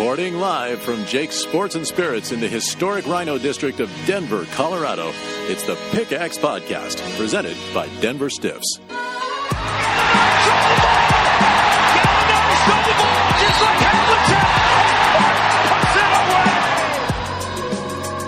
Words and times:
Recording 0.00 0.36
live 0.36 0.80
from 0.80 1.04
Jake's 1.04 1.36
Sports 1.36 1.74
and 1.74 1.86
Spirits 1.86 2.32
in 2.32 2.40
the 2.40 2.48
historic 2.48 3.04
RiNo 3.04 3.38
District 3.38 3.80
of 3.80 3.90
Denver, 4.06 4.46
Colorado, 4.54 5.12
it's 5.46 5.62
the 5.64 5.76
Pickaxe 5.90 6.38
Podcast, 6.38 6.98
presented 7.18 7.54
by 7.74 7.86
Denver 8.00 8.30
Stiffs. 8.30 8.80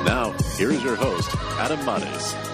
Now, 0.04 0.34
here's 0.58 0.84
your 0.84 0.96
host, 0.96 1.34
Adam 1.58 1.82
Mares. 1.86 2.51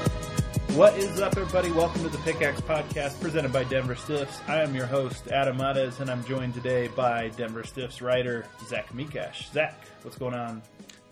What 0.78 0.96
is 0.96 1.20
up, 1.20 1.36
everybody? 1.36 1.72
Welcome 1.72 2.04
to 2.04 2.08
the 2.08 2.18
Pickaxe 2.18 2.60
Podcast 2.60 3.20
presented 3.20 3.52
by 3.52 3.64
Denver 3.64 3.96
Stiffs. 3.96 4.38
I 4.46 4.62
am 4.62 4.76
your 4.76 4.86
host, 4.86 5.26
Adam 5.26 5.56
Mares, 5.56 5.98
and 5.98 6.08
I'm 6.08 6.24
joined 6.24 6.54
today 6.54 6.86
by 6.86 7.30
Denver 7.30 7.64
Stiffs 7.64 8.00
writer 8.00 8.46
Zach 8.68 8.92
Mikash. 8.92 9.50
Zach, 9.52 9.74
what's 10.02 10.16
going 10.16 10.34
on? 10.34 10.62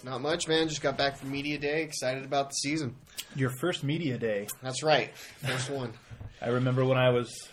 Not 0.05 0.21
much, 0.21 0.47
man. 0.47 0.69
Just 0.69 0.83
got 0.83 0.97
back 0.97 1.17
from 1.17 1.33
media 1.33 1.59
day. 1.59 1.83
Excited 1.83 2.25
about 2.25 2.51
the 2.51 2.55
season. 2.55 2.95
Your 3.35 3.51
first 3.61 3.83
media 3.83 4.19
day. 4.19 4.47
That's 4.63 4.85
right. 4.85 5.13
First 5.17 5.69
one. 5.69 5.93
I 6.41 6.51
remember 6.51 6.85
when 6.85 6.97
I 6.97 7.11
was 7.11 7.49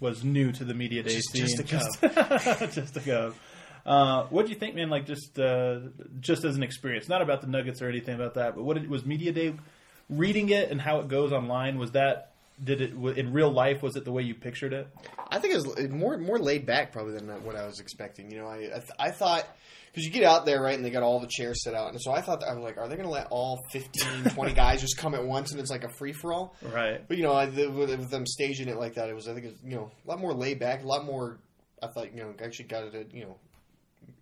was 0.00 0.24
new 0.24 0.50
to 0.52 0.64
the 0.64 0.72
media 0.72 1.02
day 1.02 1.16
Just- 1.16 1.32
scene. 1.32 1.42
just 1.42 1.58
a 1.60 1.64
just, 1.64 2.00
just 2.76 2.94
to 2.94 3.00
go. 3.00 3.34
Uh, 3.84 4.24
what 4.30 4.46
do 4.46 4.52
you 4.52 4.58
think, 4.58 4.74
man? 4.74 4.88
Like 4.88 5.04
just 5.04 5.38
uh, 5.38 5.80
just 6.20 6.44
as 6.46 6.56
an 6.56 6.62
experience, 6.62 7.10
not 7.10 7.20
about 7.20 7.42
the 7.42 7.46
Nuggets 7.46 7.82
or 7.82 7.90
anything 7.90 8.14
about 8.14 8.34
that, 8.34 8.54
but 8.54 8.64
what 8.64 8.78
did, 8.78 8.88
was 8.88 9.04
media 9.04 9.32
day? 9.32 9.52
Reading 10.10 10.48
it 10.50 10.70
and 10.70 10.80
how 10.80 11.00
it 11.00 11.08
goes 11.08 11.32
online 11.32 11.78
was 11.78 11.92
that 11.92 12.32
did 12.62 12.80
it 12.80 12.92
in 12.92 13.32
real 13.32 13.50
life? 13.50 13.82
Was 13.82 13.96
it 13.96 14.04
the 14.04 14.12
way 14.12 14.22
you 14.22 14.34
pictured 14.34 14.72
it? 14.72 14.88
I 15.30 15.38
think 15.38 15.54
it 15.54 15.64
was 15.64 15.88
more 15.90 16.18
more 16.18 16.38
laid 16.38 16.66
back 16.66 16.92
probably 16.92 17.14
than 17.14 17.28
what 17.44 17.56
I 17.56 17.66
was 17.66 17.80
expecting. 17.80 18.30
You 18.30 18.38
know, 18.38 18.46
I 18.46 18.56
I, 18.56 18.78
th- 18.78 18.90
I 18.98 19.10
thought 19.10 19.46
because 19.86 20.04
you 20.04 20.10
get 20.10 20.24
out 20.24 20.44
there 20.44 20.60
right 20.60 20.74
and 20.74 20.84
they 20.84 20.90
got 20.90 21.02
all 21.02 21.20
the 21.20 21.28
chairs 21.28 21.62
set 21.62 21.74
out, 21.74 21.90
and 21.90 22.00
so 22.00 22.12
I 22.12 22.20
thought 22.20 22.42
I 22.42 22.54
was 22.54 22.62
like, 22.62 22.76
are 22.76 22.88
they 22.88 22.96
going 22.96 23.06
to 23.06 23.12
let 23.12 23.28
all 23.30 23.58
15, 23.72 24.24
20 24.24 24.52
guys 24.54 24.80
just 24.80 24.96
come 24.96 25.14
at 25.14 25.24
once 25.24 25.52
and 25.52 25.60
it's 25.60 25.70
like 25.70 25.84
a 25.84 25.88
free 25.98 26.12
for 26.12 26.32
all? 26.32 26.54
Right. 26.62 27.06
But 27.06 27.16
you 27.16 27.22
know, 27.22 27.32
I, 27.32 27.46
the, 27.46 27.68
with, 27.70 27.90
with 27.90 28.10
them 28.10 28.26
staging 28.26 28.68
it 28.68 28.76
like 28.76 28.94
that, 28.94 29.08
it 29.08 29.14
was 29.14 29.28
I 29.28 29.34
think 29.34 29.46
it 29.46 29.52
was, 29.52 29.60
you 29.64 29.76
know 29.76 29.90
a 30.04 30.08
lot 30.08 30.18
more 30.18 30.32
laid 30.32 30.58
back, 30.58 30.82
a 30.82 30.86
lot 30.86 31.04
more. 31.04 31.38
I 31.82 31.86
thought 31.86 32.12
you 32.14 32.22
know 32.22 32.34
actually 32.42 32.66
got 32.66 32.90
to 32.92 33.04
you 33.12 33.24
know 33.24 33.36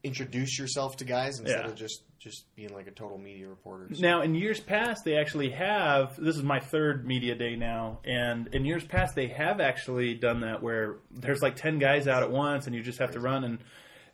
introduce 0.02 0.58
yourself 0.58 0.96
to 0.98 1.04
guys 1.04 1.38
instead 1.40 1.64
Yeah. 1.64 1.70
of 1.70 1.76
just 1.76 2.02
just 2.18 2.44
being 2.56 2.72
like 2.74 2.88
a 2.88 2.90
total 2.90 3.18
media 3.18 3.46
reporter. 3.48 3.88
So- 3.94 4.00
Now, 4.02 4.22
in 4.22 4.34
years 4.34 4.58
past, 4.58 5.04
they 5.04 5.16
actually 5.16 5.50
have. 5.50 6.16
This 6.16 6.36
is 6.36 6.42
my 6.42 6.58
third 6.58 7.06
media 7.06 7.36
day 7.36 7.54
now, 7.54 8.00
and 8.04 8.48
in 8.52 8.64
years 8.64 8.84
past, 8.84 9.14
they 9.14 9.28
have 9.28 9.60
actually 9.60 10.14
done 10.14 10.40
that 10.40 10.60
where 10.62 10.96
there's 11.12 11.40
like 11.42 11.54
ten 11.56 11.78
guys 11.78 12.08
out 12.08 12.22
at 12.24 12.30
once, 12.32 12.66
and 12.66 12.74
you 12.74 12.82
just 12.82 12.98
have 12.98 13.12
to 13.12 13.20
run. 13.20 13.44
and 13.44 13.58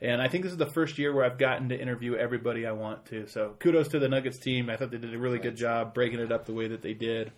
And 0.02 0.20
I 0.20 0.26
think 0.28 0.42
this 0.42 0.50
is 0.52 0.58
the 0.58 0.70
first 0.74 0.98
year 0.98 1.14
where 1.14 1.24
I've 1.24 1.38
gotten 1.38 1.68
to 1.68 1.80
interview 1.80 2.16
everybody 2.16 2.66
I 2.66 2.72
want 2.72 3.06
to. 3.06 3.28
So 3.28 3.54
kudos 3.60 3.86
to 3.90 4.00
the 4.00 4.08
Nuggets 4.08 4.38
team. 4.40 4.68
I 4.68 4.76
thought 4.76 4.90
they 4.90 4.98
did 4.98 5.14
a 5.14 5.18
really 5.18 5.38
good 5.38 5.56
job 5.56 5.94
breaking 5.94 6.18
it 6.18 6.32
up 6.32 6.44
the 6.44 6.52
way 6.52 6.66
that 6.68 6.82
they 6.82 6.92
did. 6.92 7.30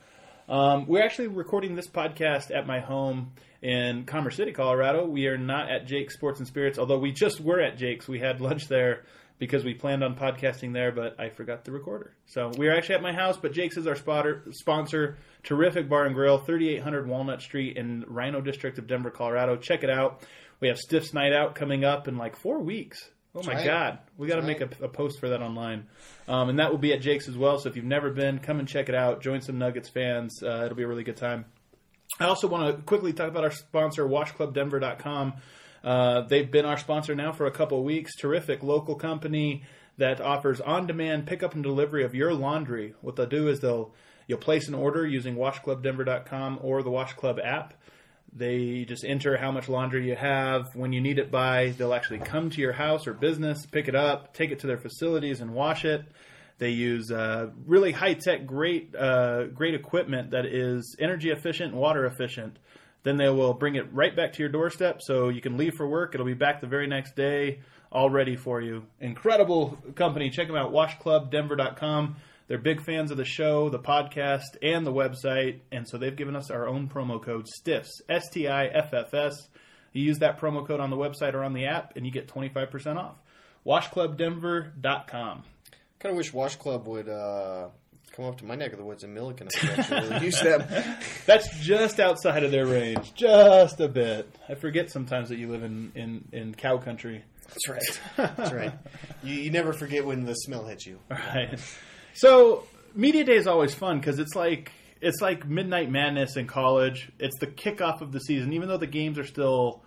Um, 0.48 0.86
we're 0.86 1.02
actually 1.02 1.28
recording 1.28 1.74
this 1.74 1.88
podcast 1.88 2.54
at 2.54 2.66
my 2.66 2.80
home 2.80 3.32
in 3.62 4.04
Commerce 4.04 4.36
City, 4.36 4.52
Colorado. 4.52 5.06
We 5.06 5.26
are 5.28 5.38
not 5.38 5.70
at 5.70 5.86
Jake's 5.86 6.14
Sports 6.14 6.38
and 6.38 6.46
Spirits, 6.46 6.78
although 6.78 6.98
we 6.98 7.12
just 7.12 7.40
were 7.40 7.60
at 7.60 7.78
Jake's. 7.78 8.06
We 8.06 8.18
had 8.18 8.42
lunch 8.42 8.68
there 8.68 9.04
because 9.38 9.64
we 9.64 9.72
planned 9.72 10.04
on 10.04 10.16
podcasting 10.16 10.74
there, 10.74 10.92
but 10.92 11.18
I 11.18 11.30
forgot 11.30 11.64
the 11.64 11.72
recorder. 11.72 12.14
So 12.26 12.52
we 12.58 12.68
are 12.68 12.76
actually 12.76 12.96
at 12.96 13.02
my 13.02 13.14
house, 13.14 13.38
but 13.38 13.52
Jake's 13.52 13.78
is 13.78 13.86
our 13.86 13.96
spotter, 13.96 14.42
sponsor. 14.50 15.16
Terrific 15.44 15.88
bar 15.88 16.04
and 16.04 16.14
grill, 16.14 16.38
3800 16.38 17.08
Walnut 17.08 17.40
Street 17.40 17.78
in 17.78 18.04
RiNo 18.04 18.44
District 18.44 18.78
of 18.78 18.86
Denver, 18.86 19.10
Colorado. 19.10 19.56
Check 19.56 19.82
it 19.82 19.90
out. 19.90 20.22
We 20.60 20.68
have 20.68 20.78
Stiffs 20.78 21.14
Night 21.14 21.32
Out 21.32 21.54
coming 21.54 21.84
up 21.84 22.06
in 22.06 22.18
like 22.18 22.36
four 22.36 22.60
weeks. 22.60 23.10
Oh 23.34 23.42
my 23.42 23.54
right. 23.54 23.64
God. 23.64 23.98
We 24.16 24.28
got 24.28 24.36
to 24.36 24.42
make 24.42 24.60
a, 24.60 24.68
a 24.80 24.88
post 24.88 25.18
for 25.18 25.30
that 25.30 25.42
online. 25.42 25.86
Um, 26.28 26.50
and 26.50 26.58
that 26.60 26.70
will 26.70 26.78
be 26.78 26.92
at 26.92 27.00
Jake's 27.00 27.28
as 27.28 27.36
well. 27.36 27.58
So 27.58 27.68
if 27.68 27.76
you've 27.76 27.84
never 27.84 28.10
been, 28.10 28.38
come 28.38 28.60
and 28.60 28.68
check 28.68 28.88
it 28.88 28.94
out. 28.94 29.22
Join 29.22 29.40
some 29.40 29.58
Nuggets 29.58 29.88
fans. 29.88 30.42
Uh, 30.42 30.62
it'll 30.64 30.76
be 30.76 30.84
a 30.84 30.88
really 30.88 31.02
good 31.02 31.16
time. 31.16 31.44
I 32.20 32.26
also 32.26 32.46
want 32.46 32.76
to 32.76 32.82
quickly 32.82 33.12
talk 33.12 33.28
about 33.28 33.42
our 33.42 33.50
sponsor, 33.50 34.04
WashClubDenver.com. 34.04 35.34
Uh, 35.82 36.20
they've 36.22 36.50
been 36.50 36.64
our 36.64 36.78
sponsor 36.78 37.14
now 37.14 37.32
for 37.32 37.46
a 37.46 37.50
couple 37.50 37.78
of 37.78 37.84
weeks. 37.84 38.14
Terrific 38.16 38.62
local 38.62 38.94
company 38.94 39.64
that 39.98 40.20
offers 40.20 40.60
on-demand 40.60 41.26
pickup 41.26 41.54
and 41.54 41.62
delivery 41.62 42.04
of 42.04 42.14
your 42.14 42.34
laundry. 42.34 42.94
What 43.00 43.16
they'll 43.16 43.26
do 43.26 43.48
is 43.48 43.60
they'll 43.60 43.94
you'll 44.26 44.38
place 44.38 44.68
an 44.68 44.74
order 44.74 45.06
using 45.06 45.34
WashClubDenver.com 45.36 46.60
or 46.62 46.82
the 46.82 46.90
Wash 46.90 47.12
Club 47.14 47.38
app. 47.42 47.74
They 48.36 48.84
just 48.84 49.04
enter 49.04 49.36
how 49.36 49.52
much 49.52 49.68
laundry 49.68 50.08
you 50.08 50.16
have. 50.16 50.74
When 50.74 50.92
you 50.92 51.00
need 51.00 51.18
it 51.18 51.30
by, 51.30 51.74
they'll 51.78 51.94
actually 51.94 52.18
come 52.18 52.50
to 52.50 52.60
your 52.60 52.72
house 52.72 53.06
or 53.06 53.14
business, 53.14 53.64
pick 53.66 53.86
it 53.86 53.94
up, 53.94 54.34
take 54.34 54.50
it 54.50 54.58
to 54.60 54.66
their 54.66 54.78
facilities, 54.78 55.40
and 55.40 55.54
wash 55.54 55.84
it. 55.84 56.04
They 56.58 56.70
use 56.70 57.10
uh, 57.10 57.50
really 57.66 57.92
high 57.92 58.14
tech, 58.14 58.46
great, 58.46 58.94
uh, 58.94 59.44
great 59.46 59.74
equipment 59.74 60.32
that 60.32 60.46
is 60.46 60.96
energy 60.98 61.30
efficient 61.30 61.72
and 61.72 61.80
water 61.80 62.06
efficient. 62.06 62.58
Then 63.04 63.18
they 63.18 63.28
will 63.28 63.54
bring 63.54 63.76
it 63.76 63.92
right 63.92 64.14
back 64.16 64.32
to 64.32 64.38
your 64.40 64.48
doorstep, 64.48 65.00
so 65.02 65.28
you 65.28 65.40
can 65.40 65.56
leave 65.56 65.74
for 65.74 65.86
work. 65.86 66.14
It'll 66.14 66.26
be 66.26 66.34
back 66.34 66.60
the 66.60 66.66
very 66.66 66.86
next 66.86 67.14
day, 67.14 67.60
all 67.92 68.08
ready 68.08 68.34
for 68.34 68.60
you. 68.60 68.84
Incredible 69.00 69.78
company. 69.94 70.30
Check 70.30 70.48
them 70.48 70.56
out. 70.56 70.72
WashClubDenver.com. 70.72 72.16
They're 72.46 72.58
big 72.58 72.82
fans 72.82 73.10
of 73.10 73.16
the 73.16 73.24
show, 73.24 73.70
the 73.70 73.78
podcast, 73.78 74.56
and 74.62 74.86
the 74.86 74.92
website, 74.92 75.60
and 75.72 75.88
so 75.88 75.96
they've 75.96 76.14
given 76.14 76.36
us 76.36 76.50
our 76.50 76.66
own 76.68 76.88
promo 76.88 77.22
code 77.22 77.46
STIFFS, 77.46 77.88
S 78.08 78.28
T 78.30 78.46
I 78.48 78.66
F 78.66 78.92
F 78.92 79.14
S. 79.14 79.48
You 79.92 80.02
use 80.02 80.18
that 80.18 80.38
promo 80.38 80.66
code 80.66 80.80
on 80.80 80.90
the 80.90 80.96
website 80.96 81.34
or 81.34 81.42
on 81.42 81.54
the 81.54 81.66
app, 81.66 81.96
and 81.96 82.04
you 82.04 82.12
get 82.12 82.28
25% 82.28 82.96
off. 82.96 83.16
WashClubDenver.com. 83.64 85.42
Kind 85.98 86.10
of 86.10 86.16
wish 86.16 86.32
Wash 86.34 86.56
Club 86.56 86.86
would 86.86 87.08
uh, 87.08 87.68
come 88.12 88.26
up 88.26 88.36
to 88.38 88.44
my 88.44 88.56
neck 88.56 88.72
of 88.72 88.78
the 88.78 88.84
woods 88.84 89.04
in 89.04 89.14
Milliken. 89.14 89.48
I 89.48 89.58
could 89.58 89.70
actually 89.78 90.24
use 90.26 90.40
them. 90.42 90.64
That's 91.24 91.48
just 91.60 91.98
outside 91.98 92.42
of 92.44 92.50
their 92.50 92.66
range, 92.66 93.14
just 93.14 93.80
a 93.80 93.88
bit. 93.88 94.28
I 94.48 94.54
forget 94.54 94.90
sometimes 94.90 95.30
that 95.30 95.38
you 95.38 95.48
live 95.50 95.62
in, 95.62 95.92
in, 95.94 96.28
in 96.32 96.54
cow 96.54 96.76
country. 96.78 97.24
That's 97.48 97.68
right. 97.68 98.00
That's 98.36 98.52
right. 98.52 98.72
You, 99.22 99.34
you 99.34 99.50
never 99.50 99.72
forget 99.72 100.04
when 100.04 100.24
the 100.24 100.34
smell 100.34 100.66
hits 100.66 100.86
you. 100.86 100.98
Right. 101.10 101.58
So 102.14 102.64
media 102.94 103.24
day 103.24 103.34
is 103.34 103.46
always 103.48 103.74
fun 103.74 103.98
because 103.98 104.18
it's 104.18 104.34
like 104.36 104.70
it's 105.00 105.20
like 105.20 105.46
midnight 105.46 105.90
madness 105.90 106.36
in 106.36 106.46
college. 106.46 107.10
It's 107.18 107.38
the 107.40 107.48
kickoff 107.48 108.00
of 108.00 108.12
the 108.12 108.20
season, 108.20 108.52
even 108.52 108.68
though 108.68 108.78
the 108.78 108.86
games 108.86 109.18
are 109.18 109.26
still 109.26 109.82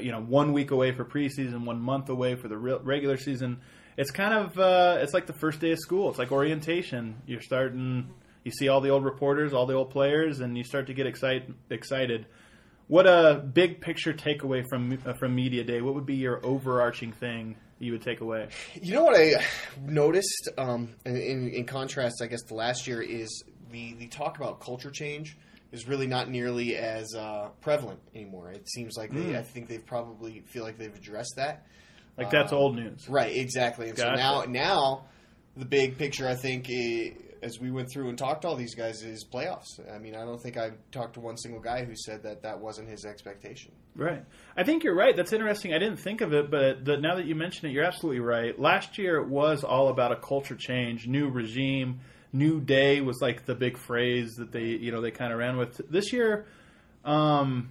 you 0.00 0.12
know 0.12 0.20
one 0.20 0.52
week 0.52 0.70
away 0.70 0.92
for 0.92 1.04
preseason, 1.04 1.64
one 1.64 1.80
month 1.80 2.08
away 2.08 2.36
for 2.36 2.48
the 2.48 2.56
real, 2.56 2.78
regular 2.78 3.16
season. 3.16 3.60
It's 3.96 4.12
kind 4.12 4.34
of 4.34 4.58
uh, 4.58 4.98
it's 5.00 5.12
like 5.12 5.26
the 5.26 5.34
first 5.34 5.60
day 5.60 5.72
of 5.72 5.80
school. 5.80 6.10
It's 6.10 6.18
like 6.18 6.30
orientation. 6.30 7.16
You're 7.26 7.42
starting. 7.42 8.08
You 8.44 8.52
see 8.52 8.68
all 8.68 8.80
the 8.80 8.90
old 8.90 9.04
reporters, 9.04 9.52
all 9.52 9.66
the 9.66 9.74
old 9.74 9.90
players, 9.90 10.40
and 10.40 10.56
you 10.56 10.64
start 10.64 10.86
to 10.88 10.94
get 10.94 11.06
excite, 11.06 11.48
excited. 11.70 12.26
What 12.86 13.06
a 13.06 13.42
big 13.52 13.80
picture 13.80 14.12
takeaway 14.12 14.64
from 14.68 14.98
uh, 15.04 15.14
from 15.14 15.34
media 15.34 15.64
day. 15.64 15.80
What 15.80 15.94
would 15.94 16.06
be 16.06 16.16
your 16.16 16.44
overarching 16.44 17.12
thing 17.12 17.56
you 17.78 17.92
would 17.92 18.02
take 18.02 18.20
away? 18.20 18.48
You 18.80 18.94
know 18.94 19.04
what 19.04 19.16
I 19.18 19.44
noticed, 19.80 20.48
um, 20.58 20.94
in, 21.04 21.48
in, 21.50 21.64
contrast, 21.66 22.22
I 22.22 22.26
guess, 22.26 22.42
to 22.44 22.54
last 22.54 22.86
year, 22.86 23.02
is 23.02 23.44
the, 23.70 23.94
the 23.94 24.06
talk 24.08 24.36
about 24.36 24.60
culture 24.60 24.90
change 24.90 25.36
is 25.72 25.88
really 25.88 26.06
not 26.06 26.30
nearly 26.30 26.76
as 26.76 27.14
uh, 27.14 27.48
prevalent 27.60 28.00
anymore. 28.14 28.50
It 28.52 28.68
seems 28.68 28.96
like 28.96 29.10
they, 29.10 29.36
I 29.36 29.42
think 29.42 29.66
they've 29.68 29.84
probably 29.84 30.40
feel 30.46 30.62
like 30.62 30.78
they've 30.78 30.94
addressed 30.94 31.34
that. 31.36 31.66
Like 32.16 32.30
that's 32.30 32.52
old 32.52 32.76
news. 32.76 33.08
Right, 33.08 33.36
exactly. 33.36 33.88
And 33.88 33.96
Gotcha. 33.96 34.16
so 34.16 34.22
now, 34.22 34.44
now 34.44 35.04
the 35.56 35.64
big 35.64 35.98
picture, 35.98 36.28
I 36.28 36.36
think, 36.36 36.70
as 37.44 37.60
we 37.60 37.70
went 37.70 37.90
through 37.90 38.08
and 38.08 38.16
talked 38.16 38.42
to 38.42 38.48
all 38.48 38.56
these 38.56 38.74
guys, 38.74 39.02
is 39.02 39.24
playoffs. 39.24 39.78
I 39.94 39.98
mean, 39.98 40.14
I 40.14 40.24
don't 40.24 40.40
think 40.40 40.56
I 40.56 40.72
talked 40.90 41.14
to 41.14 41.20
one 41.20 41.36
single 41.36 41.60
guy 41.60 41.84
who 41.84 41.94
said 41.94 42.22
that 42.22 42.42
that 42.42 42.58
wasn't 42.58 42.88
his 42.88 43.04
expectation. 43.04 43.72
Right. 43.94 44.24
I 44.56 44.64
think 44.64 44.82
you're 44.82 44.96
right. 44.96 45.14
That's 45.14 45.32
interesting. 45.32 45.74
I 45.74 45.78
didn't 45.78 45.98
think 45.98 46.20
of 46.20 46.32
it, 46.32 46.50
but 46.50 46.84
the, 46.84 46.96
now 46.96 47.16
that 47.16 47.26
you 47.26 47.34
mention 47.34 47.68
it, 47.68 47.72
you're 47.72 47.84
absolutely 47.84 48.20
right. 48.20 48.58
Last 48.58 48.98
year 48.98 49.18
it 49.18 49.28
was 49.28 49.62
all 49.62 49.88
about 49.88 50.10
a 50.10 50.16
culture 50.16 50.56
change, 50.56 51.06
new 51.06 51.28
regime, 51.28 52.00
new 52.32 52.60
day 52.60 53.00
was 53.00 53.18
like 53.22 53.46
the 53.46 53.54
big 53.54 53.78
phrase 53.78 54.34
that 54.34 54.50
they 54.50 54.64
you 54.64 54.90
know 54.90 55.00
they 55.00 55.12
kind 55.12 55.32
of 55.32 55.38
ran 55.38 55.56
with 55.56 55.80
this 55.88 56.12
year. 56.12 56.46
Um, 57.04 57.70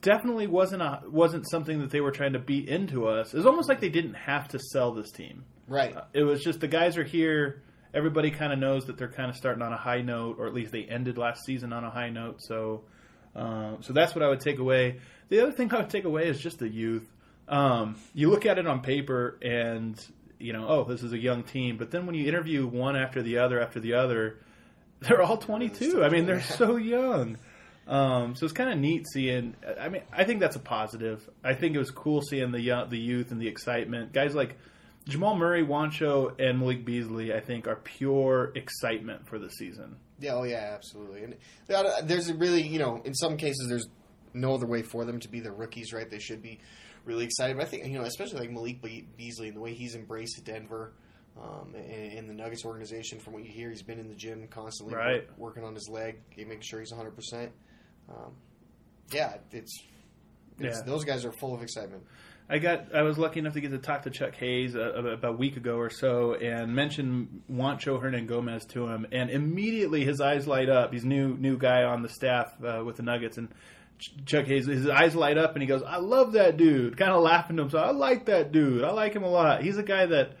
definitely 0.00 0.46
wasn't 0.46 0.82
a 0.82 1.02
wasn't 1.06 1.48
something 1.50 1.80
that 1.80 1.90
they 1.90 2.00
were 2.00 2.12
trying 2.12 2.34
to 2.34 2.38
beat 2.38 2.68
into 2.68 3.06
us. 3.08 3.34
It 3.34 3.36
was 3.36 3.46
almost 3.46 3.68
like 3.68 3.80
they 3.80 3.88
didn't 3.88 4.14
have 4.14 4.48
to 4.48 4.58
sell 4.58 4.92
this 4.92 5.10
team. 5.10 5.44
Right. 5.66 5.94
It 6.12 6.22
was 6.22 6.42
just 6.42 6.60
the 6.60 6.68
guys 6.68 6.96
are 6.96 7.04
here. 7.04 7.62
Everybody 7.92 8.30
kind 8.30 8.52
of 8.52 8.58
knows 8.58 8.86
that 8.86 8.98
they're 8.98 9.08
kind 9.08 9.30
of 9.30 9.36
starting 9.36 9.62
on 9.62 9.72
a 9.72 9.76
high 9.76 10.02
note, 10.02 10.36
or 10.38 10.46
at 10.46 10.54
least 10.54 10.72
they 10.72 10.84
ended 10.84 11.18
last 11.18 11.44
season 11.44 11.72
on 11.72 11.84
a 11.84 11.90
high 11.90 12.10
note. 12.10 12.40
So, 12.42 12.82
um, 13.34 13.78
so 13.80 13.92
that's 13.92 14.14
what 14.14 14.22
I 14.22 14.28
would 14.28 14.40
take 14.40 14.58
away. 14.58 15.00
The 15.28 15.40
other 15.40 15.52
thing 15.52 15.72
I 15.74 15.78
would 15.78 15.90
take 15.90 16.04
away 16.04 16.28
is 16.28 16.40
just 16.40 16.58
the 16.58 16.68
youth. 16.68 17.08
Um, 17.48 17.96
you 18.14 18.30
look 18.30 18.46
at 18.46 18.58
it 18.58 18.66
on 18.66 18.80
paper, 18.80 19.38
and 19.42 20.00
you 20.38 20.52
know, 20.52 20.66
oh, 20.68 20.84
this 20.84 21.02
is 21.02 21.12
a 21.12 21.18
young 21.18 21.42
team. 21.42 21.76
But 21.76 21.90
then 21.90 22.06
when 22.06 22.14
you 22.14 22.26
interview 22.26 22.66
one 22.66 22.96
after 22.96 23.22
the 23.22 23.38
other 23.38 23.60
after 23.60 23.80
the 23.80 23.94
other, 23.94 24.38
they're 25.00 25.22
all 25.22 25.36
22. 25.36 26.04
I 26.04 26.08
mean, 26.10 26.26
they're 26.26 26.42
so 26.42 26.76
young. 26.76 27.38
Um, 27.86 28.36
so 28.36 28.44
it's 28.44 28.52
kind 28.52 28.70
of 28.70 28.78
neat 28.78 29.06
seeing. 29.12 29.56
I 29.80 29.88
mean, 29.88 30.02
I 30.12 30.24
think 30.24 30.38
that's 30.38 30.54
a 30.54 30.60
positive. 30.60 31.28
I 31.42 31.54
think 31.54 31.74
it 31.74 31.78
was 31.78 31.90
cool 31.90 32.22
seeing 32.22 32.52
the 32.52 32.60
young, 32.60 32.88
the 32.88 32.98
youth 32.98 33.32
and 33.32 33.40
the 33.40 33.48
excitement. 33.48 34.12
Guys 34.12 34.34
like 34.34 34.56
Jamal 35.08 35.36
Murray, 35.36 35.64
Juancho, 35.64 36.38
and 36.38 36.58
Malik 36.58 36.84
Beasley, 36.84 37.32
I 37.32 37.40
think, 37.40 37.66
are 37.66 37.76
pure 37.76 38.52
excitement 38.54 39.26
for 39.26 39.38
the 39.38 39.50
season. 39.50 39.96
Yeah, 40.18 40.34
oh 40.34 40.44
yeah, 40.44 40.72
absolutely. 40.74 41.24
And 41.24 41.36
there's 42.04 42.28
a 42.28 42.34
really, 42.34 42.62
you 42.62 42.78
know, 42.78 43.00
in 43.04 43.14
some 43.14 43.36
cases, 43.36 43.66
there's 43.68 43.88
no 44.34 44.54
other 44.54 44.66
way 44.66 44.82
for 44.82 45.04
them 45.04 45.18
to 45.20 45.28
be 45.28 45.40
the 45.40 45.50
rookies, 45.50 45.92
right? 45.92 46.08
They 46.08 46.18
should 46.18 46.42
be 46.42 46.60
really 47.04 47.24
excited. 47.24 47.56
But 47.56 47.66
I 47.66 47.68
think, 47.68 47.86
you 47.86 47.98
know, 47.98 48.04
especially 48.04 48.40
like 48.40 48.50
Malik 48.50 48.82
Beasley 49.16 49.48
and 49.48 49.56
the 49.56 49.60
way 49.60 49.74
he's 49.74 49.94
embraced 49.94 50.44
Denver 50.44 50.92
um, 51.40 51.74
and, 51.74 52.12
and, 52.18 52.28
the 52.28 52.34
Nuggets 52.34 52.64
organization, 52.64 53.18
from 53.18 53.32
what 53.32 53.44
you 53.44 53.50
hear, 53.50 53.70
he's 53.70 53.82
been 53.82 53.98
in 53.98 54.08
the 54.08 54.14
gym 54.14 54.46
constantly, 54.48 54.94
right. 54.94 55.28
work, 55.28 55.38
working 55.38 55.64
on 55.64 55.74
his 55.74 55.88
leg, 55.88 56.20
making 56.36 56.60
sure 56.60 56.80
he's 56.80 56.90
100. 56.90 57.12
percent 57.12 57.52
um, 58.10 58.34
Yeah, 59.12 59.36
it's, 59.52 59.82
it's 60.58 60.78
yeah. 60.78 60.82
those 60.84 61.04
guys 61.04 61.24
are 61.24 61.32
full 61.32 61.54
of 61.54 61.62
excitement. 61.62 62.04
I 62.50 62.58
got 62.58 62.92
I 62.94 63.02
was 63.02 63.16
lucky 63.16 63.38
enough 63.38 63.52
to 63.52 63.60
get 63.60 63.70
to 63.70 63.78
talk 63.78 64.02
to 64.02 64.10
Chuck 64.10 64.34
Hayes 64.34 64.74
uh, 64.74 64.92
about 64.92 65.24
a 65.24 65.36
week 65.36 65.56
ago 65.56 65.76
or 65.76 65.88
so 65.88 66.34
and 66.34 66.74
mention 66.74 67.42
Juancho 67.50 68.02
Hernangomez 68.02 68.68
to 68.70 68.88
him 68.88 69.06
and 69.12 69.30
immediately 69.30 70.04
his 70.04 70.20
eyes 70.20 70.48
light 70.48 70.68
up. 70.68 70.92
He's 70.92 71.04
new 71.04 71.36
new 71.36 71.56
guy 71.56 71.84
on 71.84 72.02
the 72.02 72.08
staff 72.08 72.52
uh, 72.64 72.82
with 72.84 72.96
the 72.96 73.04
Nuggets 73.04 73.38
and 73.38 73.48
Chuck 74.26 74.46
Hayes 74.46 74.66
his 74.66 74.88
eyes 74.88 75.14
light 75.14 75.38
up 75.38 75.54
and 75.54 75.62
he 75.62 75.68
goes, 75.68 75.82
"I 75.84 75.98
love 75.98 76.32
that 76.32 76.56
dude." 76.56 76.96
Kind 76.96 77.12
of 77.12 77.22
laughing 77.22 77.56
to 77.56 77.62
himself. 77.62 77.86
I 77.86 77.92
like 77.92 78.26
that 78.26 78.50
dude. 78.50 78.82
I 78.82 78.90
like 78.90 79.14
him 79.14 79.22
a 79.22 79.30
lot. 79.30 79.62
He's 79.62 79.78
a 79.78 79.84
guy 79.84 80.06
that 80.06 80.32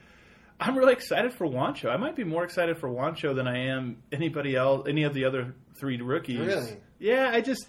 I'm 0.58 0.76
really 0.76 0.94
excited 0.94 1.32
for 1.32 1.46
Juancho. 1.46 1.90
I 1.90 1.96
might 1.96 2.16
be 2.16 2.24
more 2.24 2.42
excited 2.42 2.78
for 2.78 2.88
Juancho 2.88 3.36
than 3.36 3.46
I 3.46 3.68
am 3.68 4.02
anybody 4.10 4.56
else, 4.56 4.86
any 4.88 5.04
of 5.04 5.14
the 5.14 5.26
other 5.26 5.54
three 5.78 6.00
rookies. 6.00 6.40
Really? 6.40 6.76
Yeah, 6.98 7.30
I 7.32 7.40
just 7.40 7.66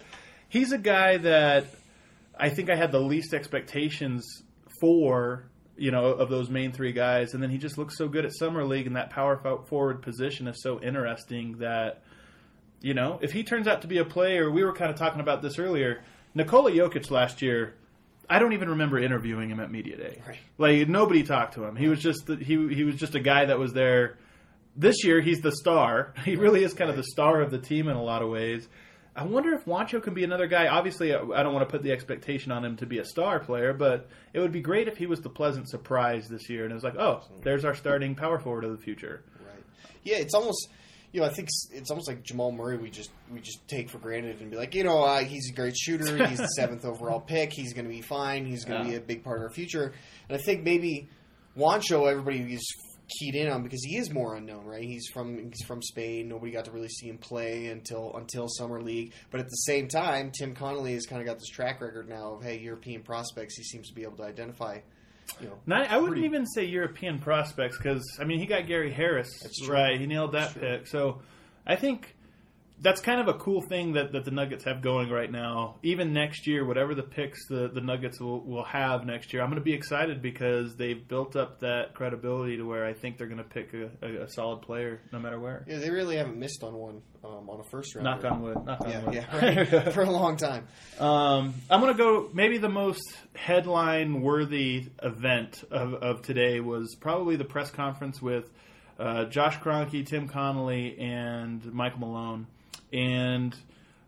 he's 0.49 0.71
a 0.71 0.79
guy 0.79 1.17
that 1.17 1.67
I 2.39 2.49
think 2.49 2.69
I 2.69 2.75
had 2.75 2.91
the 2.91 2.99
least 2.99 3.33
expectations 3.33 4.25
for 4.79 5.49
you 5.77 5.91
know 5.91 6.05
of 6.05 6.29
those 6.29 6.49
main 6.49 6.71
three 6.71 6.91
guys, 6.91 7.33
and 7.33 7.41
then 7.41 7.49
he 7.49 7.57
just 7.57 7.77
looks 7.77 7.97
so 7.97 8.07
good 8.07 8.25
at 8.25 8.33
summer 8.33 8.65
league, 8.65 8.87
and 8.87 8.95
that 8.95 9.09
power 9.09 9.37
forward 9.67 10.01
position 10.01 10.47
is 10.47 10.61
so 10.61 10.81
interesting 10.81 11.57
that 11.59 12.03
you 12.81 12.93
know 12.93 13.19
if 13.21 13.31
he 13.31 13.43
turns 13.43 13.67
out 13.67 13.81
to 13.81 13.87
be 13.87 13.97
a 13.97 14.05
player, 14.05 14.49
we 14.51 14.63
were 14.63 14.73
kind 14.73 14.91
of 14.91 14.97
talking 14.97 15.21
about 15.21 15.41
this 15.41 15.59
earlier. 15.59 16.03
Nikola 16.33 16.71
Jokic 16.71 17.11
last 17.11 17.41
year, 17.41 17.75
I 18.29 18.39
don't 18.39 18.53
even 18.53 18.69
remember 18.69 18.97
interviewing 18.97 19.49
him 19.49 19.59
at 19.59 19.69
media 19.69 19.97
day. 19.97 20.21
Right. 20.25 20.37
Like 20.57 20.87
nobody 20.87 21.23
talked 21.23 21.55
to 21.55 21.65
him. 21.65 21.75
He 21.75 21.87
was 21.89 21.99
just 21.99 22.25
the, 22.27 22.37
he 22.37 22.73
he 22.73 22.83
was 22.83 22.95
just 22.95 23.15
a 23.15 23.19
guy 23.19 23.45
that 23.45 23.59
was 23.59 23.73
there. 23.73 24.17
This 24.75 25.03
year, 25.03 25.19
he's 25.19 25.41
the 25.41 25.51
star. 25.51 26.13
He 26.23 26.37
really 26.37 26.63
is 26.63 26.73
kind 26.73 26.89
of 26.89 26.95
the 26.95 27.03
star 27.03 27.41
of 27.41 27.51
the 27.51 27.59
team 27.59 27.89
in 27.89 27.97
a 27.97 28.03
lot 28.03 28.21
of 28.21 28.29
ways. 28.29 28.67
I 29.15 29.25
wonder 29.25 29.53
if 29.53 29.65
Juancho 29.65 30.01
can 30.01 30.13
be 30.13 30.23
another 30.23 30.47
guy. 30.47 30.67
Obviously, 30.67 31.13
I 31.13 31.43
don't 31.43 31.53
want 31.53 31.67
to 31.67 31.71
put 31.71 31.83
the 31.83 31.91
expectation 31.91 32.51
on 32.51 32.63
him 32.63 32.77
to 32.77 32.85
be 32.85 32.99
a 32.99 33.05
star 33.05 33.39
player, 33.39 33.73
but 33.73 34.07
it 34.33 34.39
would 34.39 34.53
be 34.53 34.61
great 34.61 34.87
if 34.87 34.97
he 34.97 35.05
was 35.05 35.19
the 35.19 35.29
pleasant 35.29 35.69
surprise 35.69 36.29
this 36.29 36.49
year. 36.49 36.63
And 36.63 36.71
it 36.71 36.75
was 36.75 36.83
like, 36.83 36.95
oh, 36.95 37.21
there's 37.43 37.65
our 37.65 37.75
starting 37.75 38.15
power 38.15 38.39
forward 38.39 38.63
of 38.63 38.71
the 38.71 38.81
future. 38.81 39.23
Right. 39.39 39.63
Yeah, 40.03 40.17
it's 40.17 40.33
almost. 40.33 40.69
You 41.13 41.19
know, 41.19 41.27
I 41.27 41.29
think 41.29 41.49
it's 41.73 41.91
almost 41.91 42.07
like 42.07 42.23
Jamal 42.23 42.53
Murray. 42.53 42.77
We 42.77 42.89
just 42.89 43.11
we 43.29 43.41
just 43.41 43.67
take 43.67 43.89
for 43.89 43.97
granted 43.97 44.39
and 44.39 44.49
be 44.49 44.55
like, 44.55 44.73
you 44.73 44.85
know, 44.85 45.03
uh, 45.03 45.25
he's 45.25 45.51
a 45.51 45.53
great 45.53 45.75
shooter. 45.75 46.25
He's 46.27 46.37
the 46.37 46.47
seventh 46.47 46.85
overall 46.85 47.19
pick. 47.19 47.51
He's 47.51 47.73
going 47.73 47.83
to 47.83 47.91
be 47.91 47.99
fine. 47.99 48.45
He's 48.45 48.63
going 48.63 48.83
to 48.83 48.85
yeah. 48.85 48.93
be 48.93 48.97
a 48.97 49.05
big 49.05 49.23
part 49.25 49.39
of 49.39 49.43
our 49.43 49.49
future. 49.49 49.91
And 50.29 50.39
I 50.39 50.41
think 50.41 50.63
maybe 50.63 51.09
Juancho, 51.57 52.09
everybody 52.09 52.53
is 52.53 52.63
keyed 53.19 53.35
in 53.35 53.49
on 53.49 53.63
because 53.63 53.83
he 53.83 53.97
is 53.97 54.11
more 54.11 54.35
unknown, 54.35 54.65
right? 54.65 54.83
He's 54.83 55.07
from 55.07 55.37
he's 55.37 55.65
from 55.65 55.81
Spain. 55.81 56.27
Nobody 56.27 56.51
got 56.51 56.65
to 56.65 56.71
really 56.71 56.89
see 56.89 57.07
him 57.07 57.17
play 57.17 57.67
until 57.67 58.13
until 58.15 58.47
summer 58.47 58.81
league. 58.81 59.13
But 59.29 59.39
at 59.39 59.47
the 59.47 59.57
same 59.65 59.87
time, 59.87 60.31
Tim 60.31 60.55
Connolly 60.55 60.93
has 60.93 61.05
kind 61.05 61.21
of 61.21 61.27
got 61.27 61.39
this 61.39 61.49
track 61.49 61.81
record 61.81 62.09
now 62.09 62.35
of 62.35 62.43
hey, 62.43 62.59
European 62.59 63.03
prospects. 63.03 63.57
He 63.57 63.63
seems 63.63 63.89
to 63.89 63.93
be 63.93 64.03
able 64.03 64.17
to 64.17 64.23
identify. 64.23 64.79
You 65.39 65.47
know, 65.47 65.57
Not, 65.65 65.89
I 65.89 65.95
wouldn't 65.95 66.13
pretty, 66.13 66.25
even 66.25 66.45
say 66.45 66.65
European 66.65 67.19
prospects 67.19 67.77
because 67.77 68.03
I 68.19 68.25
mean 68.25 68.39
he 68.39 68.45
got 68.45 68.67
Gary 68.67 68.91
Harris 68.91 69.29
right. 69.67 69.99
He 69.99 70.05
nailed 70.05 70.33
that 70.33 70.53
pick. 70.53 70.87
So 70.87 71.21
I 71.65 71.75
think 71.75 72.15
that's 72.81 72.99
kind 72.99 73.21
of 73.21 73.27
a 73.27 73.35
cool 73.35 73.61
thing 73.61 73.93
that, 73.93 74.11
that 74.11 74.25
the 74.25 74.31
Nuggets 74.31 74.63
have 74.63 74.81
going 74.81 75.09
right 75.09 75.31
now. 75.31 75.75
Even 75.83 76.13
next 76.13 76.47
year, 76.47 76.65
whatever 76.65 76.95
the 76.95 77.03
picks 77.03 77.47
the, 77.47 77.69
the 77.71 77.81
Nuggets 77.81 78.19
will, 78.19 78.41
will 78.41 78.63
have 78.63 79.05
next 79.05 79.33
year, 79.33 79.43
I'm 79.43 79.49
going 79.49 79.59
to 79.59 79.63
be 79.63 79.73
excited 79.73 80.21
because 80.21 80.75
they've 80.75 81.07
built 81.07 81.35
up 81.35 81.59
that 81.59 81.93
credibility 81.93 82.57
to 82.57 82.63
where 82.63 82.85
I 82.85 82.93
think 82.93 83.17
they're 83.17 83.27
going 83.27 83.37
to 83.37 83.43
pick 83.43 83.73
a, 83.73 83.91
a, 84.01 84.23
a 84.23 84.29
solid 84.29 84.63
player 84.63 84.99
no 85.11 85.19
matter 85.19 85.39
where. 85.39 85.63
Yeah, 85.67 85.77
they 85.77 85.91
really 85.91 86.17
haven't 86.17 86.37
missed 86.37 86.63
on 86.63 86.73
one 86.73 87.01
um, 87.23 87.49
on 87.49 87.59
a 87.59 87.63
first 87.69 87.93
round. 87.95 88.05
Knock 88.05 88.31
on 88.31 88.41
wood. 88.41 88.65
Knock 88.65 88.81
on 88.81 88.89
yeah, 88.89 89.05
wood. 89.05 89.13
Yeah, 89.13 89.37
right. 89.37 89.93
for 89.93 90.01
a 90.01 90.09
long 90.09 90.37
time. 90.37 90.67
Um, 90.99 91.53
I'm 91.69 91.81
going 91.81 91.93
to 91.93 91.97
go. 91.97 92.29
Maybe 92.33 92.57
the 92.57 92.69
most 92.69 93.03
headline 93.35 94.21
worthy 94.21 94.87
event 95.03 95.63
of, 95.69 95.93
of 95.93 96.21
today 96.23 96.59
was 96.59 96.95
probably 96.99 97.35
the 97.35 97.45
press 97.45 97.69
conference 97.69 98.21
with 98.21 98.49
uh, 98.99 99.25
Josh 99.25 99.59
Kroenke, 99.59 100.05
Tim 100.05 100.27
Connolly, 100.27 100.97
and 100.99 101.63
Michael 101.71 101.99
Malone. 101.99 102.47
And 102.93 103.55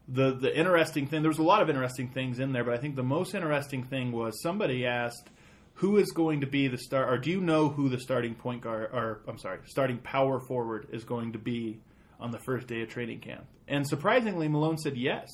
the 0.07 0.33
the 0.33 0.55
interesting 0.57 1.07
thing, 1.07 1.21
there 1.21 1.29
was 1.29 1.39
a 1.39 1.43
lot 1.43 1.61
of 1.61 1.69
interesting 1.69 2.09
things 2.09 2.39
in 2.39 2.51
there, 2.51 2.63
but 2.63 2.73
I 2.73 2.77
think 2.77 2.95
the 2.95 3.03
most 3.03 3.33
interesting 3.33 3.83
thing 3.83 4.11
was 4.11 4.41
somebody 4.41 4.85
asked 4.85 5.29
who 5.75 5.97
is 5.97 6.11
going 6.11 6.41
to 6.41 6.47
be 6.47 6.67
the 6.67 6.77
star 6.77 7.11
or 7.11 7.17
do 7.17 7.31
you 7.31 7.41
know 7.41 7.69
who 7.69 7.89
the 7.89 7.99
starting 7.99 8.35
point 8.35 8.61
guard, 8.61 8.89
or 8.93 9.21
I'm 9.27 9.37
sorry, 9.37 9.59
starting 9.65 9.97
power 9.97 10.39
forward 10.39 10.87
is 10.91 11.03
going 11.03 11.33
to 11.33 11.39
be 11.39 11.79
on 12.19 12.31
the 12.31 12.39
first 12.39 12.67
day 12.67 12.81
of 12.81 12.89
training 12.89 13.19
camp? 13.19 13.45
And 13.67 13.87
surprisingly, 13.87 14.47
Malone 14.47 14.77
said 14.77 14.97
yes. 14.97 15.29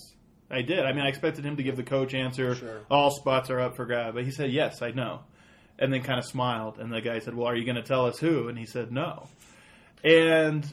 I 0.52 0.62
did. 0.64 0.80
I 0.80 0.94
mean, 0.94 1.06
I 1.06 1.10
expected 1.10 1.46
him 1.46 1.58
to 1.58 1.64
give 1.64 1.76
the 1.76 1.84
coach 1.84 2.16
answer, 2.16 2.56
sure. 2.56 2.82
all 2.90 3.12
spots 3.12 3.52
are 3.52 3.60
up 3.60 3.76
for 3.76 3.86
grab, 3.86 4.16
but 4.16 4.24
he 4.24 4.32
said 4.32 4.52
yes, 4.52 4.82
I 4.82 4.90
know, 4.92 5.22
and 5.78 5.94
then 5.94 6.02
kind 6.02 6.18
of 6.18 6.26
smiled. 6.26 6.80
And 6.80 6.92
the 6.92 7.02
guy 7.02 7.20
said, 7.20 7.36
"Well, 7.36 7.48
are 7.48 7.56
you 7.56 7.66
going 7.66 7.76
to 7.76 7.84
tell 7.84 8.08
us 8.08 8.18
who?" 8.18 8.48
And 8.48 8.58
he 8.58 8.66
said 8.66 8.92
no. 8.92 9.28
And 10.04 10.66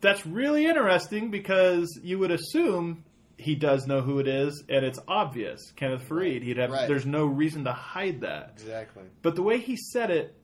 that's 0.00 0.24
really 0.26 0.66
interesting 0.66 1.30
because 1.30 1.98
you 2.02 2.18
would 2.18 2.30
assume 2.30 3.04
he 3.36 3.54
does 3.54 3.86
know 3.86 4.02
who 4.02 4.18
it 4.18 4.28
is, 4.28 4.64
and 4.68 4.84
it's 4.84 4.98
obvious. 5.08 5.72
Kenneth 5.76 6.06
Faried. 6.08 6.42
He'd 6.42 6.58
have. 6.58 6.70
Right. 6.70 6.88
There's 6.88 7.06
no 7.06 7.24
reason 7.24 7.64
to 7.64 7.72
hide 7.72 8.20
that. 8.20 8.52
Exactly. 8.54 9.04
But 9.22 9.34
the 9.34 9.42
way 9.42 9.58
he 9.58 9.76
said 9.76 10.10
it 10.10 10.36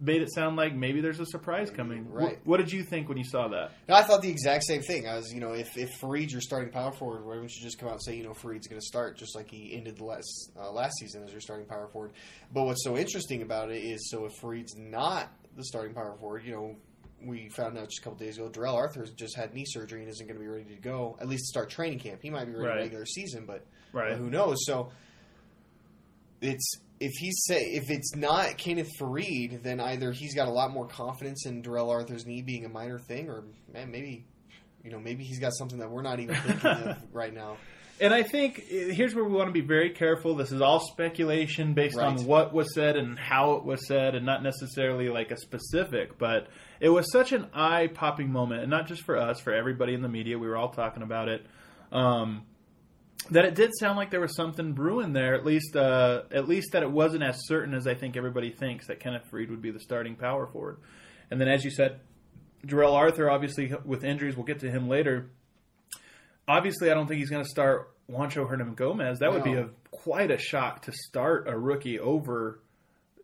made 0.00 0.22
it 0.22 0.32
sound 0.32 0.56
like 0.56 0.74
maybe 0.74 1.00
there's 1.00 1.20
a 1.20 1.26
surprise 1.26 1.70
coming. 1.70 2.10
Right. 2.10 2.24
What, 2.24 2.46
what 2.46 2.56
did 2.58 2.72
you 2.72 2.82
think 2.82 3.08
when 3.08 3.18
you 3.18 3.24
saw 3.24 3.48
that? 3.48 3.72
I 3.88 4.02
thought 4.02 4.22
the 4.22 4.30
exact 4.30 4.64
same 4.64 4.82
thing. 4.82 5.08
I 5.08 5.16
was, 5.16 5.32
you 5.32 5.40
know, 5.40 5.52
if 5.52 5.76
if 5.76 5.90
Faried's 6.00 6.32
your 6.32 6.40
starting 6.40 6.70
power 6.70 6.92
forward, 6.92 7.24
why 7.24 7.34
don't 7.34 7.44
you 7.44 7.62
just 7.62 7.78
come 7.78 7.88
out 7.88 7.94
and 7.94 8.02
say, 8.02 8.16
you 8.16 8.24
know, 8.24 8.34
Faried's 8.34 8.66
going 8.66 8.80
to 8.80 8.86
start 8.86 9.16
just 9.16 9.34
like 9.34 9.50
he 9.50 9.74
ended 9.74 9.96
the 9.98 10.04
last 10.04 10.52
uh, 10.58 10.70
last 10.70 10.94
season 10.98 11.24
as 11.24 11.32
your 11.32 11.40
starting 11.40 11.66
power 11.66 11.88
forward. 11.88 12.12
But 12.52 12.64
what's 12.64 12.84
so 12.84 12.96
interesting 12.96 13.42
about 13.42 13.70
it 13.70 13.82
is, 13.82 14.10
so 14.10 14.26
if 14.26 14.32
Faried's 14.40 14.76
not 14.76 15.32
the 15.56 15.64
starting 15.64 15.94
power 15.94 16.14
forward, 16.20 16.44
you 16.44 16.52
know, 16.52 16.76
we 17.26 17.48
found 17.48 17.78
out 17.78 17.88
just 17.88 18.00
a 18.00 18.02
couple 18.02 18.18
days 18.18 18.38
ago, 18.38 18.48
Darrell 18.48 18.76
Arthur 18.76 19.06
just 19.16 19.36
had 19.36 19.54
knee 19.54 19.64
surgery 19.66 20.00
and 20.00 20.10
isn't 20.10 20.26
going 20.26 20.38
to 20.38 20.42
be 20.42 20.48
ready 20.48 20.74
to 20.74 20.80
go 20.80 21.16
at 21.20 21.28
least 21.28 21.44
to 21.44 21.48
start 21.48 21.70
training 21.70 21.98
camp. 21.98 22.20
He 22.22 22.30
might 22.30 22.46
be 22.46 22.52
ready 22.52 22.66
right. 22.66 22.78
regular 22.80 23.06
season, 23.06 23.44
but 23.46 23.64
right. 23.92 24.16
who 24.16 24.30
knows? 24.30 24.58
So 24.66 24.90
it's 26.40 26.78
if 27.00 27.12
he's 27.18 27.42
say 27.46 27.60
if 27.60 27.90
it's 27.90 28.14
not 28.14 28.56
Kenneth 28.58 28.90
Faried, 28.98 29.62
then 29.62 29.80
either 29.80 30.12
he's 30.12 30.34
got 30.34 30.48
a 30.48 30.52
lot 30.52 30.70
more 30.70 30.86
confidence 30.86 31.46
in 31.46 31.62
Darrell 31.62 31.90
Arthur's 31.90 32.26
knee 32.26 32.42
being 32.42 32.64
a 32.64 32.68
minor 32.68 32.98
thing, 32.98 33.28
or 33.28 33.44
man, 33.72 33.90
maybe 33.90 34.24
you 34.82 34.90
know 34.90 35.00
maybe 35.00 35.24
he's 35.24 35.38
got 35.38 35.52
something 35.54 35.78
that 35.78 35.90
we're 35.90 36.02
not 36.02 36.20
even 36.20 36.36
thinking 36.36 36.70
of 36.70 36.96
right 37.12 37.32
now. 37.32 37.56
And 38.00 38.12
I 38.12 38.22
think 38.22 38.64
eh, 38.70 38.92
here's 38.92 39.14
where 39.14 39.24
we 39.24 39.32
want 39.32 39.48
to 39.48 39.52
be 39.52 39.60
very 39.60 39.90
careful. 39.90 40.34
This 40.34 40.52
is 40.52 40.60
all 40.60 40.80
speculation 40.80 41.74
based 41.74 41.96
right. 41.96 42.06
on 42.06 42.24
what 42.24 42.52
was 42.52 42.74
said 42.74 42.96
and 42.96 43.18
how 43.18 43.52
it 43.54 43.64
was 43.64 43.86
said, 43.86 44.14
and 44.14 44.26
not 44.26 44.42
necessarily 44.42 45.08
like 45.08 45.30
a 45.30 45.36
specific. 45.36 46.18
But 46.18 46.48
it 46.80 46.88
was 46.88 47.10
such 47.12 47.32
an 47.32 47.46
eye 47.54 47.88
popping 47.88 48.30
moment, 48.30 48.62
and 48.62 48.70
not 48.70 48.86
just 48.86 49.02
for 49.02 49.16
us, 49.16 49.40
for 49.40 49.52
everybody 49.52 49.94
in 49.94 50.02
the 50.02 50.08
media. 50.08 50.38
We 50.38 50.48
were 50.48 50.56
all 50.56 50.70
talking 50.70 51.02
about 51.02 51.28
it. 51.28 51.46
Um, 51.92 52.42
that 53.30 53.44
it 53.44 53.54
did 53.54 53.70
sound 53.78 53.96
like 53.96 54.10
there 54.10 54.20
was 54.20 54.36
something 54.36 54.72
brewing 54.72 55.12
there. 55.12 55.34
At 55.34 55.46
least, 55.46 55.76
uh, 55.76 56.22
at 56.30 56.48
least 56.48 56.72
that 56.72 56.82
it 56.82 56.90
wasn't 56.90 57.22
as 57.22 57.46
certain 57.46 57.74
as 57.74 57.86
I 57.86 57.94
think 57.94 58.16
everybody 58.16 58.50
thinks 58.50 58.88
that 58.88 59.00
Kenneth 59.00 59.30
Faried 59.32 59.50
would 59.50 59.62
be 59.62 59.70
the 59.70 59.80
starting 59.80 60.16
power 60.16 60.46
forward. 60.46 60.78
And 61.30 61.40
then, 61.40 61.48
as 61.48 61.64
you 61.64 61.70
said, 61.70 62.00
Darrell 62.66 62.94
Arthur, 62.94 63.30
obviously 63.30 63.72
with 63.84 64.04
injuries, 64.04 64.36
we'll 64.36 64.46
get 64.46 64.60
to 64.60 64.70
him 64.70 64.88
later. 64.88 65.30
Obviously, 66.46 66.90
I 66.90 66.94
don't 66.94 67.06
think 67.06 67.20
he's 67.20 67.30
going 67.30 67.42
to 67.44 67.48
start 67.48 67.90
Juancho 68.10 68.48
Hernangomez. 68.48 69.18
That 69.18 69.32
would 69.32 69.44
be 69.44 69.54
a 69.54 69.68
quite 69.90 70.30
a 70.30 70.38
shock 70.38 70.82
to 70.82 70.92
start 70.92 71.48
a 71.48 71.58
rookie 71.58 71.98
over 71.98 72.60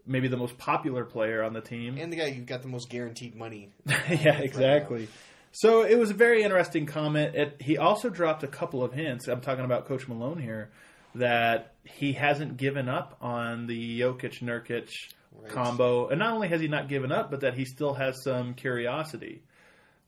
maybe 0.07 0.29
the 0.29 0.37
most 0.37 0.57
popular 0.57 1.05
player 1.05 1.43
on 1.43 1.53
the 1.53 1.61
team. 1.61 1.99
And 1.99 2.13
the 2.13 2.17
guy 2.17 2.27
you've 2.27 2.47
got 2.47 2.63
the 2.63 2.69
most 2.69 2.89
guaranteed 2.89 3.35
money. 3.37 3.71
yeah, 3.87 4.39
exactly. 4.39 5.09
So 5.53 5.83
it 5.83 5.99
was 5.99 6.11
a 6.11 6.15
very 6.15 6.43
interesting 6.43 6.87
comment. 6.87 7.35
It, 7.35 7.57
he 7.61 7.77
also 7.77 8.09
dropped 8.09 8.43
a 8.43 8.49
couple 8.49 8.83
of 8.83 8.93
hints. 8.93 9.29
I'm 9.29 9.41
talking 9.41 9.65
about 9.65 9.87
Coach 9.87 10.09
Malone 10.09 10.39
here 10.41 10.71
that 11.17 11.75
he 11.85 12.13
hasn't 12.13 12.57
given 12.57 12.89
up 12.89 13.17
on 13.21 13.67
the 13.67 14.01
Jokic 14.01 14.41
Nurkic 14.43 14.91
Right. 15.33 15.53
combo, 15.53 16.09
and 16.09 16.19
not 16.19 16.33
only 16.33 16.49
has 16.49 16.61
he 16.61 16.69
not 16.69 16.89
given 16.89 17.13
up, 17.13 17.31
but 17.31 17.41
that 17.41 17.55
he 17.55 17.65
still 17.65 17.95
has 17.95 18.23
some 18.23 18.55
curiosity. 18.55 19.43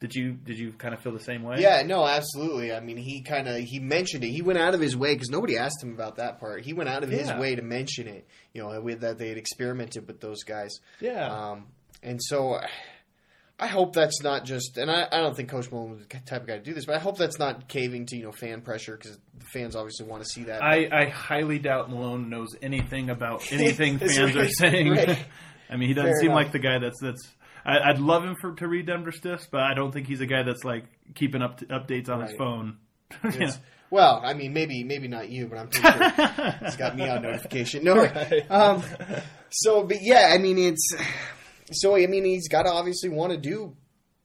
Did 0.03 0.17
you 0.17 0.33
did 0.33 0.59
you 0.59 0.73
kind 0.73 0.93
of 0.95 1.01
feel 1.01 1.13
the 1.13 1.21
same 1.21 1.45
way? 1.45 1.61
Yeah, 1.61 1.83
no, 1.83 2.05
absolutely. 2.05 2.75
I 2.75 2.81
mean, 2.81 2.97
he 2.97 3.23
kind 3.23 3.47
of 3.49 3.59
he 3.59 3.79
mentioned 3.79 4.25
it. 4.25 4.31
He 4.31 4.43
went 4.43 4.59
out 4.59 4.75
of 4.75 4.81
his 4.81 4.97
way 4.97 5.15
because 5.15 5.31
nobody 5.31 5.57
asked 5.57 5.81
him 5.81 5.95
about 5.95 6.17
that 6.17 6.41
part. 6.41 6.65
He 6.65 6.73
went 6.73 6.89
out 6.89 7.05
of 7.05 7.09
his 7.09 7.33
way 7.33 7.55
to 7.55 7.63
mention 7.63 8.09
it. 8.09 8.27
You 8.53 8.63
know, 8.63 8.95
that 8.97 9.19
they 9.19 9.29
had 9.29 9.39
experimented 9.39 10.09
with 10.09 10.21
those 10.21 10.43
guys. 10.43 10.81
Yeah. 11.01 11.27
Um, 11.27 11.69
and 12.03 12.21
so 12.21 12.61
I 13.61 13.69
hope 13.69 13.93
that's 13.93 14.21
not 14.25 14.45
just, 14.45 14.77
and 14.77 14.91
I, 14.91 15.07
I 15.13 15.19
don't 15.19 15.37
think 15.37 15.49
Coach 15.49 15.71
Malone 15.71 15.93
was 15.93 16.01
the 16.01 16.07
type 16.07 16.43
of 16.43 16.47
guy 16.49 16.59
to 16.59 16.65
do 16.65 16.75
this, 16.75 16.85
but 16.85 16.97
I 16.97 16.99
hope 16.99 17.17
that's 17.17 17.39
not 17.39 17.69
caving 17.69 18.07
to 18.07 18.17
you 18.17 18.25
know 18.25 18.33
fan 18.33 18.61
pressure 18.61 18.97
because 18.97 19.17
the 19.39 19.45
fans 19.53 19.77
obviously 19.77 20.07
want 20.07 20.25
to 20.25 20.29
see 20.29 20.45
that. 20.45 20.65
I, 20.65 20.89
I 20.91 21.09
highly 21.11 21.61
doubt 21.61 21.89
Malone 21.89 22.29
knows 22.29 22.57
anything 22.61 23.09
about 23.09 23.45
anything 23.53 23.99
fans 24.01 24.37
are 24.37 24.49
saying. 24.49 24.91
right. 24.91 25.25
I 25.71 25.77
mean, 25.77 25.89
he 25.89 25.95
doesn't 25.95 26.11
Fair 26.11 26.21
seem 26.21 26.31
enough. 26.33 26.43
like 26.43 26.53
the 26.53 26.59
guy 26.59 26.81
that's 26.81 26.99
that's. 27.01 27.29
I, 27.65 27.79
I'd 27.91 27.99
love 27.99 28.25
him 28.25 28.37
for 28.41 28.55
to 28.57 28.69
read 28.69 28.87
Denver 28.87 29.13
Stiffs, 29.13 29.47
but 29.51 29.61
I 29.61 29.75
don't 29.75 29.93
think 29.93 30.07
he's 30.07 30.21
a 30.21 30.27
guy 30.27 30.43
that's 30.43 30.65
like 30.65 30.85
keeping 31.15 31.43
up 31.43 31.59
to, 31.59 31.67
updates 31.67 32.09
on 32.09 32.23
his 32.23 32.33
phone. 32.37 32.79
Yeah. 33.39 33.53
Well, 33.91 34.23
I 34.25 34.33
mean, 34.33 34.55
maybe 34.55 34.85
maybe 34.85 35.07
not 35.07 35.29
you, 35.29 35.49
but 35.49 35.59
I'm 35.59 35.69
pretty 35.69 35.87
sure 35.87 36.55
it's 36.63 36.77
got 36.77 36.97
me 36.97 37.07
on 37.11 37.21
notification. 37.29 37.85
No, 37.85 38.09
um, 38.49 38.83
so 39.51 39.83
but 39.85 39.99
yeah, 40.01 40.31
I 40.33 40.39
mean, 40.39 40.57
it's 40.57 40.95
so 41.73 41.95
I 41.95 42.07
mean, 42.07 42.25
he's 42.25 42.49
got 42.49 42.63
to 42.63 42.71
obviously 42.71 43.11
want 43.11 43.33
to 43.33 43.39
do 43.39 43.77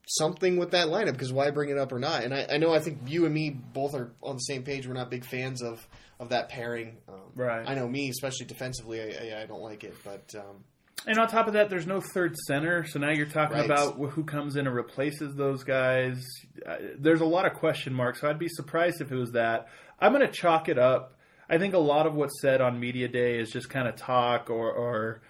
something 0.06 0.56
with 0.56 0.70
that 0.70 0.86
lineup 0.86 1.12
because 1.12 1.34
why 1.34 1.50
bring 1.50 1.68
it 1.68 1.76
up 1.76 1.92
or 1.92 1.98
not? 1.98 2.24
And 2.24 2.32
I, 2.32 2.46
I 2.52 2.56
know 2.56 2.72
I 2.72 2.78
think 2.78 3.00
you 3.08 3.26
and 3.26 3.34
me 3.34 3.50
both 3.50 3.92
are 3.94 4.10
on 4.22 4.36
the 4.36 4.40
same 4.40 4.62
page. 4.62 4.86
We're 4.88 4.94
not 4.94 5.10
big 5.10 5.26
fans 5.26 5.62
of 5.62 5.86
of 6.18 6.30
that 6.30 6.48
pairing. 6.48 6.96
Um, 7.06 7.14
Right. 7.34 7.68
I 7.68 7.74
know 7.74 7.86
me, 7.86 8.08
especially 8.08 8.46
defensively, 8.46 9.02
I, 9.02 9.36
I, 9.36 9.42
I 9.42 9.46
don't 9.46 9.60
like 9.60 9.84
it, 9.84 9.94
but. 10.02 10.34
Um, 10.34 10.64
And 11.06 11.18
on 11.18 11.28
top 11.28 11.46
of 11.46 11.54
that, 11.54 11.70
there's 11.70 11.86
no 11.86 12.00
third 12.00 12.36
center, 12.46 12.84
so 12.86 12.98
now 12.98 13.10
you're 13.10 13.24
talking 13.26 13.56
Right. 13.56 13.64
about 13.64 13.94
who 14.10 14.24
comes 14.24 14.56
in 14.56 14.66
and 14.66 14.74
replaces 14.76 15.34
those 15.36 15.64
guys. 15.64 16.22
Uh, 16.66 16.76
There's 16.98 17.20
a 17.22 17.24
lot 17.26 17.46
of 17.46 17.54
question 17.54 17.94
marks, 17.94 18.20
so 18.20 18.28
I'd 18.28 18.38
be 18.38 18.48
surprised 18.48 19.00
if 19.00 19.10
it 19.10 19.16
was 19.16 19.32
that. 19.32 19.68
I'm 20.00 20.12
going 20.12 20.26
to 20.26 20.32
chalk 20.32 20.68
it 20.68 20.78
up. 20.78 21.14
I 21.48 21.56
think 21.56 21.72
a 21.72 21.78
lot 21.78 22.06
of 22.06 22.14
what's 22.14 22.40
said 22.42 22.60
on 22.60 22.78
media 22.78 23.08
day 23.08 23.38
is 23.38 23.50
just 23.50 23.70
kind 23.70 23.88
of 23.88 23.96
talk 23.96 24.50
or, 24.50 24.70
or 24.70 25.22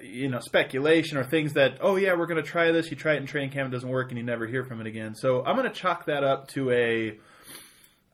you 0.00 0.28
know, 0.28 0.38
speculation 0.38 1.18
or 1.18 1.24
things 1.24 1.52
that, 1.54 1.78
oh 1.82 1.96
yeah, 1.96 2.14
we're 2.16 2.26
going 2.26 2.42
to 2.42 2.48
try 2.48 2.70
this. 2.72 2.90
You 2.90 2.96
try 2.96 3.14
it 3.14 3.18
in 3.18 3.26
training 3.26 3.50
camp, 3.50 3.68
it 3.68 3.72
doesn't 3.72 3.88
work, 3.90 4.10
and 4.10 4.16
you 4.18 4.24
never 4.24 4.46
hear 4.46 4.64
from 4.64 4.80
it 4.80 4.86
again. 4.86 5.14
So 5.14 5.44
I'm 5.44 5.56
going 5.56 5.68
to 5.68 5.74
chalk 5.74 6.06
that 6.06 6.24
up 6.24 6.48
to 6.54 6.70
a. 6.70 7.18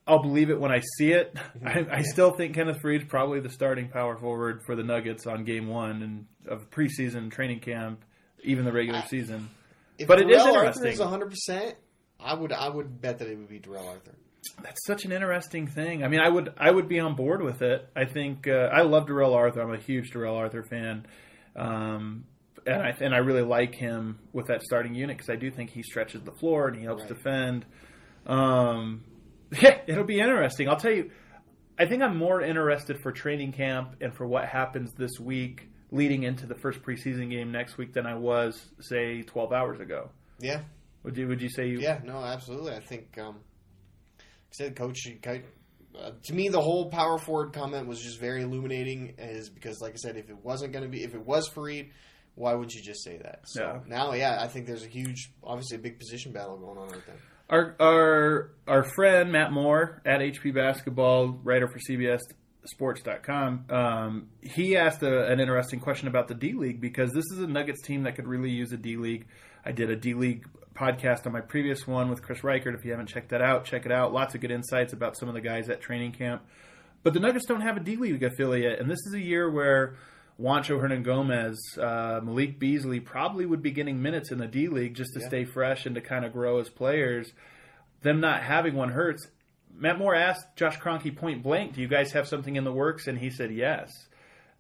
I'll 0.07 0.23
believe 0.23 0.51
it 0.51 0.61
when 0.61 0.71
I 0.71 0.81
see 0.99 1.13
it. 1.13 1.37
I, 1.65 1.85
I 1.91 2.03
still 2.03 2.31
think 2.31 2.55
Kenneth 2.55 2.81
Faried's 2.81 3.05
probably 3.07 3.41
the 3.41 3.51
starting 3.51 3.89
power 3.89 4.17
forward 4.17 4.63
for 4.65 4.77
the 4.77 4.83
Nuggets 4.85 5.27
on 5.27 5.45
game 5.45 5.67
one 5.69 6.03
and 6.03 6.27
of 6.47 6.71
preseason 6.71 7.31
training 7.31 7.61
camp, 7.61 8.05
even 8.45 8.65
the 8.65 8.73
regular 8.73 9.03
season. 9.09 9.49
if 9.99 10.07
But 10.07 10.21
it 10.21 10.31
is 10.31 10.37
Darrell 10.37 10.55
interesting. 10.57 10.83
Arthur 10.85 10.93
is 10.95 11.01
100, 11.01 11.31
percent 11.31 11.75
I 12.21 12.35
would 12.35 12.53
I 12.53 12.69
would 12.69 13.01
bet 13.01 13.19
that 13.19 13.29
it 13.29 13.37
would 13.37 13.49
be 13.49 13.59
Darrell 13.59 13.89
Arthur. 13.89 14.15
That's 14.63 14.87
such 14.87 15.05
an 15.05 15.11
interesting 15.13 15.67
thing. 15.67 16.05
I 16.05 16.09
mean, 16.09 16.21
I 16.21 16.29
would 16.29 16.53
I 16.57 16.71
would 16.71 16.89
be 16.89 17.01
on 17.01 17.15
board 17.17 17.43
with 17.43 17.61
it. 17.63 17.89
I 17.97 18.05
think 18.05 18.47
uh, 18.47 18.71
I 18.73 18.83
love 18.83 19.07
Darrell 19.09 19.35
Arthur. 19.35 19.61
I'm 19.61 19.75
a 19.75 19.79
huge 19.79 20.13
Darrell 20.13 20.37
Arthur 20.37 20.63
fan, 20.63 21.05
um, 21.57 22.25
and 22.65 22.81
I 22.81 22.95
and 23.01 23.13
I 23.13 23.19
really 23.19 23.43
like 23.43 23.75
him 23.75 24.19
with 24.33 24.47
that 24.47 24.63
starting 24.63 24.95
unit 24.95 25.17
because 25.17 25.29
I 25.31 25.37
do 25.37 25.51
think 25.51 25.71
he 25.71 25.83
stretches 25.83 26.23
the 26.23 26.31
floor 26.33 26.69
and 26.69 26.77
he 26.79 26.85
helps 26.85 27.03
Right. 27.03 27.09
defend. 27.09 27.67
Um, 28.25 29.03
yeah, 29.63 29.79
it'll 29.87 30.05
be 30.05 30.21
interesting. 30.21 30.69
I'll 30.69 30.77
tell 30.77 30.93
you. 30.93 31.11
I 31.79 31.85
think 31.85 32.03
I'm 32.03 32.17
more 32.17 32.41
interested 32.41 32.99
for 33.03 33.13
training 33.13 33.53
camp 33.53 33.97
and 34.01 34.15
for 34.15 34.27
what 34.27 34.47
happens 34.47 34.93
this 34.95 35.21
week 35.21 35.69
leading 35.91 36.23
into 36.23 36.47
the 36.47 36.55
first 36.55 36.81
preseason 36.83 37.29
game 37.31 37.53
next 37.53 37.77
week 37.77 37.93
than 37.93 38.07
I 38.07 38.15
was 38.15 38.59
say 38.81 39.21
12 39.21 39.53
hours 39.53 39.79
ago. 39.81 40.09
Yeah, 40.41 40.63
Would 41.03 41.19
you 41.19 41.29
Would 41.29 41.43
you 41.43 41.51
say 41.51 41.69
you? 41.69 41.79
Yeah, 41.81 42.01
no, 42.03 42.17
absolutely. 42.25 42.73
I 42.73 42.81
think, 42.81 43.19
um, 43.19 43.35
like 44.17 44.25
I 44.25 44.53
said, 44.53 44.77
coach, 44.77 44.97
ki- 45.05 45.43
uh, 45.99 46.13
to 46.25 46.33
me, 46.35 46.49
the 46.49 46.61
whole 46.63 46.89
power 46.89 47.19
forward 47.19 47.53
comment 47.53 47.87
was 47.87 48.01
just 48.01 48.19
very 48.21 48.43
illuminating. 48.43 49.15
Is 49.19 49.51
because, 49.51 49.79
like 49.83 49.93
I 49.93 49.97
said, 49.97 50.17
if 50.17 50.31
it 50.31 50.43
wasn't 50.43 50.73
going 50.73 50.85
to 50.85 50.91
be, 50.91 51.05
if 51.05 51.15
it 51.15 51.27
was 51.27 51.47
Faried, 51.51 51.91
why 52.37 52.55
would 52.55 52.73
you 52.73 52.83
just 52.83 53.05
say 53.05 53.19
that? 53.19 53.41
So 53.45 53.63
Yeah. 53.63 53.81
now, 53.87 54.13
yeah, 54.15 54.39
I 54.41 54.49
think 54.49 54.67
there's 54.67 54.85
a 54.85 54.89
huge, 54.89 55.31
obviously, 55.45 55.77
a 55.77 55.81
big 55.81 55.99
position 55.99 56.33
battle 56.33 56.57
going 56.57 56.79
on 56.79 56.89
right 56.89 57.07
there. 57.07 57.17
Our 57.49 57.77
our 57.79 58.51
our 58.67 58.83
friend 58.83 59.31
Matt 59.31 59.53
Moore 59.53 60.03
at 60.05 60.21
HP 60.21 60.53
Basketball, 60.53 61.29
writer 61.45 61.69
for 61.69 61.79
CBS 61.79 62.21
Sports.com, 62.65 63.67
um, 63.71 64.29
he 64.43 64.77
asked 64.77 65.05
a, 65.05 65.27
an 65.31 65.39
interesting 65.39 65.79
question 65.79 66.09
about 66.09 66.27
the 66.27 66.35
D 66.35 66.55
League 66.55 66.81
because 66.81 67.13
this 67.13 67.25
is 67.33 67.39
a 67.39 67.47
Nuggets 67.47 67.83
team 67.83 68.03
that 68.03 68.17
could 68.17 68.27
really 68.27 68.51
use 68.51 68.73
a 68.73 68.77
D 68.77 68.97
League. 68.97 69.27
I 69.65 69.71
did 69.71 69.91
a 69.91 69.97
D 69.97 70.15
League 70.15 70.45
podcast 70.75 71.27
on 71.27 71.33
my 71.33 71.41
previous 71.41 71.87
one 71.87 72.11
with 72.11 72.21
Chris 72.21 72.43
Reichert. 72.43 72.75
If 72.75 72.85
you 72.85 72.91
haven't 72.91 73.07
checked 73.07 73.29
that 73.31 73.41
out, 73.41 73.65
check 73.65 73.87
it 73.87 73.93
out. 73.93 74.13
Lots 74.13 74.35
of 74.35 74.41
good 74.41 74.51
insights 74.51 74.93
about 74.93 75.17
some 75.17 75.29
of 75.29 75.35
the 75.35 75.41
guys 75.41 75.69
at 75.71 75.81
training 75.81 76.13
camp. 76.13 76.43
But 77.05 77.15
the 77.15 77.21
Nuggets 77.21 77.47
don't 77.47 77.61
have 77.61 77.77
a 77.77 77.81
D 77.81 77.95
League 77.95 78.25
affiliate, 78.25 78.81
and 78.81 78.91
this 78.91 78.99
is 79.07 79.15
a 79.15 79.21
year 79.21 79.49
where 79.49 79.95
Juancho 80.41 80.79
Hernangomez, 80.81 81.57
uh, 81.79 82.21
Malik 82.23 82.59
Beasley 82.59 83.01
probably 83.01 83.47
would 83.47 83.63
be 83.63 83.71
getting 83.71 84.03
minutes 84.03 84.31
in 84.31 84.39
the 84.39 84.47
D 84.47 84.69
League 84.69 84.95
just 84.95 85.15
to 85.15 85.21
Yeah. 85.21 85.29
stay 85.29 85.45
fresh 85.45 85.87
and 85.87 85.95
to 85.95 86.01
kind 86.01 86.25
of 86.25 86.33
grow 86.33 86.59
as 86.59 86.69
players. 86.69 87.33
Them 88.03 88.21
not 88.21 88.43
having 88.43 88.75
one 88.75 88.91
hurts. 88.91 89.29
Matt 89.75 89.99
Moore 89.99 90.15
asked 90.15 90.55
Josh 90.57 90.79
Kroenke 90.79 91.15
point 91.17 91.43
blank, 91.43 91.75
"Do 91.75 91.81
you 91.81 91.89
guys 91.89 92.13
have 92.13 92.29
something 92.29 92.57
in 92.57 92.65
the 92.65 92.73
works?" 92.73 93.07
And 93.07 93.19
he 93.19 93.31
said 93.31 93.51
yes. 93.51 93.91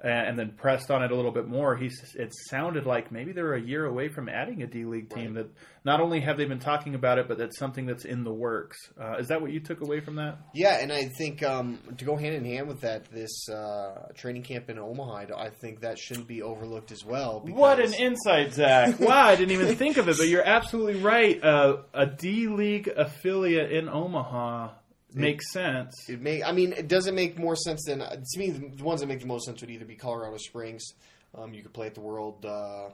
And 0.02 0.38
then 0.38 0.50
pressed 0.52 0.90
on 0.90 1.02
it 1.02 1.10
a 1.10 1.16
little 1.16 1.30
bit 1.30 1.48
more. 1.48 1.74
He 1.74 1.90
it 2.14 2.32
sounded 2.50 2.84
like 2.86 3.10
maybe 3.10 3.32
they're 3.32 3.54
a 3.54 3.60
year 3.60 3.86
away 3.86 4.08
from 4.08 4.28
adding 4.28 4.62
a 4.62 4.66
D 4.66 4.84
League 4.84 5.08
team. 5.08 5.34
That 5.34 5.46
not 5.84 6.00
only 6.00 6.20
have 6.20 6.36
they 6.36 6.44
been 6.44 6.58
talking 6.58 6.94
about 6.94 7.18
it, 7.18 7.28
but 7.28 7.38
that's 7.38 7.58
something 7.58 7.86
that's 7.86 8.04
in 8.04 8.22
the 8.22 8.32
works. 8.32 8.76
Uh, 9.00 9.16
is 9.18 9.28
that 9.28 9.40
what 9.40 9.52
you 9.52 9.60
took 9.60 9.80
away 9.80 10.00
from 10.00 10.16
that? 10.16 10.38
Yeah, 10.54 10.78
and 10.80 10.92
I 10.92 11.06
think 11.16 11.42
um, 11.42 11.78
to 11.96 12.04
go 12.04 12.14
hand 12.16 12.34
in 12.34 12.44
hand 12.44 12.68
with 12.68 12.82
that, 12.82 13.06
this 13.10 13.48
uh, 13.48 14.08
training 14.14 14.42
camp 14.42 14.68
in 14.68 14.78
Omaha, 14.78 15.34
I 15.36 15.48
think 15.48 15.80
that 15.80 15.98
shouldn't 15.98 16.28
be 16.28 16.42
overlooked 16.42 16.92
as 16.92 17.04
well. 17.04 17.40
What 17.46 17.80
an 17.80 17.94
insight, 17.94 18.52
Zach! 18.52 19.00
Wow, 19.06 19.26
I 19.26 19.36
didn't 19.36 19.52
even 19.52 19.76
think 19.76 19.96
of 19.96 20.08
it, 20.08 20.18
but 20.18 20.28
you're 20.28 20.46
absolutely 20.46 21.00
right. 21.00 21.42
Uh, 21.42 21.78
a 21.94 22.06
D 22.06 22.48
League 22.48 22.88
affiliate 22.88 23.72
in 23.72 23.88
Omaha 23.88 24.70
makes 25.16 25.52
sense. 25.52 26.08
It 26.08 26.20
may. 26.20 26.42
I 26.42 26.52
mean, 26.52 26.72
it 26.72 26.88
doesn't 26.88 27.14
make 27.14 27.38
more 27.38 27.56
sense 27.56 27.84
than 27.86 27.98
to 28.00 28.38
me. 28.38 28.50
The 28.50 28.84
ones 28.84 29.00
that 29.00 29.06
make 29.06 29.20
the 29.20 29.26
most 29.26 29.46
sense 29.46 29.60
would 29.60 29.70
either 29.70 29.84
be 29.84 29.96
Colorado 29.96 30.36
Springs. 30.38 30.84
Um, 31.34 31.52
you 31.54 31.62
could 31.62 31.72
play 31.72 31.86
at 31.86 31.94
the 31.94 32.00
World. 32.00 32.44
Uh, 32.44 32.90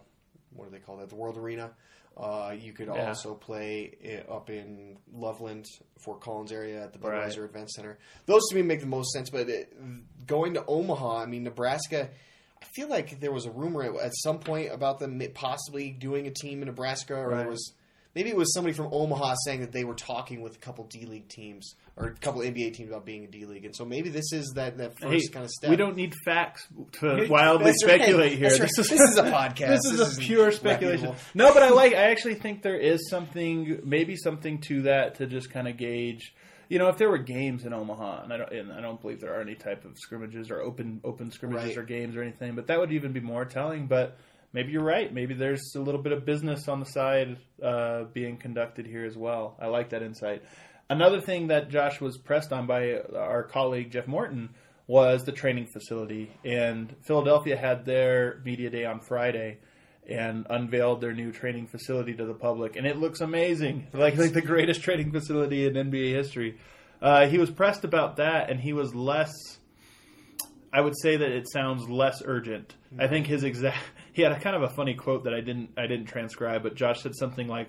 what 0.55 0.65
do 0.67 0.71
they 0.71 0.79
call 0.79 0.97
that? 0.99 1.09
The 1.09 1.17
World 1.17 1.37
Arena. 1.37 1.71
Uh, 2.17 2.55
you 2.59 2.73
could 2.75 2.89
Yeah. 2.89 3.09
also 3.09 3.35
play 3.35 3.85
it 4.03 4.29
up 4.31 4.51
in 4.51 4.99
Loveland, 5.15 5.65
Fort 6.05 6.21
Collins 6.21 6.53
area 6.53 6.83
at 6.85 6.93
the 6.93 6.99
Right. 6.99 7.27
Budweiser 7.27 7.45
Event 7.47 7.71
Center. 7.71 7.99
Those 8.27 8.43
to 8.51 8.57
me 8.57 8.61
make 8.63 8.81
the 8.81 8.87
most 8.87 9.13
sense. 9.13 9.31
But 9.31 9.49
it, 9.49 9.73
going 10.27 10.53
to 10.55 10.65
Omaha, 10.67 11.19
I 11.23 11.27
mean, 11.27 11.43
Nebraska. 11.45 12.11
I 12.61 12.65
feel 12.77 12.89
like 12.89 13.19
there 13.21 13.33
was 13.33 13.47
a 13.47 13.51
rumor 13.51 13.83
at, 13.83 13.97
at 14.05 14.13
some 14.23 14.39
point 14.41 14.73
about 14.73 14.99
them 14.99 15.23
possibly 15.35 15.91
doing 15.91 16.27
a 16.27 16.31
team 16.31 16.61
in 16.63 16.67
Nebraska, 16.67 17.15
or 17.17 17.29
Right. 17.31 17.39
there 17.39 17.49
was 17.49 17.73
maybe 18.15 18.29
it 18.31 18.37
was 18.37 18.53
somebody 18.55 18.75
from 18.75 18.89
Omaha 18.93 19.35
saying 19.45 19.61
that 19.61 19.73
they 19.73 19.85
were 19.85 19.95
talking 19.95 20.41
with 20.43 20.57
a 20.57 20.59
couple 20.59 20.85
D 20.85 21.07
League 21.07 21.29
teams 21.29 21.75
or 21.97 22.07
a 22.09 22.15
couple 22.15 22.41
NBA 22.41 22.75
teams 22.75 22.89
about 22.91 23.05
being 23.05 23.25
a 23.25 23.27
D 23.27 23.45
League, 23.47 23.65
and 23.65 23.75
so 23.77 23.85
maybe 23.85 24.09
this 24.09 24.33
is 24.33 24.53
that 24.57 24.79
that 24.79 24.93
Hey, 24.99 25.11
first 25.19 25.33
kind 25.33 25.45
of 25.45 25.51
step. 25.51 25.71
we 25.71 25.77
don't 25.77 25.97
need 25.97 26.15
facts 26.25 26.67
to 27.01 27.27
wildly 27.29 27.67
That's 27.67 27.85
right. 27.85 28.01
speculate 28.01 28.39
here. 28.39 28.51
Right. 28.51 28.61
This 28.61 28.79
is 28.91 29.17
a 29.19 29.25
podcast. 29.25 29.69
This 29.83 29.85
is 29.87 29.99
This 29.99 30.17
a 30.19 30.21
pure 30.21 30.53
speculation. 30.53 31.07
reputable. 31.11 31.17
No, 31.35 31.53
but 31.55 31.63
I 31.63 31.71
like. 31.71 31.93
I 31.95 32.11
actually 32.11 32.35
think 32.37 32.63
there 32.63 32.79
is 32.79 33.09
something, 33.11 33.81
maybe 33.85 34.17
something 34.17 34.59
to 34.63 34.83
that 34.83 35.17
to 35.17 35.27
just 35.27 35.51
kind 35.51 35.69
of 35.69 35.77
gauge. 35.77 36.35
You 36.69 36.79
know, 36.79 36.89
if 36.89 36.97
there 36.97 37.11
were 37.11 37.19
games 37.19 37.67
in 37.67 37.75
Omaha, 37.75 38.23
and 38.25 38.33
I 38.33 38.37
don't, 38.39 38.51
and 38.53 38.73
I 38.73 38.81
don't 38.81 38.99
believe 38.99 39.21
there 39.21 39.35
are 39.37 39.43
any 39.43 39.55
type 39.55 39.85
of 39.85 39.99
scrimmages 39.99 40.51
or 40.51 40.61
open 40.63 41.01
open 41.05 41.31
scrimmages 41.31 41.69
Right. 41.69 41.77
or 41.79 41.83
games 41.83 42.17
or 42.17 42.23
anything, 42.23 42.55
but 42.55 42.69
that 42.69 42.79
would 42.81 42.93
even 42.93 43.13
be 43.13 43.21
more 43.21 43.45
telling. 43.45 43.87
But 43.89 44.17
maybe 44.53 44.73
you're 44.73 44.85
right. 44.85 45.13
Maybe 45.13 45.35
there's 45.35 45.75
a 45.77 45.81
little 45.81 46.01
bit 46.03 46.13
of 46.13 46.25
business 46.25 46.69
on 46.69 46.81
the 46.81 46.87
side 46.87 47.39
uh, 47.63 48.05
being 48.13 48.37
conducted 48.37 48.87
here 48.87 49.05
as 49.05 49.17
well. 49.17 49.57
I 49.61 49.67
like 49.67 49.91
that 49.91 50.03
insight. 50.03 50.43
Another 50.91 51.21
thing 51.21 51.49
that 51.49 51.71
Josh 51.71 52.01
was 52.01 52.19
pressed 52.19 52.53
on 52.53 52.67
by 52.67 52.99
our 53.17 53.45
colleague 53.45 53.91
Jeff 53.91 54.07
Morton 54.07 54.51
was 54.87 55.23
the 55.23 55.33
training 55.33 55.67
facility, 55.73 56.31
and 56.45 56.95
Philadelphia 57.03 57.57
had 57.57 57.85
their 57.87 58.41
media 58.45 58.69
day 58.71 58.85
on 58.85 59.01
Friday. 59.01 59.59
and 60.05 60.47
unveiled 60.51 61.01
their 61.01 61.13
new 61.15 61.31
training 61.31 61.69
facility 61.69 62.13
to 62.13 62.27
the 62.27 62.35
public, 62.35 62.75
and 62.75 62.85
it 62.89 62.97
looks 62.99 63.21
amazing, 63.21 63.87
like 63.93 64.17
like 64.17 64.33
the 64.33 64.43
greatest 64.43 64.83
training 64.83 65.13
facility 65.13 65.65
in 65.65 65.75
NBA 65.75 66.13
history. 66.13 66.59
Uh, 67.01 67.27
he 67.29 67.39
was 67.39 67.51
pressed 67.51 67.85
about 67.85 68.17
that, 68.17 68.51
and 68.51 68.59
he 68.61 68.73
was 68.73 68.93
less. 68.97 69.31
I 70.73 70.81
would 70.81 70.95
say 71.01 71.17
that 71.19 71.31
it 71.31 71.49
sounds 71.53 71.89
less 71.89 72.21
urgent. 72.25 72.75
I 72.99 73.07
think 73.07 73.29
his 73.29 73.45
exact 73.45 73.79
he 74.13 74.23
had 74.23 74.33
a 74.33 74.39
kind 74.41 74.55
of 74.57 74.63
a 74.63 74.69
funny 74.71 74.95
quote 74.95 75.25
that 75.25 75.35
I 75.35 75.41
didn't 75.41 75.71
I 75.77 75.87
didn't 75.87 76.07
transcribe, 76.07 76.63
but 76.63 76.75
Josh 76.75 77.01
said 77.03 77.15
something 77.15 77.49
like, 77.49 77.69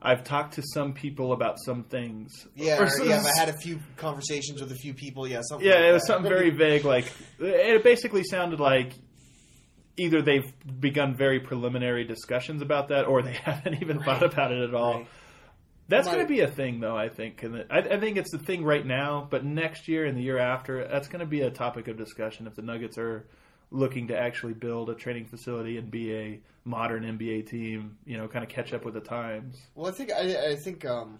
"I've 0.00 0.24
talked 0.24 0.54
to 0.54 0.62
some 0.74 0.92
people 0.94 1.32
about 1.32 1.56
some 1.64 1.84
things." 1.84 2.46
Yeah, 2.54 2.82
Or 2.82 3.04
yeah. 3.04 3.16
I've 3.16 3.36
had 3.36 3.48
a 3.48 3.58
few 3.58 3.78
conversations 3.96 4.60
with 4.60 4.72
a 4.72 4.76
few 4.76 4.94
people. 4.94 5.28
Yeah, 5.28 5.40
something. 5.42 5.66
yeah, 5.66 5.74
like 5.76 5.84
it 5.84 5.92
was 5.92 6.02
that. 6.02 6.06
something 6.14 6.30
very 6.30 6.50
vague. 6.50 6.84
Like 6.84 7.12
it 7.38 7.82
basically 7.84 8.24
sounded 8.24 8.60
like 8.60 8.92
either 9.98 10.22
they've 10.22 10.50
begun 10.80 11.14
very 11.14 11.40
preliminary 11.40 12.04
discussions 12.04 12.62
about 12.62 12.88
that, 12.88 13.06
or 13.06 13.22
they 13.22 13.32
haven't 13.44 13.82
even 13.82 14.02
thought 14.02 14.22
about 14.22 14.52
it 14.52 14.62
at 14.68 14.74
all. 14.74 14.94
Right. 14.98 15.08
That's 15.88 16.06
going 16.06 16.20
to 16.20 16.26
be 16.26 16.40
a 16.40 16.48
thing, 16.48 16.80
though. 16.80 16.96
I 16.96 17.10
think, 17.10 17.42
and 17.42 17.66
I, 17.70 17.78
I 17.80 18.00
think 18.00 18.16
it's 18.16 18.30
the 18.30 18.38
thing 18.38 18.64
right 18.64 18.86
now. 18.86 19.26
But 19.28 19.44
next 19.44 19.88
year 19.88 20.06
and 20.06 20.16
the 20.16 20.22
year 20.22 20.38
after, 20.38 20.88
that's 20.88 21.08
going 21.08 21.20
to 21.20 21.26
be 21.26 21.42
a 21.42 21.50
topic 21.50 21.86
of 21.88 21.98
discussion 21.98 22.46
if 22.46 22.54
the 22.54 22.62
Nuggets 22.62 22.96
are 22.96 23.26
looking 23.72 24.06
to 24.08 24.16
actually 24.18 24.52
build 24.54 24.90
a 24.90 24.94
training 24.94 25.24
facility 25.24 25.78
and 25.78 25.90
be 25.90 26.14
a 26.14 26.40
modern 26.64 27.02
NBA 27.02 27.48
team. 27.48 27.96
You 28.04 28.18
know, 28.18 28.28
kind 28.28 28.44
of 28.44 28.50
catch 28.50 28.72
up 28.72 28.84
with 28.84 28.94
the 28.94 29.00
times. 29.00 29.56
Well, 29.74 29.90
I 29.90 29.94
think 29.94 30.12
I, 30.12 30.50
I 30.50 30.56
think 30.56 30.84
um, 30.84 31.18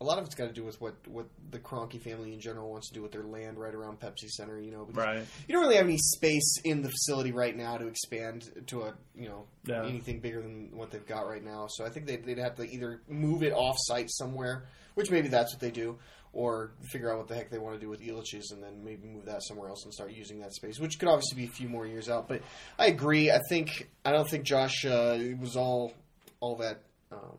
a 0.00 0.04
lot 0.04 0.18
of 0.18 0.24
it's 0.24 0.34
got 0.34 0.46
to 0.48 0.52
do 0.52 0.64
with 0.64 0.80
what 0.80 0.94
what 1.06 1.26
the 1.50 1.58
Kroenke 1.58 2.00
family 2.00 2.32
in 2.32 2.40
general 2.40 2.70
wants 2.70 2.88
to 2.88 2.94
do 2.94 3.02
with 3.02 3.12
their 3.12 3.22
land 3.22 3.58
right 3.58 3.74
around 3.74 4.00
Pepsi 4.00 4.28
Center. 4.28 4.58
You 4.60 4.72
know, 4.72 4.88
Right. 4.92 5.22
you 5.46 5.52
don't 5.52 5.62
really 5.62 5.76
have 5.76 5.84
any 5.86 5.98
space 5.98 6.56
in 6.64 6.82
the 6.82 6.88
facility 6.88 7.32
right 7.32 7.56
now 7.56 7.76
to 7.78 7.86
expand 7.86 8.50
to 8.68 8.82
a 8.82 8.94
you 9.14 9.28
know 9.28 9.44
Yeah. 9.64 9.84
anything 9.86 10.20
bigger 10.20 10.42
than 10.42 10.70
what 10.76 10.90
they've 10.90 11.06
got 11.06 11.26
right 11.28 11.44
now. 11.44 11.66
So 11.68 11.84
I 11.84 11.90
think 11.90 12.06
they'd, 12.06 12.24
they'd 12.24 12.38
have 12.38 12.56
to 12.56 12.64
either 12.64 13.00
move 13.08 13.42
it 13.42 13.52
off 13.52 13.76
site 13.78 14.10
somewhere, 14.10 14.64
which 14.94 15.10
maybe 15.10 15.28
that's 15.28 15.52
what 15.54 15.60
they 15.60 15.70
do, 15.70 15.98
or 16.32 16.72
figure 16.92 17.10
out 17.10 17.18
what 17.18 17.28
the 17.28 17.34
heck 17.34 17.50
they 17.50 17.58
want 17.58 17.74
to 17.74 17.80
do 17.80 17.88
with 17.88 18.00
Elitch's 18.00 18.52
and 18.52 18.62
then 18.62 18.84
maybe 18.84 19.08
move 19.08 19.24
that 19.26 19.42
somewhere 19.42 19.68
else 19.68 19.84
and 19.84 19.92
start 19.92 20.12
using 20.12 20.40
that 20.40 20.52
space, 20.54 20.78
which 20.78 20.98
could 20.98 21.08
obviously 21.08 21.42
be 21.42 21.44
a 21.48 21.52
few 21.52 21.68
more 21.68 21.86
years 21.86 22.08
out. 22.08 22.28
But 22.28 22.42
I 22.78 22.86
agree. 22.86 23.30
I 23.30 23.40
think 23.48 23.88
I 24.04 24.12
don't 24.12 24.28
think 24.28 24.44
Josh 24.44 24.84
uh, 24.84 25.18
was 25.40 25.56
all 25.56 25.92
all 26.40 26.56
that. 26.56 26.82
Um, 27.12 27.38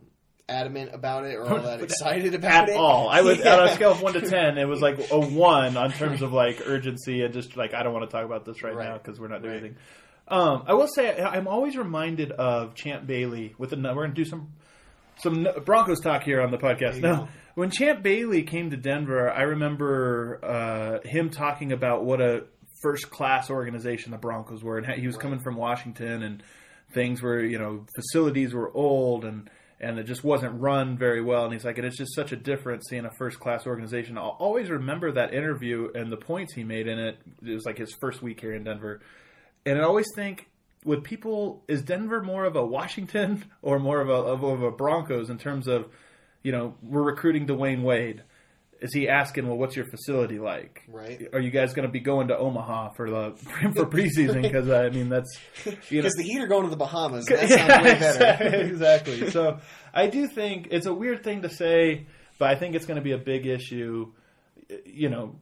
adamant 0.49 0.93
about 0.93 1.23
it 1.23 1.35
or 1.35 1.47
all 1.49 1.61
that 1.61 1.81
excited 1.83 2.33
about 2.35 2.51
At 2.63 2.69
it 2.69 2.71
at 2.73 2.77
all, 2.77 3.07
I 3.07 3.21
would 3.21 3.39
Yeah. 3.39 3.55
on 3.59 3.69
a 3.69 3.73
scale 3.73 3.91
of 3.93 4.01
one 4.01 4.11
to 4.13 4.21
ten, 4.21 4.57
it 4.57 4.65
was 4.67 4.81
like 4.81 4.99
a 5.09 5.17
one 5.19 5.77
on 5.77 5.93
terms 5.93 6.21
of 6.21 6.33
like 6.33 6.61
urgency 6.65 7.21
and 7.23 7.33
just 7.33 7.55
like 7.55 7.73
I 7.73 7.83
don't 7.83 7.93
want 7.93 8.09
to 8.09 8.13
talk 8.13 8.25
about 8.25 8.43
this 8.43 8.61
right, 8.61 8.75
Right. 8.75 8.89
now 8.89 8.97
because 8.97 9.17
we're 9.17 9.29
not 9.29 9.41
doing 9.43 9.53
Right. 9.53 9.59
anything. 9.63 9.77
Um, 10.27 10.63
I 10.67 10.73
will 10.73 10.89
say 10.93 11.17
I'm 11.21 11.47
always 11.47 11.77
reminded 11.77 12.33
of 12.33 12.75
Champ 12.75 13.07
Bailey 13.07 13.55
with 13.57 13.69
the. 13.69 13.77
We're 13.77 13.93
going 13.93 14.09
to 14.09 14.13
do 14.15 14.25
some 14.25 14.51
some 15.19 15.47
Broncos 15.63 16.01
talk 16.01 16.23
here 16.23 16.41
on 16.41 16.51
the 16.51 16.57
podcast. 16.57 16.95
you 16.95 17.01
No, 17.01 17.15
go. 17.15 17.27
When 17.55 17.69
Champ 17.69 18.03
Bailey 18.03 18.43
came 18.43 18.69
to 18.71 18.77
Denver, 18.77 19.31
I 19.31 19.41
remember 19.41 20.39
uh, 20.43 21.07
him 21.07 21.29
talking 21.29 21.71
about 21.71 22.03
what 22.03 22.21
a 22.21 22.45
first 22.81 23.09
class 23.09 23.49
organization 23.49 24.11
the 24.11 24.17
Broncos 24.17 24.63
were, 24.63 24.77
and 24.77 24.87
he 24.99 25.07
was 25.07 25.17
coming 25.17 25.39
from 25.39 25.55
Washington, 25.55 26.23
and 26.23 26.43
things 26.93 27.21
were 27.21 27.39
you 27.39 27.59
know 27.59 27.85
facilities 27.95 28.53
were 28.53 28.71
old 28.73 29.25
and. 29.25 29.49
And 29.83 29.97
it 29.97 30.03
just 30.03 30.23
wasn't 30.23 30.61
run 30.61 30.95
very 30.95 31.23
well. 31.23 31.45
And 31.45 31.53
he's 31.53 31.65
like, 31.65 31.79
and 31.79 31.87
it's 31.87 31.97
just 31.97 32.13
such 32.13 32.31
a 32.31 32.35
difference 32.35 32.85
seeing 32.87 33.05
a 33.05 33.11
first 33.17 33.39
class 33.39 33.65
organization. 33.65 34.15
I'll 34.15 34.37
always 34.37 34.69
remember 34.69 35.11
that 35.13 35.33
interview 35.33 35.89
and 35.95 36.11
the 36.11 36.17
points 36.17 36.53
he 36.53 36.63
made 36.63 36.87
in 36.87 36.99
it. 36.99 37.17
It 37.43 37.51
was 37.51 37.65
like 37.65 37.79
his 37.79 37.91
first 37.99 38.21
week 38.21 38.41
here 38.41 38.53
in 38.53 38.63
Denver. 38.63 39.01
And 39.65 39.79
I 39.79 39.81
always 39.81 40.05
think 40.15 40.51
with 40.85 41.03
people, 41.03 41.63
is 41.67 41.81
Denver 41.81 42.21
more 42.21 42.45
of 42.45 42.55
a 42.55 42.63
Washington 42.63 43.43
or 43.63 43.79
more 43.79 44.01
of 44.01 44.09
a 44.09 44.13
of, 44.13 44.43
of 44.43 44.61
a 44.61 44.69
Broncos 44.69 45.31
in 45.31 45.39
terms 45.39 45.67
of, 45.67 45.87
you 46.43 46.51
know, 46.51 46.75
we're 46.81 47.03
recruiting 47.03 47.47
Dwyane 47.47 47.83
Wade. 47.83 48.23
Is 48.81 48.91
he 48.93 49.07
asking, 49.07 49.47
well, 49.47 49.57
what's 49.57 49.75
your 49.75 49.85
facility 49.85 50.39
like? 50.39 50.81
Right. 50.87 51.27
Are 51.33 51.39
you 51.39 51.51
guys 51.51 51.75
going 51.75 51.87
to 51.87 51.91
be 51.91 51.99
going 51.99 52.29
to 52.29 52.37
Omaha 52.37 52.93
for 52.93 53.09
the 53.11 53.35
for 53.75 53.85
preseason? 53.85 54.41
Because 54.41 54.69
I 54.69 54.89
mean, 54.89 55.09
that's 55.09 55.37
you 55.65 55.71
know, 55.71 55.77
because 55.91 56.13
the 56.15 56.23
Heat 56.23 56.39
are 56.39 56.47
going 56.47 56.63
to 56.63 56.69
the 56.69 56.77
Bahamas. 56.77 57.25
That 57.29 57.47
sounds 57.47 57.83
way 57.83 57.99
better. 57.99 58.55
exactly. 58.65 59.29
So 59.29 59.59
I 59.93 60.07
do 60.07 60.27
think 60.27 60.69
it's 60.71 60.87
a 60.87 60.93
weird 60.93 61.23
thing 61.23 61.43
to 61.43 61.49
say, 61.49 62.07
but 62.39 62.49
I 62.49 62.55
think 62.55 62.73
it's 62.73 62.87
going 62.87 62.95
to 62.95 63.03
be 63.03 63.11
a 63.11 63.19
big 63.19 63.45
issue. 63.45 64.11
You 64.85 65.09
know, 65.09 65.35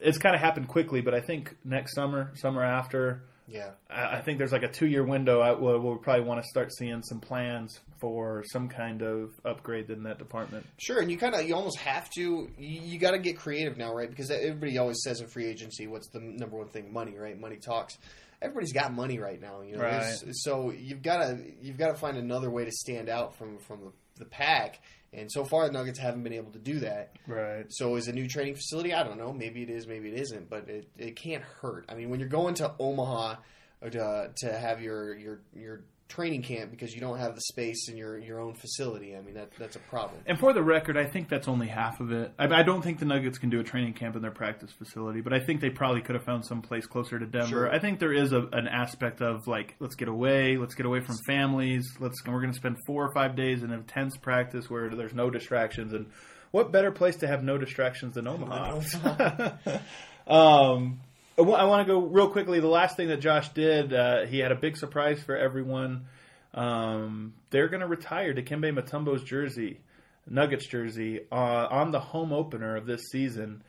it's 0.00 0.16
kind 0.16 0.34
of 0.34 0.40
happened 0.40 0.68
quickly, 0.68 1.02
but 1.02 1.12
I 1.12 1.20
think 1.20 1.56
next 1.64 1.94
summer, 1.94 2.32
summer 2.36 2.64
after, 2.64 3.24
Yeah. 3.48 3.70
I 3.90 4.18
I 4.18 4.20
think 4.20 4.38
there's 4.38 4.52
like 4.52 4.62
a 4.62 4.68
two 4.68 4.86
year 4.86 5.04
window 5.04 5.42
out 5.42 5.60
where 5.60 5.78
we'll 5.78 5.96
probably 5.96 6.24
want 6.24 6.42
to 6.42 6.48
start 6.48 6.72
seeing 6.74 7.02
some 7.02 7.20
plans 7.20 7.80
for 7.98 8.44
some 8.52 8.68
kind 8.68 9.02
of 9.02 9.30
upgrade 9.44 9.90
in 9.90 10.04
that 10.04 10.18
department. 10.18 10.66
Sure, 10.78 11.00
and 11.00 11.10
you 11.10 11.18
kind 11.18 11.34
of 11.34 11.48
you 11.48 11.54
almost 11.54 11.78
have 11.78 12.08
to. 12.10 12.20
You, 12.20 12.80
you 12.82 12.98
got 12.98 13.12
to 13.12 13.18
get 13.18 13.38
creative 13.38 13.76
now, 13.76 13.94
right? 13.94 14.08
Because 14.08 14.30
everybody 14.30 14.78
always 14.78 15.02
says 15.02 15.20
in 15.20 15.26
free 15.26 15.46
agency, 15.46 15.86
what's 15.86 16.08
the 16.08 16.20
number 16.20 16.56
one 16.56 16.68
thing? 16.68 16.92
Money, 16.92 17.16
right? 17.16 17.38
Money 17.38 17.56
talks. 17.56 17.96
Everybody's 18.40 18.72
got 18.72 18.94
money 18.94 19.18
right 19.18 19.40
now, 19.40 19.62
you 19.62 19.76
know. 19.76 19.82
Right. 19.82 20.14
So 20.32 20.70
you've 20.70 21.02
got 21.02 21.18
to 21.18 21.38
you've 21.60 21.78
got 21.78 21.88
to 21.88 21.94
find 21.94 22.16
another 22.16 22.50
way 22.50 22.64
to 22.64 22.70
stand 22.70 23.08
out 23.08 23.36
from 23.36 23.58
from 23.58 23.80
the, 23.80 24.24
the 24.24 24.24
pack. 24.26 24.80
And 25.12 25.32
so 25.32 25.44
far, 25.44 25.66
the 25.66 25.72
Nuggets 25.72 25.98
haven't 25.98 26.22
been 26.22 26.34
able 26.34 26.52
to 26.52 26.58
do 26.58 26.80
that. 26.80 27.16
Right. 27.26 27.64
So 27.70 27.96
is 27.96 28.08
a 28.08 28.12
new 28.12 28.28
training 28.28 28.56
facility? 28.56 28.92
I 28.92 29.02
don't 29.02 29.18
know. 29.18 29.32
Maybe 29.32 29.62
it 29.62 29.70
is. 29.70 29.86
Maybe 29.86 30.08
it 30.08 30.20
isn't. 30.20 30.50
But 30.50 30.68
it, 30.68 30.88
it 30.98 31.16
can't 31.16 31.42
hurt. 31.42 31.86
I 31.88 31.94
mean, 31.94 32.10
when 32.10 32.20
you're 32.20 32.28
going 32.28 32.54
to 32.56 32.74
Omaha 32.78 33.36
uh, 33.82 33.90
to, 33.90 34.30
to 34.36 34.52
have 34.52 34.82
your, 34.82 35.16
your 35.16 35.40
your 35.54 35.84
training 36.08 36.42
camp 36.42 36.70
because 36.70 36.94
you 36.94 37.00
don't 37.00 37.18
have 37.18 37.34
the 37.34 37.40
space 37.42 37.88
in 37.88 37.96
your, 37.96 38.18
your 38.18 38.40
own 38.40 38.54
facility, 38.54 39.14
I 39.16 39.20
mean 39.20 39.34
that 39.34 39.50
that's 39.58 39.76
a 39.76 39.80
problem. 39.80 40.20
And 40.26 40.38
for 40.38 40.52
the 40.52 40.62
record, 40.62 40.96
I 40.96 41.04
think 41.04 41.28
that's 41.28 41.48
only 41.48 41.68
half 41.68 42.00
of 42.00 42.12
it. 42.12 42.32
I, 42.38 42.46
I 42.46 42.62
don't 42.62 42.82
think 42.82 42.98
the 42.98 43.04
Nuggets 43.04 43.38
can 43.38 43.50
do 43.50 43.60
a 43.60 43.64
training 43.64 43.92
camp 43.92 44.16
in 44.16 44.22
their 44.22 44.30
practice 44.30 44.72
facility, 44.72 45.20
but 45.20 45.32
I 45.32 45.40
think 45.40 45.60
they 45.60 45.70
probably 45.70 46.00
could 46.00 46.14
have 46.14 46.24
found 46.24 46.44
some 46.44 46.62
place 46.62 46.86
closer 46.86 47.18
to 47.18 47.26
Denver. 47.26 47.48
Sure. 47.48 47.70
I 47.70 47.78
think 47.78 47.98
there 47.98 48.12
is 48.12 48.32
a, 48.32 48.40
an 48.52 48.68
aspect 48.68 49.20
of 49.20 49.46
like, 49.46 49.76
let's 49.80 49.94
get 49.94 50.08
away, 50.08 50.56
let's 50.56 50.74
get 50.74 50.86
away 50.86 51.00
from 51.00 51.16
families. 51.26 51.96
Let's 52.00 52.16
we're 52.26 52.40
going 52.40 52.52
to 52.52 52.58
spend 52.58 52.76
four 52.86 53.04
or 53.04 53.12
five 53.12 53.36
days 53.36 53.62
in 53.62 53.70
intense 53.70 54.16
practice 54.16 54.70
where 54.70 54.90
there's 54.90 55.14
no 55.14 55.30
distractions. 55.30 55.92
And 55.92 56.06
what 56.50 56.72
better 56.72 56.90
place 56.90 57.16
to 57.16 57.26
have 57.26 57.42
no 57.42 57.58
distractions 57.58 58.14
than 58.14 58.26
Omaha? 58.26 59.50
um, 60.26 61.00
I 61.38 61.64
want 61.64 61.86
to 61.86 61.92
go 61.92 62.00
real 62.00 62.30
quickly. 62.30 62.58
The 62.58 62.66
last 62.66 62.96
thing 62.96 63.08
that 63.08 63.20
Josh 63.20 63.48
did, 63.50 63.92
uh, 63.92 64.26
he 64.26 64.40
had 64.40 64.50
a 64.50 64.56
big 64.56 64.76
surprise 64.76 65.22
for 65.22 65.36
everyone. 65.36 66.06
Um, 66.52 67.34
they're 67.50 67.68
going 67.68 67.80
to 67.80 67.86
retire 67.86 68.34
Dikembe 68.34 68.76
Mutombo's 68.76 69.22
jersey, 69.22 69.80
Nuggets 70.28 70.66
jersey, 70.66 71.20
uh, 71.30 71.68
on 71.70 71.92
the 71.92 72.00
home 72.00 72.32
opener 72.32 72.76
of 72.76 72.86
this 72.86 73.02
season. 73.12 73.62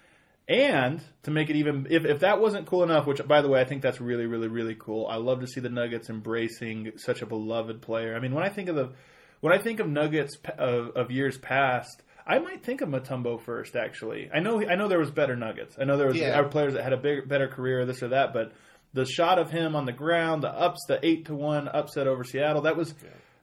And 0.47 0.99
to 1.23 1.31
make 1.31 1.51
it 1.51 1.57
even, 1.57 1.85
if, 1.91 2.05
if 2.05 2.21
that 2.21 2.41
wasn't 2.41 2.65
cool 2.65 2.81
enough, 2.81 3.05
which 3.05 3.25
by 3.27 3.43
the 3.43 3.47
way, 3.47 3.61
I 3.61 3.65
think 3.65 3.83
that's 3.83 4.01
really, 4.01 4.25
really, 4.25 4.47
really 4.47 4.75
cool. 4.75 5.05
I 5.05 5.17
love 5.17 5.41
to 5.41 5.47
see 5.47 5.59
the 5.59 5.69
Nuggets 5.69 6.09
embracing 6.09 6.93
such 6.97 7.21
a 7.21 7.27
beloved 7.27 7.83
player. 7.83 8.15
I 8.15 8.19
mean, 8.19 8.33
when 8.33 8.43
I 8.43 8.49
think 8.49 8.69
of 8.69 8.75
the, 8.75 8.93
when 9.41 9.53
I 9.53 9.59
think 9.59 9.79
of 9.79 9.87
Nuggets 9.87 10.37
of, 10.57 10.89
of 10.95 11.11
years 11.11 11.37
past, 11.37 12.01
I 12.29 12.39
might 12.39 12.63
think 12.63 12.81
of 12.81 12.89
Mutombo 12.89 13.41
first. 13.41 13.75
Actually, 13.75 14.29
I 14.33 14.39
know 14.39 14.61
I 14.65 14.75
know 14.75 14.87
there 14.87 14.99
was 14.99 15.11
better 15.11 15.35
Nuggets. 15.35 15.75
I 15.79 15.83
know 15.83 15.97
there 15.97 16.07
was 16.07 16.17
Yeah. 16.17 16.41
players 16.43 16.73
that 16.73 16.83
had 16.83 16.93
a 16.93 16.97
big, 16.97 17.27
better 17.27 17.47
career, 17.47 17.85
this 17.85 18.03
or 18.03 18.09
that. 18.09 18.31
But 18.33 18.53
the 18.93 19.05
shot 19.05 19.39
of 19.39 19.49
him 19.51 19.75
on 19.75 19.85
the 19.85 19.91
ground, 19.91 20.43
the 20.43 20.49
ups, 20.49 20.85
the 20.87 20.99
eight 21.05 21.25
to 21.25 21.35
one 21.35 21.67
upset 21.67 22.07
over 22.07 22.23
Seattle, 22.23 22.61
that 22.63 22.77
was 22.77 22.93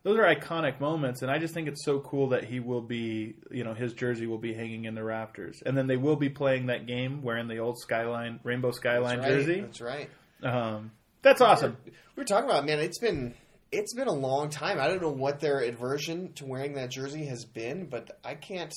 those 0.05 0.17
are 0.19 0.23
iconic 0.35 0.79
moments. 0.81 1.23
And 1.23 1.31
I 1.33 1.39
just 1.39 1.53
think 1.53 1.67
it's 1.67 1.85
so 1.85 1.99
cool 1.99 2.29
that 2.29 2.45
he 2.45 2.61
will 2.61 2.81
be, 2.81 3.35
you 3.51 3.65
know, 3.65 3.75
his 3.75 3.93
jersey 3.93 4.29
will 4.29 4.39
be 4.39 4.55
hanging 4.55 4.85
in 4.85 4.95
the 4.95 5.03
rafters, 5.03 5.61
and 5.67 5.77
then 5.77 5.89
they 5.89 5.97
will 5.97 6.15
be 6.17 6.29
playing 6.29 6.67
that 6.67 6.87
game 6.87 7.23
wearing 7.23 7.49
the 7.49 7.59
old 7.59 7.79
skyline, 7.79 8.39
rainbow 8.45 8.71
skyline 8.71 9.19
That's 9.19 9.29
right. 9.31 9.37
jersey. 9.47 9.61
That's 9.63 9.81
right. 9.81 10.11
Um, 10.45 10.93
that's 11.23 11.41
awesome. 11.41 11.77
We 11.85 11.93
were 12.21 12.25
talking 12.25 12.49
about 12.49 12.65
man. 12.67 12.79
It's 12.79 12.99
been 13.01 13.35
it's 13.73 13.95
been 13.95 14.09
a 14.09 14.13
long 14.13 14.51
time. 14.51 14.79
I 14.81 14.89
don't 14.89 15.03
know 15.03 15.11
what 15.11 15.41
their 15.41 15.61
aversion 15.61 16.33
to 16.35 16.47
wearing 16.47 16.75
that 16.75 16.91
jersey 16.91 17.27
has 17.27 17.45
been, 17.45 17.87
but 17.87 18.19
I 18.25 18.35
can't. 18.35 18.73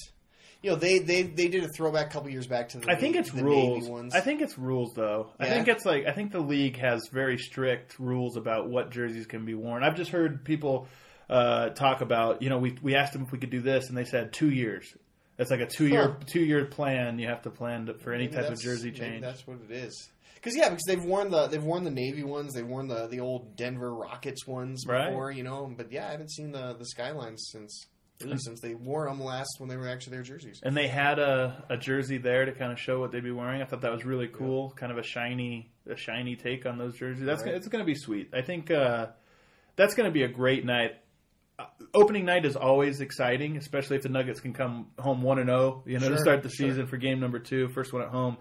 You 0.62 0.72
know, 0.72 0.76
they 0.76 1.00
they, 1.00 1.24
they 1.24 1.48
did 1.48 1.64
a 1.64 1.70
throwback 1.70 2.08
a 2.08 2.10
couple 2.10 2.30
years 2.30 2.48
back 2.48 2.70
to 2.70 2.80
the 2.80 2.92
I 2.92 2.96
think 2.96 3.16
it's 3.16 3.34
rules. 3.34 3.88
Ones. 3.88 4.14
I 4.14 4.20
think 4.20 4.42
it's 4.42 4.58
rules, 4.58 4.94
though. 4.94 5.30
I 5.40 5.48
think 5.48 5.70
it's 5.70 5.86
like 5.86 6.06
I 6.06 6.12
think 6.12 6.32
the 6.32 6.42
league 6.42 6.78
has 6.78 7.08
very 7.12 7.38
strict 7.38 7.98
rules 7.98 8.36
about 8.36 8.70
what 8.70 8.92
jerseys 8.92 9.26
can 9.26 9.46
be 9.46 9.54
worn. 9.54 9.84
I've 9.84 9.96
just 9.96 10.12
heard 10.12 10.44
people 10.44 10.88
uh, 11.30 11.70
talk 11.70 12.02
about. 12.02 12.42
You 12.42 12.50
know, 12.50 12.58
we 12.58 12.78
we 12.82 12.96
asked 12.96 13.14
them 13.14 13.24
if 13.24 13.32
we 13.32 13.38
could 13.38 13.52
do 13.52 13.62
this, 13.62 13.88
and 13.88 13.98
they 13.98 14.04
said 14.04 14.34
two 14.34 14.50
years. 14.50 14.94
It's 15.38 15.50
like 15.50 15.62
a 15.62 15.66
two 15.66 15.88
year 15.88 16.10
Huh. 16.10 16.26
two 16.26 16.42
year 16.42 16.66
plan. 16.66 17.20
You 17.20 17.28
have 17.28 17.44
to 17.44 17.50
plan 17.50 17.90
for 18.00 18.12
any 18.12 18.26
Maybe 18.26 18.36
type 18.36 18.52
of 18.52 18.60
jersey 18.60 18.92
change. 18.92 19.22
That's 19.22 19.48
what 19.48 19.60
it 19.70 19.74
is. 19.74 20.10
Because 20.42 20.56
yeah, 20.56 20.70
because 20.70 20.84
they've 20.88 21.04
worn 21.04 21.30
the 21.32 21.48
they've 21.48 21.64
worn 21.64 21.84
the 21.84 21.92
Navy 21.92 22.24
ones, 22.24 22.54
they've 22.54 22.66
worn 22.66 22.88
the 22.88 23.08
the 23.08 23.20
old 23.20 23.56
Denver 23.56 23.94
Rockets 23.94 24.48
ones 24.48 24.86
Right. 24.88 25.10
before, 25.10 25.32
you 25.32 25.44
know. 25.44 25.72
But 25.76 25.92
yeah, 25.92 26.08
I 26.08 26.12
haven't 26.12 26.32
seen 26.32 26.52
the 26.52 26.74
the 26.78 26.86
skylines 26.86 27.50
since 27.52 27.88
really 28.22 28.38
since 28.38 28.60
they 28.60 28.76
wore 28.76 29.08
them 29.08 29.22
last 29.22 29.50
when 29.60 29.70
they 29.70 29.78
were 29.78 29.88
actually 29.88 30.12
their 30.18 30.24
jerseys. 30.24 30.60
And 30.64 30.76
they 30.76 30.88
had 30.90 31.20
a, 31.20 31.64
a 31.70 31.78
jersey 31.78 32.18
there 32.18 32.44
to 32.46 32.52
kind 32.52 32.70
of 32.72 32.78
show 32.80 33.00
what 33.00 33.12
they'd 33.14 33.24
be 33.24 33.32
wearing. 33.32 33.62
I 33.62 33.66
thought 33.66 33.82
that 33.82 33.94
was 33.94 34.04
really 34.04 34.28
cool, 34.28 34.72
kind 34.72 34.92
of 34.92 34.98
a 34.98 35.04
shiny 35.04 35.72
a 35.90 35.96
shiny 35.96 36.36
take 36.36 36.66
on 36.66 36.78
those 36.78 36.96
jerseys. 36.98 37.26
That's 37.26 37.44
Right. 37.44 37.56
it's 37.56 37.68
going 37.68 37.82
to 37.84 37.86
be 37.86 37.96
sweet. 37.96 38.30
I 38.34 38.42
think 38.42 38.72
uh, 38.72 39.08
that's 39.76 39.96
going 39.96 40.06
to 40.08 40.14
be 40.14 40.24
a 40.24 40.28
great 40.28 40.66
night. 40.66 40.98
Uh, 41.58 41.66
opening 41.94 42.26
night 42.26 42.46
is 42.46 42.56
always 42.56 43.02
exciting, 43.02 43.58
especially 43.58 43.98
if 43.98 44.04
the 44.04 44.10
Nuggets 44.10 44.40
can 44.40 44.54
come 44.54 44.88
home 45.00 45.22
one 45.22 45.40
and 45.40 45.48
zero. 45.50 45.84
You 45.86 46.00
know, 46.00 46.08
Sure, 46.08 46.16
to 46.16 46.22
start 46.22 46.44
the 46.44 46.50
sure. 46.50 46.68
season 46.70 46.88
for 46.88 46.98
game 46.98 47.20
number 47.20 47.40
two, 47.40 47.68
first 47.70 47.92
one 47.94 48.02
at 48.02 48.10
home. 48.10 48.38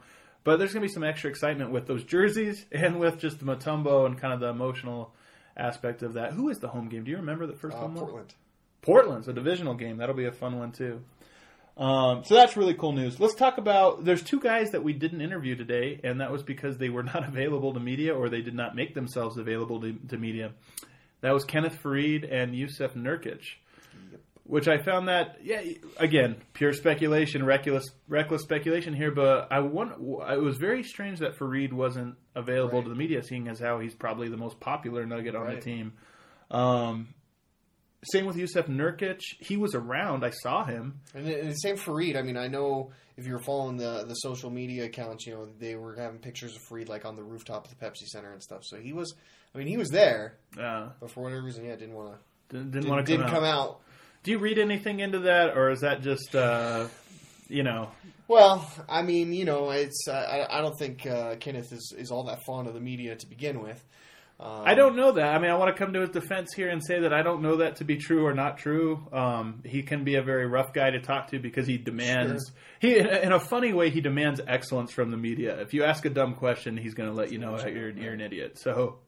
But 0.48 0.58
there's 0.58 0.72
going 0.72 0.80
to 0.80 0.88
be 0.88 0.94
some 0.94 1.04
extra 1.04 1.28
excitement 1.28 1.72
with 1.72 1.87
those 1.87 2.04
jerseys 2.04 2.64
and 2.72 2.98
with 2.98 3.18
just 3.18 3.38
the 3.38 3.44
Mutombo 3.44 4.06
and 4.06 4.18
kind 4.18 4.32
of 4.32 4.40
the 4.40 4.46
emotional 4.48 5.12
aspect 5.58 6.02
of 6.02 6.14
that. 6.14 6.32
Who 6.32 6.48
is 6.48 6.58
the 6.58 6.68
home 6.68 6.88
game? 6.88 7.04
Do 7.04 7.11
you 7.11 7.18
remember 7.18 7.46
the 7.46 7.52
first 7.52 7.76
Uh, 7.76 7.80
home 7.80 7.94
one? 7.96 8.04
Portland. 8.06 8.34
Portland's 8.80 9.28
a 9.28 9.34
divisional 9.34 9.74
game. 9.74 9.98
That'll 9.98 10.14
be 10.14 10.24
a 10.24 10.32
fun 10.32 10.58
one 10.58 10.72
too. 10.72 11.02
Um, 11.76 12.24
so 12.24 12.34
that's 12.34 12.56
really 12.56 12.72
cool 12.72 12.92
news. 12.92 13.20
Let's 13.20 13.34
talk 13.34 13.58
about. 13.58 14.06
There's 14.06 14.22
two 14.22 14.40
guys 14.40 14.70
that 14.70 14.82
we 14.82 14.94
didn't 14.94 15.20
interview 15.20 15.54
today, 15.54 16.00
and 16.02 16.22
that 16.22 16.32
was 16.32 16.42
because 16.42 16.78
they 16.78 16.88
were 16.88 17.02
not 17.14 17.28
available 17.28 17.74
to 17.74 17.80
media 17.80 18.14
or 18.14 18.30
they 18.30 18.40
did 18.40 18.54
not 18.54 18.74
make 18.74 18.94
themselves 18.94 19.37
available 19.37 19.82
to, 19.82 19.98
to 20.08 20.16
media. 20.16 20.52
That 21.20 21.34
was 21.34 21.44
Kenneth 21.44 21.78
Faried 21.82 22.26
and 22.32 22.54
Jusuf 22.54 22.94
Nurkic, 22.96 23.42
which 24.48 24.66
I 24.66 24.78
found 24.78 25.06
that 25.08 25.37
yeah, 25.44 25.61
again, 25.98 26.37
pure 26.54 26.72
speculation, 26.72 27.44
reckless, 27.44 27.84
reckless 28.08 28.42
speculation 28.42 28.94
here. 28.94 29.11
But 29.12 29.46
I 29.52 29.61
want. 29.61 29.92
It 30.32 30.40
was 30.42 30.56
very 30.56 30.82
strange 30.82 31.20
that 31.20 31.38
Faried 31.38 31.72
wasn't 31.72 32.16
available 32.34 32.78
Right. 32.78 32.84
to 32.84 32.88
the 32.90 32.96
media, 32.96 33.22
seeing 33.22 33.46
as 33.46 33.61
how 33.61 33.78
he's 33.78 33.94
probably 33.94 34.28
the 34.28 34.37
most 34.37 34.58
popular 34.58 35.06
Nugget 35.06 35.37
on 35.37 35.54
the 35.54 35.61
team. 35.61 35.92
Um, 36.50 37.08
same 38.12 38.26
with 38.26 38.37
Jusuf 38.37 38.68
Nurkic. 38.68 39.20
He 39.40 39.56
was 39.56 39.74
around. 39.74 40.24
I 40.24 40.30
saw 40.30 40.64
him. 40.64 41.00
And, 41.14 41.26
the- 41.26 41.40
and 41.40 41.50
the 41.50 41.54
same 41.54 41.76
Reed. 41.87 42.16
I 42.16 42.22
mean, 42.22 42.37
I 42.37 42.46
know 42.46 42.92
if 43.16 43.26
you 43.26 43.32
were 43.32 43.40
following 43.42 43.76
the 43.76 44.04
the 44.06 44.14
social 44.14 44.50
media 44.50 44.84
accounts, 44.84 45.26
you 45.26 45.34
know 45.34 45.48
they 45.58 45.74
were 45.74 45.96
having 45.96 46.18
pictures 46.20 46.54
of 46.56 46.62
Faried 46.62 46.88
like 46.88 47.04
on 47.04 47.16
the 47.16 47.22
rooftop 47.24 47.66
of 47.66 47.76
the 47.76 47.84
Pepsi 47.84 48.06
Center 48.06 48.32
and 48.32 48.42
stuff. 48.42 48.61
So 48.64 48.76
he 48.78 48.92
was, 48.92 49.14
I 49.54 49.58
mean, 49.58 49.66
he 49.66 49.76
was 49.76 49.88
there, 49.90 50.38
Uh, 50.58 50.90
but 51.00 51.11
for 51.11 51.24
whatever 51.24 51.42
reason, 51.42 51.64
yeah, 51.64 51.74
didn't 51.76 51.94
want 51.94 52.12
to. 52.14 52.56
didn't, 52.56 52.70
Didn't, 52.70 52.88
want 52.88 53.04
to 53.04 53.12
come, 53.12 53.20
didn't 53.20 53.34
out. 53.34 53.34
come 53.34 53.44
out. 53.44 53.80
Do 54.22 54.31
you 54.31 54.38
read 54.38 54.59
anything 54.59 55.00
into 55.00 55.20
that, 55.20 55.57
or 55.57 55.70
is 55.70 55.81
that 55.81 56.02
just 56.02 56.35
uh, 56.35 56.88
you 57.48 57.62
know? 57.62 57.90
Well, 58.26 58.70
I 58.88 59.02
mean, 59.02 59.33
you 59.33 59.44
know, 59.44 59.70
it's 59.70 60.07
I, 60.07 60.46
I 60.50 60.61
don't 60.61 60.78
think 60.78 61.07
uh, 61.07 61.37
Kenneth 61.37 61.72
is, 61.72 61.94
is 61.96 62.11
all 62.11 62.24
that 62.24 62.44
fond 62.44 62.68
of 62.68 62.74
the 62.74 62.81
media 62.81 63.16
to 63.16 63.26
begin 63.26 63.62
with. 63.62 63.83
Um, 64.40 64.62
I 64.64 64.74
don't 64.74 64.94
know 64.94 65.12
that. 65.12 65.35
I 65.35 65.38
mean, 65.40 65.50
I 65.50 65.57
want 65.57 65.74
to 65.74 65.85
come 65.85 65.92
to 65.94 66.00
his 66.00 66.11
defense 66.11 66.50
here 66.54 66.68
and 66.68 66.85
say 66.85 67.00
that 67.00 67.12
I 67.12 67.22
don't 67.22 67.42
know 67.42 67.57
that 67.57 67.76
to 67.76 67.85
be 67.85 67.96
true 67.96 68.24
or 68.24 68.33
not 68.33 68.59
true. 68.59 69.04
Um, 69.12 69.62
he 69.64 69.83
can 69.83 70.04
be 70.04 70.14
a 70.14 70.22
very 70.22 70.46
rough 70.46 70.72
guy 70.72 70.90
to 70.90 71.00
talk 71.00 71.28
to 71.28 71.40
because 71.40 71.66
he 71.66 71.76
demands 71.76 72.52
he 72.81 72.98
in 72.98 73.33
a, 73.33 73.40
funny 73.40 73.72
way 73.72 73.90
he 73.90 74.00
demands 74.00 74.40
excellence 74.46 74.92
from 74.92 75.11
the 75.11 75.16
media. 75.16 75.61
If 75.61 75.74
you 75.74 75.83
ask 75.83 76.04
a 76.04 76.11
dumb 76.11 76.35
question, 76.35 76.76
he's 76.76 76.94
going 76.94 77.09
to 77.09 77.14
let 77.14 77.33
you 77.33 77.38
know 77.38 77.57
that 77.57 77.72
you're 77.72 77.90
you're 77.90 78.12
an 78.12 78.20
idiot. 78.20 78.59
So, 78.61 78.98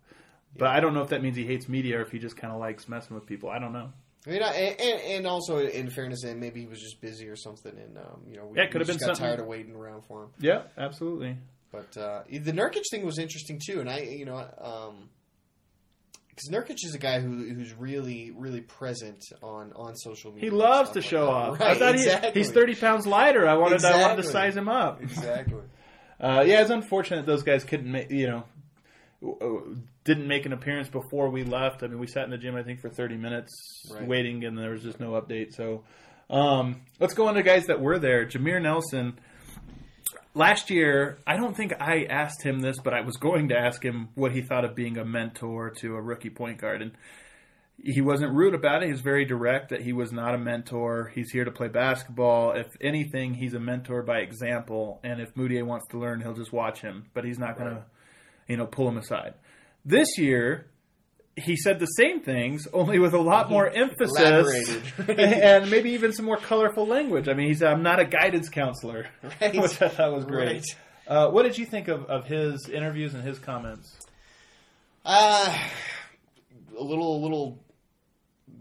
but 0.56 0.68
I 0.68 0.80
don't 0.80 0.94
know 0.94 1.02
if 1.02 1.10
that 1.10 1.22
means 1.22 1.36
he 1.36 1.46
hates 1.46 1.68
media 1.68 1.98
or 1.98 2.02
if 2.02 2.10
he 2.10 2.18
just 2.18 2.36
kind 2.36 2.52
of 2.52 2.58
likes 2.58 2.88
messing 2.88 3.14
with 3.14 3.26
people. 3.26 3.50
I 3.50 3.60
don't 3.60 3.72
know. 3.72 3.92
I 4.26 4.30
mean, 4.30 4.42
I, 4.42 4.52
and, 4.52 5.00
and 5.00 5.26
also 5.26 5.58
in 5.58 5.88
fairness, 5.90 6.24
and 6.24 6.38
maybe 6.40 6.60
he 6.60 6.66
was 6.66 6.80
just 6.80 7.00
busy 7.00 7.26
or 7.28 7.36
something, 7.36 7.72
and 7.76 7.96
um, 7.96 8.20
you 8.28 8.36
know, 8.36 8.46
we, 8.46 8.58
Yeah, 8.58 8.66
could 8.66 8.80
have 8.82 8.88
been 8.88 8.98
got 8.98 9.06
something. 9.16 9.24
tired 9.24 9.40
of 9.40 9.46
waiting 9.46 9.74
around 9.74 10.02
for 10.06 10.24
him. 10.24 10.28
Yeah, 10.38 10.62
absolutely. 10.76 11.36
But 11.72 11.96
uh, 11.96 12.22
the 12.28 12.52
Nurkic 12.52 12.82
thing 12.90 13.06
was 13.06 13.18
interesting 13.18 13.60
too, 13.64 13.80
and 13.80 13.88
I, 13.88 14.00
you 14.00 14.24
know, 14.26 14.44
because 16.28 16.48
Nurkic 16.50 16.84
is 16.84 16.94
a 16.94 16.98
guy 16.98 17.20
who 17.20 17.44
who's 17.54 17.72
really, 17.74 18.30
really 18.32 18.60
present 18.60 19.22
on 19.42 19.72
on 19.74 19.96
social 19.96 20.32
media. 20.32 20.50
He 20.50 20.54
loves 20.56 20.90
to 20.90 20.98
like 21.00 21.08
show 21.08 21.26
that. 21.26 21.32
off. 21.32 21.60
Right, 21.60 21.70
I 21.70 21.78
thought 21.78 21.94
he, 22.34 22.40
he's 22.40 22.50
thirty 22.50 22.74
pounds 22.74 23.06
lighter. 23.06 23.48
I 23.48 23.54
wanted 23.56 23.84
I 23.84 24.02
wanted 24.02 24.22
to 24.22 24.28
size 24.28 24.56
him 24.56 24.68
up. 24.68 25.02
Exactly. 25.02 25.60
Uh, 26.22 26.44
yeah, 26.46 26.60
it's 26.60 26.68
unfortunate 26.68 27.24
those 27.24 27.42
guys 27.42 27.64
couldn't 27.64 27.90
make 27.90 28.10
you 28.10 28.26
know 28.26 28.44
didn't 30.14 30.26
make 30.26 30.44
an 30.44 30.52
appearance 30.52 30.88
before 30.88 31.30
we 31.30 31.44
left. 31.44 31.84
I 31.84 31.86
mean, 31.86 32.00
we 32.00 32.08
sat 32.08 32.24
in 32.24 32.30
the 32.30 32.38
gym 32.38 32.56
I 32.56 32.64
think 32.64 32.80
for 32.80 32.88
thirty 32.90 33.16
minutes 33.16 33.52
Right. 33.92 34.06
waiting, 34.06 34.44
and 34.44 34.58
there 34.58 34.70
was 34.70 34.82
just 34.82 34.98
no 34.98 35.10
update. 35.12 35.54
So 35.54 35.84
um, 36.28 36.80
let's 36.98 37.14
go 37.14 37.28
on 37.28 37.34
to 37.34 37.42
guys 37.44 37.66
that 37.66 37.80
were 37.80 37.98
there. 37.98 38.26
Jameer 38.26 38.60
Nelson. 38.60 39.18
Last 40.34 40.70
year, 40.70 41.18
I 41.26 41.36
don't 41.36 41.56
think 41.56 41.72
I 41.80 42.04
asked 42.08 42.42
him 42.44 42.60
this, 42.60 42.76
but 42.82 42.94
I 42.94 43.00
was 43.00 43.16
going 43.16 43.48
to 43.48 43.56
ask 43.58 43.82
him 43.84 44.08
what 44.14 44.30
he 44.32 44.42
thought 44.42 44.64
of 44.64 44.74
being 44.76 44.96
a 44.96 45.04
mentor 45.04 45.70
to 45.80 45.96
a 45.96 46.00
rookie 46.00 46.30
point 46.30 46.58
guard, 46.58 46.82
and 46.82 46.92
he 47.82 48.00
wasn't 48.00 48.32
rude 48.34 48.54
about 48.54 48.82
it. 48.82 48.86
He 48.86 48.92
was 48.92 49.00
very 49.00 49.24
direct 49.24 49.70
that 49.70 49.82
he 49.82 49.92
was 49.92 50.12
not 50.12 50.34
a 50.34 50.38
mentor. 50.38 51.10
He's 51.14 51.30
here 51.30 51.44
to 51.44 51.50
play 51.50 51.66
basketball. 51.68 52.52
If 52.52 52.68
anything, 52.80 53.34
he's 53.34 53.54
a 53.54 53.58
mentor 53.60 54.02
by 54.02 54.18
example. 54.18 55.00
And 55.02 55.20
if 55.20 55.34
Mudiay 55.34 55.64
wants 55.64 55.86
to 55.88 55.98
learn, 55.98 56.20
he'll 56.20 56.34
just 56.34 56.52
watch 56.52 56.80
him. 56.80 57.06
But 57.14 57.24
he's 57.24 57.38
not 57.38 57.58
going 57.58 57.70
to, 57.70 57.82
you 58.48 58.56
know, 58.56 58.66
pull 58.66 58.86
him 58.88 58.98
aside. 58.98 59.34
This 59.84 60.18
year, 60.18 60.66
he 61.36 61.56
said 61.56 61.78
the 61.78 61.86
same 61.86 62.20
things, 62.20 62.66
only 62.72 62.98
with 62.98 63.14
a 63.14 63.20
lot 63.20 63.48
more 63.50 63.68
emphasis 63.70 64.76
and 65.08 65.70
maybe 65.70 65.90
even 65.92 66.12
some 66.12 66.24
more 66.26 66.36
colorful 66.36 66.86
language. 66.86 67.28
I 67.28 67.34
mean, 67.34 67.48
he 67.48 67.54
said, 67.54 67.68
"I'm 67.72 67.82
not 67.82 67.98
a 68.00 68.04
guidance 68.04 68.48
counselor," 68.48 69.06
Right. 69.40 69.54
which 69.56 69.80
I 69.80 69.88
thought 69.88 70.12
was 70.12 70.24
great. 70.24 70.46
Right. 70.46 70.64
Uh, 71.06 71.30
what 71.30 71.42
did 71.44 71.56
you 71.58 71.66
think 71.66 71.88
of, 71.88 72.04
of 72.06 72.26
his 72.26 72.68
interviews 72.68 73.14
and 73.14 73.24
his 73.24 73.38
comments? 73.38 73.96
Uh, 75.04 75.58
a 76.78 76.82
little, 76.82 77.16
a 77.16 77.20
little 77.22 77.64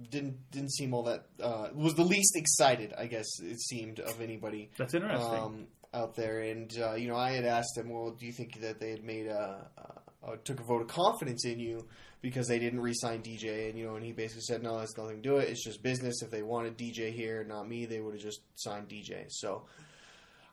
didn't 0.10 0.38
didn't 0.52 0.72
seem 0.72 0.94
all 0.94 1.04
that. 1.04 1.26
Uh, 1.42 1.68
was 1.74 1.94
the 1.96 2.04
least 2.04 2.36
excited, 2.36 2.94
I 2.98 3.08
guess 3.08 3.28
it 3.42 3.60
seemed 3.60 4.00
of 4.00 4.22
anybody. 4.22 4.70
That's 4.78 4.94
interesting. 4.94 5.30
um, 5.34 5.68
out 5.94 6.16
there. 6.16 6.40
And 6.42 6.72
uh, 6.80 6.96
you 6.96 7.08
know, 7.10 7.18
I 7.18 7.32
had 7.34 7.46
asked 7.46 7.78
him, 7.78 7.90
"Well, 7.90 8.12
do 8.12 8.26
you 8.26 8.32
think 8.32 8.60
that 8.62 8.80
they 8.80 8.92
had 8.92 9.04
made 9.04 9.28
a, 9.28 9.68
a 10.24 10.38
took 10.38 10.60
a 10.60 10.64
vote 10.64 10.82
of 10.82 10.88
confidence 10.88 11.46
in 11.46 11.60
you 11.60 11.88
because 12.22 12.48
they 12.48 12.60
didn't 12.60 12.82
re-sign 12.82 13.22
DJ?" 13.22 13.70
And 13.70 13.78
you 13.78 13.86
know, 13.86 13.96
and 13.96 14.06
he 14.06 14.12
basically 14.12 14.44
said, 14.44 14.64
"No, 14.64 14.80
that's 14.80 14.98
nothing 14.98 15.18
to 15.18 15.22
do 15.22 15.38
it. 15.38 15.50
It's 15.50 15.64
just 15.64 15.84
business. 15.84 16.22
If 16.22 16.32
they 16.32 16.44
wanted 16.44 16.78
DJ 16.78 17.12
here, 17.12 17.44
not 17.44 17.68
me, 17.68 17.86
they 17.86 18.00
would 18.00 18.14
have 18.14 18.24
just 18.24 18.42
signed 18.56 18.88
DJ." 18.88 19.26
So. 19.30 19.66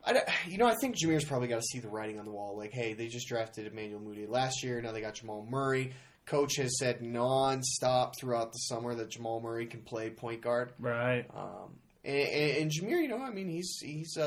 I, 0.08 0.22
you 0.46 0.56
know, 0.56 0.66
I 0.66 0.76
think 0.80 0.94
Jameer's 0.94 1.24
probably 1.24 1.48
got 1.48 1.56
to 1.56 1.66
see 1.66 1.80
the 1.80 1.88
writing 1.88 2.20
on 2.20 2.24
the 2.24 2.30
wall. 2.30 2.56
Like, 2.56 2.72
hey, 2.72 2.94
they 2.94 3.08
just 3.08 3.26
drafted 3.26 3.66
Emmanuel 3.66 4.00
Mudiay 4.00 4.28
last 4.28 4.62
year. 4.62 4.80
Now 4.80 4.92
they 4.92 5.00
got 5.00 5.14
Jamal 5.14 5.44
Murray. 5.50 5.94
Coach 6.26 6.56
has 6.56 6.78
said 6.78 7.00
nonstop 7.00 8.12
throughout 8.18 8.52
the 8.52 8.58
summer 8.58 8.94
that 8.96 9.10
Jamal 9.10 9.40
Murray 9.40 9.66
can 9.66 9.82
play 9.82 10.10
point 10.10 10.42
guard. 10.42 10.72
Right. 10.78 11.24
Um, 11.34 11.78
and, 12.06 12.28
and, 12.28 12.56
and 12.58 12.70
Jameer, 12.70 13.02
you 13.02 13.08
know, 13.08 13.18
I 13.18 13.30
mean, 13.30 13.48
he's 13.48 13.78
he's 13.82 14.16
a, 14.16 14.22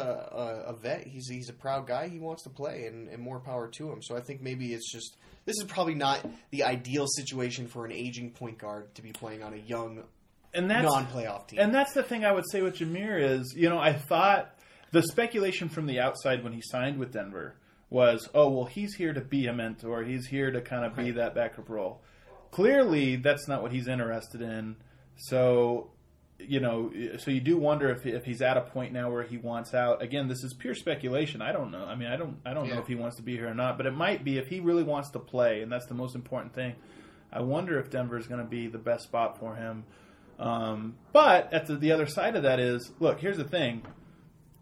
a, 0.65 0.71
a 0.71 0.75
vet. 0.75 1.07
He's 1.07 1.29
he's 1.29 1.49
a 1.49 1.53
proud 1.53 1.87
guy. 1.87 2.09
He 2.09 2.19
wants 2.19 2.43
to 2.43 2.49
play, 2.49 2.85
and, 2.87 3.07
and 3.07 3.21
more 3.21 3.39
power 3.39 3.69
to 3.69 3.89
him. 3.89 4.01
So 4.01 4.17
I 4.17 4.21
think 4.21 4.41
maybe 4.41 4.73
it's 4.73 4.91
just 4.91 5.15
this 5.45 5.55
is 5.57 5.63
probably 5.63 5.95
not 5.95 6.19
the 6.51 6.63
ideal 6.63 7.07
situation 7.07 7.67
for 7.67 7.85
an 7.85 7.91
aging 7.93 8.31
point 8.31 8.57
guard 8.57 8.93
to 8.95 9.01
be 9.01 9.11
playing 9.13 9.43
on 9.43 9.53
a 9.53 9.57
young 9.57 10.03
And 10.53 10.69
that's 10.69 10.83
non-playoff 10.83 11.47
team. 11.47 11.59
And 11.59 11.73
that's 11.73 11.93
the 11.93 12.03
thing 12.03 12.25
I 12.25 12.31
would 12.31 12.45
say 12.51 12.61
with 12.61 12.75
Jameer 12.77 13.21
is, 13.21 13.53
you 13.55 13.69
know, 13.69 13.79
I 13.79 13.93
thought 13.93 14.53
the 14.91 15.01
speculation 15.03 15.69
from 15.69 15.85
the 15.85 15.99
outside 15.99 16.43
when 16.43 16.53
he 16.53 16.61
signed 16.61 16.99
with 16.99 17.13
Denver 17.13 17.55
was, 17.89 18.27
oh, 18.35 18.49
well, 18.49 18.65
he's 18.65 18.93
here 18.95 19.13
to 19.13 19.21
be 19.21 19.47
a 19.47 19.53
mentor. 19.53 20.03
He's 20.03 20.27
here 20.27 20.51
to 20.51 20.61
kind 20.61 20.85
of 20.85 20.95
be 20.95 21.11
that 21.11 21.33
backup 21.33 21.69
role. 21.69 22.01
Clearly, 22.51 23.15
that's 23.15 23.47
not 23.47 23.61
what 23.61 23.71
he's 23.71 23.87
interested 23.87 24.41
in. 24.41 24.75
So, 25.17 25.91
you 26.39 26.59
know, 26.59 26.91
so 27.17 27.31
you 27.31 27.41
do 27.41 27.57
wonder 27.57 27.89
if 27.89 28.05
if 28.05 28.23
he's 28.23 28.41
at 28.41 28.57
a 28.57 28.61
point 28.61 28.93
now 28.93 29.11
where 29.11 29.23
he 29.23 29.37
wants 29.37 29.73
out. 29.73 30.01
Again, 30.01 30.27
this 30.27 30.43
is 30.43 30.53
pure 30.53 30.73
speculation. 30.73 31.41
I 31.41 31.51
don't 31.51 31.71
know. 31.71 31.83
I 31.83 31.95
mean, 31.95 32.07
I 32.07 32.15
don't 32.15 32.37
I 32.45 32.53
don't 32.53 32.69
know 32.69 32.79
if 32.79 32.87
he 32.87 32.95
wants 32.95 33.17
to 33.17 33.21
be 33.21 33.35
here 33.35 33.49
or 33.49 33.53
not, 33.53 33.77
but 33.77 33.85
it 33.85 33.93
might 33.93 34.23
be 34.23 34.37
if 34.37 34.47
he 34.47 34.59
really 34.59 34.83
wants 34.83 35.11
to 35.11 35.19
play, 35.19 35.61
and 35.61 35.71
that's 35.71 35.85
the 35.87 35.93
most 35.93 36.15
important 36.15 36.53
thing. 36.53 36.75
I 37.31 37.41
wonder 37.41 37.77
if 37.79 37.89
Denver 37.89 38.17
is 38.17 38.27
going 38.27 38.41
to 38.41 38.49
be 38.49 38.67
the 38.67 38.79
best 38.79 39.03
spot 39.03 39.37
for 39.39 39.55
him. 39.55 39.83
Um, 40.39 40.95
but 41.13 41.53
at 41.53 41.67
the, 41.67 41.75
the 41.75 41.91
other 41.91 42.07
side 42.07 42.35
of 42.35 42.43
that 42.43 42.59
is, 42.59 42.91
look, 42.99 43.19
here's 43.19 43.37
the 43.37 43.43
thing: 43.43 43.83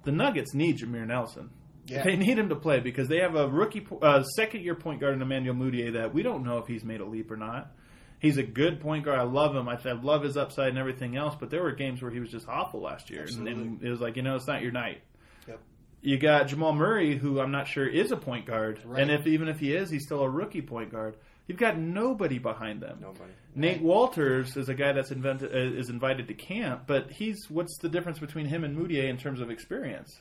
the 0.03 0.11
Nuggets 0.11 0.53
need 0.53 0.79
Jameer 0.79 1.05
Nelson. 1.05 1.51
Yeah. 1.85 2.03
They 2.03 2.17
need 2.17 2.37
him 2.37 2.49
to 2.49 2.55
play 2.55 2.81
because 2.81 3.07
they 3.07 3.19
have 3.19 3.35
a 3.35 3.47
rookie, 3.47 3.85
uh, 4.01 4.23
second 4.23 4.63
year 4.63 4.75
point 4.75 4.99
guard 4.99 5.13
in 5.13 5.21
Emmanuel 5.21 5.55
Mudiay 5.55 5.93
that 5.93 6.13
we 6.13 6.21
don't 6.21 6.43
know 6.43 6.57
if 6.57 6.67
he's 6.67 6.83
made 6.83 6.99
a 6.99 7.05
leap 7.05 7.31
or 7.31 7.37
not. 7.37 7.71
He's 8.19 8.37
a 8.37 8.43
good 8.43 8.79
point 8.79 9.05
guard. 9.05 9.19
I 9.19 9.23
love 9.23 9.55
him. 9.55 9.69
I, 9.69 9.77
I 9.85 9.91
love 9.91 10.23
his 10.23 10.37
upside 10.37 10.69
and 10.69 10.77
everything 10.77 11.15
else. 11.15 11.35
But 11.39 11.49
there 11.51 11.61
were 11.61 11.71
games 11.73 12.01
where 12.01 12.09
he 12.11 12.19
was 12.19 12.31
just 12.31 12.47
awful 12.47 12.81
last 12.81 13.09
year, 13.11 13.25
and, 13.27 13.47
and 13.47 13.83
it 13.83 13.89
was 13.89 13.99
like, 14.01 14.15
you 14.15 14.23
know, 14.23 14.35
it's 14.35 14.47
not 14.47 14.61
your 14.63 14.71
night. 14.71 15.01
Yep. 15.47 15.59
You 16.01 16.17
got 16.17 16.47
Jamal 16.47 16.73
Murray, 16.73 17.15
who 17.17 17.39
I'm 17.39 17.51
not 17.51 17.67
sure 17.67 17.87
is 17.87 18.11
a 18.11 18.17
point 18.17 18.45
guard, 18.47 18.79
Right. 18.85 19.01
and 19.03 19.11
if 19.11 19.27
even 19.27 19.47
if 19.47 19.59
he 19.59 19.75
is, 19.75 19.89
he's 19.89 20.05
still 20.05 20.21
a 20.21 20.29
rookie 20.29 20.61
point 20.63 20.91
guard. 20.91 21.17
You've 21.47 21.59
got 21.59 21.77
nobody 21.77 22.39
behind 22.39 22.81
them. 22.81 22.97
Nobody. 23.01 23.31
Nate 23.55 23.81
Wolters 23.81 24.57
is 24.57 24.67
a 24.67 24.73
guy 24.73 24.91
that's 24.93 25.11
invented, 25.11 25.53
uh, 25.53 25.77
is 25.79 25.89
invited 25.89 26.27
to 26.27 26.33
camp, 26.33 26.83
but 26.87 27.09
he's 27.11 27.45
what's 27.49 27.77
the 27.77 27.87
difference 27.87 28.19
between 28.19 28.45
him 28.45 28.63
and 28.63 28.77
Mudiay 28.77 29.09
in 29.09 29.17
terms 29.17 29.39
of 29.39 29.49
experience? 29.49 30.19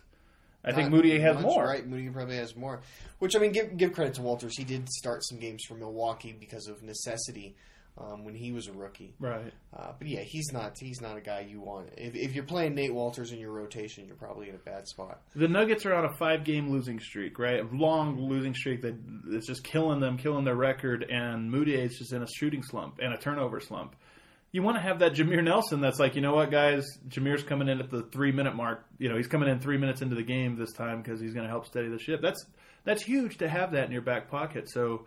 I 0.64 0.72
think 0.72 0.92
Mudiay 0.92 1.20
has 1.20 1.36
much, 1.36 1.44
more. 1.44 1.64
Right, 1.64 1.88
Mudiay 1.88 2.12
probably 2.12 2.36
has 2.36 2.56
more. 2.56 2.80
Which 3.20 3.36
I 3.36 3.38
mean, 3.38 3.52
give 3.52 3.76
give 3.76 3.92
credit 3.92 4.14
to 4.14 4.20
Wolters. 4.22 4.52
He 4.56 4.64
did 4.64 4.88
start 4.88 5.24
some 5.24 5.38
games 5.38 5.64
for 5.66 5.74
Milwaukee 5.74 6.34
because 6.38 6.66
of 6.68 6.82
necessity. 6.82 7.56
Um, 7.98 8.26
when 8.26 8.34
he 8.34 8.52
was 8.52 8.66
a 8.66 8.72
rookie. 8.72 9.14
Right. 9.18 9.54
Uh, 9.74 9.92
but 9.98 10.06
yeah, 10.06 10.20
he's 10.20 10.52
not 10.52 10.76
he's 10.78 11.00
not 11.00 11.16
a 11.16 11.20
guy 11.22 11.46
you 11.48 11.62
want. 11.62 11.88
If, 11.96 12.14
if 12.14 12.34
you're 12.34 12.44
playing 12.44 12.74
Nate 12.74 12.90
Wolters 12.90 13.32
in 13.32 13.38
your 13.38 13.52
rotation, 13.52 14.06
you're 14.06 14.16
probably 14.16 14.50
in 14.50 14.54
a 14.54 14.58
bad 14.58 14.86
spot. 14.86 15.22
The 15.34 15.48
Nuggets 15.48 15.86
are 15.86 15.94
on 15.94 16.04
a 16.04 16.12
five 16.18 16.44
game 16.44 16.70
losing 16.70 17.00
streak, 17.00 17.38
right? 17.38 17.58
A 17.58 17.66
long 17.74 18.28
losing 18.28 18.52
streak 18.52 18.82
that 18.82 18.96
is 19.30 19.46
just 19.46 19.64
killing 19.64 20.00
them, 20.00 20.18
killing 20.18 20.44
their 20.44 20.54
record, 20.54 21.06
and 21.08 21.50
Mudiay 21.50 21.86
is 21.86 21.96
just 21.96 22.12
in 22.12 22.22
a 22.22 22.26
shooting 22.26 22.62
slump 22.62 22.98
and 23.00 23.14
a 23.14 23.16
turnover 23.16 23.60
slump. 23.60 23.96
You 24.52 24.62
want 24.62 24.76
to 24.76 24.82
have 24.82 24.98
that 24.98 25.14
Jameer 25.14 25.42
Nelson 25.42 25.80
that's 25.80 25.98
like, 25.98 26.14
you 26.16 26.20
know 26.20 26.34
what, 26.34 26.50
guys? 26.50 26.84
Jameer's 27.08 27.42
coming 27.42 27.68
in 27.68 27.80
at 27.80 27.90
the 27.90 28.02
three 28.02 28.32
minute 28.32 28.54
mark. 28.54 28.84
You 28.98 29.08
know, 29.08 29.16
he's 29.16 29.26
coming 29.26 29.48
in 29.48 29.58
three 29.58 29.78
minutes 29.78 30.02
into 30.02 30.16
the 30.16 30.22
game 30.22 30.56
this 30.56 30.72
time 30.72 31.02
because 31.02 31.20
he's 31.20 31.32
going 31.32 31.44
to 31.44 31.50
help 31.50 31.66
steady 31.66 31.88
the 31.88 31.98
ship. 31.98 32.20
That's 32.20 32.44
that's 32.84 33.02
huge 33.02 33.38
to 33.38 33.48
have 33.48 33.72
that 33.72 33.86
in 33.86 33.92
your 33.92 34.02
back 34.02 34.30
pocket. 34.30 34.70
So, 34.70 35.06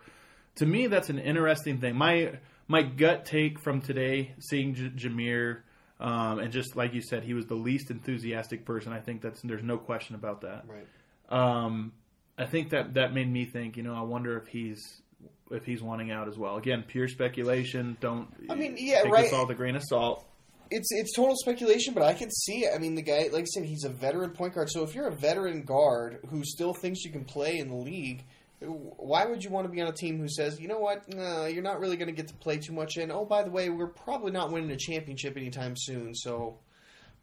to 0.56 0.66
me, 0.66 0.88
that's 0.88 1.08
an 1.08 1.18
interesting 1.18 1.78
thing. 1.78 1.96
My 1.96 2.32
my 2.70 2.82
gut 2.82 3.24
take 3.24 3.58
from 3.58 3.80
today, 3.80 4.32
seeing 4.38 4.74
J- 4.74 4.90
Jameer, 4.90 5.62
um, 5.98 6.38
and 6.38 6.52
just 6.52 6.76
like 6.76 6.94
you 6.94 7.02
said, 7.02 7.24
he 7.24 7.34
was 7.34 7.46
the 7.46 7.56
least 7.56 7.90
enthusiastic 7.90 8.64
person. 8.64 8.92
I 8.92 9.00
think 9.00 9.22
that's 9.22 9.40
there's 9.42 9.64
no 9.64 9.76
question 9.76 10.14
about 10.14 10.42
that. 10.42 10.64
Right. 10.68 10.86
Um, 11.28 11.92
I 12.38 12.46
think 12.46 12.70
that 12.70 12.94
that 12.94 13.12
made 13.12 13.30
me 13.30 13.44
think. 13.44 13.76
You 13.76 13.82
know, 13.82 13.94
I 13.94 14.02
wonder 14.02 14.38
if 14.38 14.46
he's 14.46 15.02
if 15.50 15.64
he's 15.64 15.82
wanting 15.82 16.12
out 16.12 16.28
as 16.28 16.38
well. 16.38 16.56
Again, 16.58 16.84
pure 16.86 17.08
speculation. 17.08 17.96
Don't. 18.00 18.28
I 18.48 18.54
mean, 18.54 18.76
yeah, 18.78 19.02
take 19.02 19.12
right. 19.12 19.24
This 19.24 19.32
all 19.32 19.46
the 19.46 19.54
grain 19.54 19.74
of 19.74 19.82
salt. 19.84 20.24
It's 20.70 20.92
it's 20.92 21.12
total 21.16 21.34
speculation, 21.34 21.92
but 21.92 22.04
I 22.04 22.14
can 22.14 22.30
see 22.30 22.66
it. 22.66 22.72
I 22.72 22.78
mean, 22.78 22.94
the 22.94 23.02
guy, 23.02 23.28
like 23.32 23.42
I 23.42 23.46
said, 23.46 23.64
he's 23.64 23.82
a 23.82 23.88
veteran 23.88 24.30
point 24.30 24.54
guard. 24.54 24.70
So 24.70 24.84
if 24.84 24.94
you're 24.94 25.08
a 25.08 25.16
veteran 25.16 25.62
guard 25.62 26.20
who 26.30 26.44
still 26.44 26.72
thinks 26.72 27.04
you 27.04 27.10
can 27.10 27.24
play 27.24 27.58
in 27.58 27.68
the 27.68 27.74
league, 27.74 28.24
why 28.60 29.24
would 29.26 29.42
you 29.42 29.50
want 29.50 29.66
to 29.66 29.72
be 29.72 29.80
on 29.80 29.88
a 29.88 29.92
team 29.92 30.18
who 30.18 30.28
says, 30.28 30.60
you 30.60 30.68
know 30.68 30.78
what, 30.78 31.12
nah, 31.14 31.46
you're 31.46 31.62
not 31.62 31.80
really 31.80 31.96
going 31.96 32.08
to 32.08 32.14
get 32.14 32.28
to 32.28 32.34
play 32.34 32.58
too 32.58 32.72
much? 32.72 32.96
And 32.96 33.10
oh, 33.10 33.24
by 33.24 33.42
the 33.42 33.50
way, 33.50 33.70
we're 33.70 33.86
probably 33.86 34.32
not 34.32 34.52
winning 34.52 34.70
a 34.70 34.76
championship 34.76 35.36
anytime 35.36 35.74
soon. 35.76 36.14
So, 36.14 36.58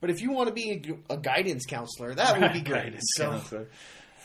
but 0.02 0.10
if 0.10 0.22
you 0.22 0.32
want 0.32 0.48
to 0.50 0.54
be 0.54 0.96
a, 1.10 1.14
a 1.14 1.18
guidance 1.18 1.66
counselor, 1.66 2.16
that 2.16 2.40
would 2.40 2.54
be 2.54 2.62
great. 2.68 2.84
Guidance 2.86 3.04
So, 3.16 3.32
counselor. 3.32 3.68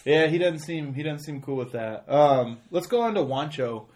Yeah, 0.05 0.27
he 0.27 0.39
doesn't 0.39 0.61
seem 0.61 0.95
he 0.95 1.03
doesn't 1.03 1.25
seem 1.25 1.43
cool 1.43 1.57
with 1.57 1.73
that. 1.73 2.11
Um, 2.11 2.59
let's 2.71 2.87
go 2.89 3.03
on 3.03 3.15
to 3.15 3.21
Juancho. 3.21 3.87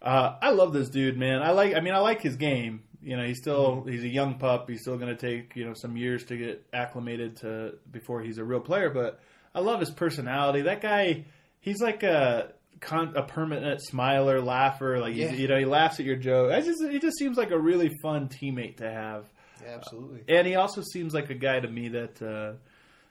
Uh, 0.00 0.34
I 0.42 0.50
love 0.50 0.72
this 0.72 0.88
dude, 0.88 1.16
man. 1.16 1.40
I 1.42 1.52
like. 1.52 1.74
I 1.76 1.80
mean, 1.80 1.94
I 1.94 1.98
like 1.98 2.20
his 2.20 2.36
game. 2.36 2.82
You 3.00 3.16
know, 3.16 3.24
he's 3.24 3.38
still 3.38 3.76
Mm-hmm. 3.76 3.90
he's 3.90 4.02
a 4.02 4.08
young 4.08 4.38
pup. 4.38 4.68
He's 4.68 4.80
still 4.80 4.96
going 4.96 5.14
to 5.14 5.20
take 5.20 5.54
you 5.54 5.64
know 5.64 5.74
some 5.74 5.96
years 5.96 6.24
to 6.24 6.36
get 6.36 6.66
acclimated 6.72 7.36
to 7.38 7.74
before 7.90 8.22
he's 8.22 8.38
a 8.38 8.44
real 8.44 8.58
player. 8.60 8.90
But 8.90 9.20
I 9.54 9.60
love 9.60 9.78
his 9.80 9.90
personality. 9.90 10.62
That 10.62 10.80
guy, 10.80 11.26
he's 11.60 11.80
like 11.80 12.02
a 12.02 12.52
con- 12.80 13.14
a 13.16 13.22
permanent 13.22 13.80
smiler, 13.82 14.40
laugher. 14.40 14.98
Like 14.98 15.14
Yeah. 15.14 15.32
you 15.32 15.48
know, 15.48 15.58
he 15.58 15.64
laughs 15.64 16.00
at 16.00 16.06
your 16.06 16.16
joke. 16.16 16.52
I 16.52 16.60
just 16.60 16.82
he 16.90 16.98
just 16.98 17.18
seems 17.18 17.36
like 17.36 17.50
a 17.50 17.58
really 17.58 17.90
fun 18.02 18.28
teammate 18.28 18.76
to 18.78 18.90
have. 18.90 19.24
yeah, 19.62 19.74
absolutely. 19.74 20.22
And 20.28 20.46
he 20.46 20.54
also 20.56 20.82
seems 20.82 21.14
like 21.14 21.30
a 21.30 21.34
guy 21.34 21.60
to 21.60 21.68
me 21.68 21.88
that, 21.90 22.20
uh, 22.22 22.52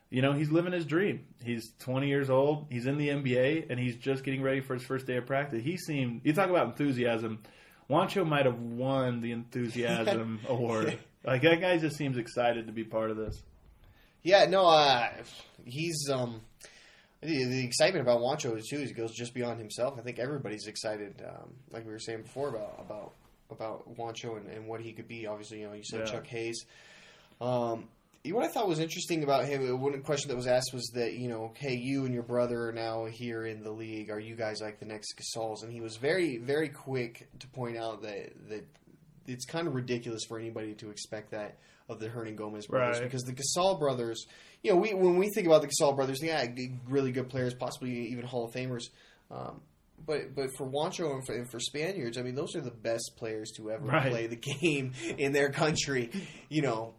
you 0.10 0.22
know, 0.22 0.34
he's 0.34 0.52
living 0.52 0.74
his 0.74 0.86
dream. 0.86 1.26
He's 1.44 1.72
20 1.80 2.08
years 2.10 2.30
old. 2.30 2.68
He's 2.70 2.86
in 2.86 2.98
the 2.98 3.08
NBA, 3.10 3.68
and 3.70 3.80
he's 3.80 3.96
just 3.96 4.24
getting 4.26 4.42
ready 4.42 4.60
for 4.60 4.74
his 4.74 4.84
first 4.84 5.08
day 5.08 5.16
of 5.18 5.26
practice. 5.26 5.64
He 5.64 5.78
seemed. 5.78 6.22
You 6.26 6.34
talk 6.34 6.50
about 6.50 6.68
enthusiasm. 6.68 7.40
Juancho 7.90 8.26
might 8.28 8.46
have 8.46 8.60
won 8.60 9.22
the 9.22 9.32
enthusiasm 9.32 10.40
award. 10.50 10.98
Like 11.24 11.42
that 11.44 11.62
guy 11.62 11.78
just 11.78 11.96
seems 11.98 12.18
excited 12.18 12.68
to 12.68 12.74
be 12.74 12.84
part 12.84 13.12
of 13.12 13.18
this. 13.18 13.42
Yeah, 14.24 14.46
no, 14.46 14.66
uh, 14.68 15.08
he's 15.66 16.10
um, 16.12 16.42
the, 17.22 17.46
the 17.46 17.64
excitement 17.64 18.02
about 18.02 18.20
Juancho 18.20 18.58
is 18.58 18.68
too. 18.68 18.78
Is 18.78 18.90
he 18.90 18.96
goes 18.96 19.14
just 19.14 19.34
beyond 19.34 19.60
himself. 19.60 19.96
I 19.98 20.02
think 20.02 20.20
everybody's 20.20 20.68
excited, 20.68 21.22
um, 21.28 21.54
like 21.72 21.86
we 21.86 21.92
were 21.92 22.00
saying 22.00 22.24
before 22.24 22.50
about 22.50 22.80
about 22.80 23.14
about 23.52 23.96
Juancho 23.96 24.38
and, 24.38 24.50
and 24.50 24.68
what 24.68 24.82
he 24.82 24.94
could 24.94 25.08
be. 25.08 25.28
Obviously, 25.28 25.60
you 25.60 25.68
know, 25.68 25.74
you 25.74 25.84
said 25.84 26.02
Yeah. 26.06 26.14
Chuck 26.14 26.28
Hayes. 26.28 26.66
Um, 27.40 27.90
what 28.26 28.46
I 28.46 28.50
thought 28.50 28.68
was 28.68 28.80
interesting 28.80 29.24
about 29.24 29.46
him, 29.46 29.80
one 29.82 30.00
question 30.04 30.30
that 30.30 30.36
was 30.36 30.46
asked 30.46 30.74
was 30.74 30.92
that 30.94 31.14
you 31.14 31.28
know, 31.28 31.54
hey, 31.56 31.76
you 31.76 32.06
and 32.06 32.14
your 32.14 32.24
brother 32.24 32.70
are 32.70 32.74
now 32.74 33.06
here 33.06 33.46
in 33.46 33.64
the 33.64 33.72
league. 33.72 34.12
Are 34.12 34.20
you 34.20 34.36
guys 34.36 34.62
like 34.62 34.80
the 34.80 34.86
next 34.86 35.16
Gasols? 35.18 35.64
And 35.64 35.72
he 35.72 35.82
was 35.82 35.98
very, 35.98 36.38
very 36.38 36.70
quick 36.70 37.28
to 37.40 37.48
point 37.48 37.78
out 37.78 38.02
that 38.04 38.34
that 38.50 38.68
it's 39.28 39.46
kind 39.46 39.68
of 39.68 39.76
ridiculous 39.76 40.24
for 40.28 40.40
anybody 40.40 40.74
to 40.76 40.90
expect 40.90 41.32
that 41.32 41.58
of 41.92 42.00
the 42.00 42.08
Hernangomez 42.10 42.68
brothers 42.68 43.00
Right. 43.00 43.04
because 43.04 43.24
the 43.24 43.34
Gasol 43.34 43.80
brothers, 43.80 44.26
you 44.64 44.72
know, 44.72 44.78
we 44.78 44.94
when 44.94 45.18
we 45.18 45.30
think 45.34 45.48
about 45.48 45.62
the 45.62 45.68
Gasol 45.68 45.96
brothers, 45.96 46.20
yeah, 46.22 46.46
really 46.88 47.12
good 47.12 47.30
players, 47.30 47.54
possibly 47.54 48.08
even 48.10 48.26
Hall 48.26 48.46
of 48.46 48.54
Famers. 48.54 48.84
Um, 49.30 49.62
but 50.06 50.34
but 50.36 50.50
for 50.58 50.68
Juancho 50.68 51.14
and 51.14 51.26
for, 51.26 51.34
and 51.36 51.50
for 51.52 51.60
Spaniards, 51.60 52.18
I 52.18 52.22
mean, 52.24 52.36
those 52.36 52.56
are 52.56 52.62
the 52.62 52.72
best 52.72 53.12
players 53.18 53.52
to 53.58 53.72
ever 53.72 53.86
Right. 53.86 54.10
play 54.12 54.28
the 54.28 54.36
game 54.62 54.94
in 55.18 55.32
their 55.32 55.52
country. 55.52 56.10
You 56.50 56.62
know, 56.64 56.94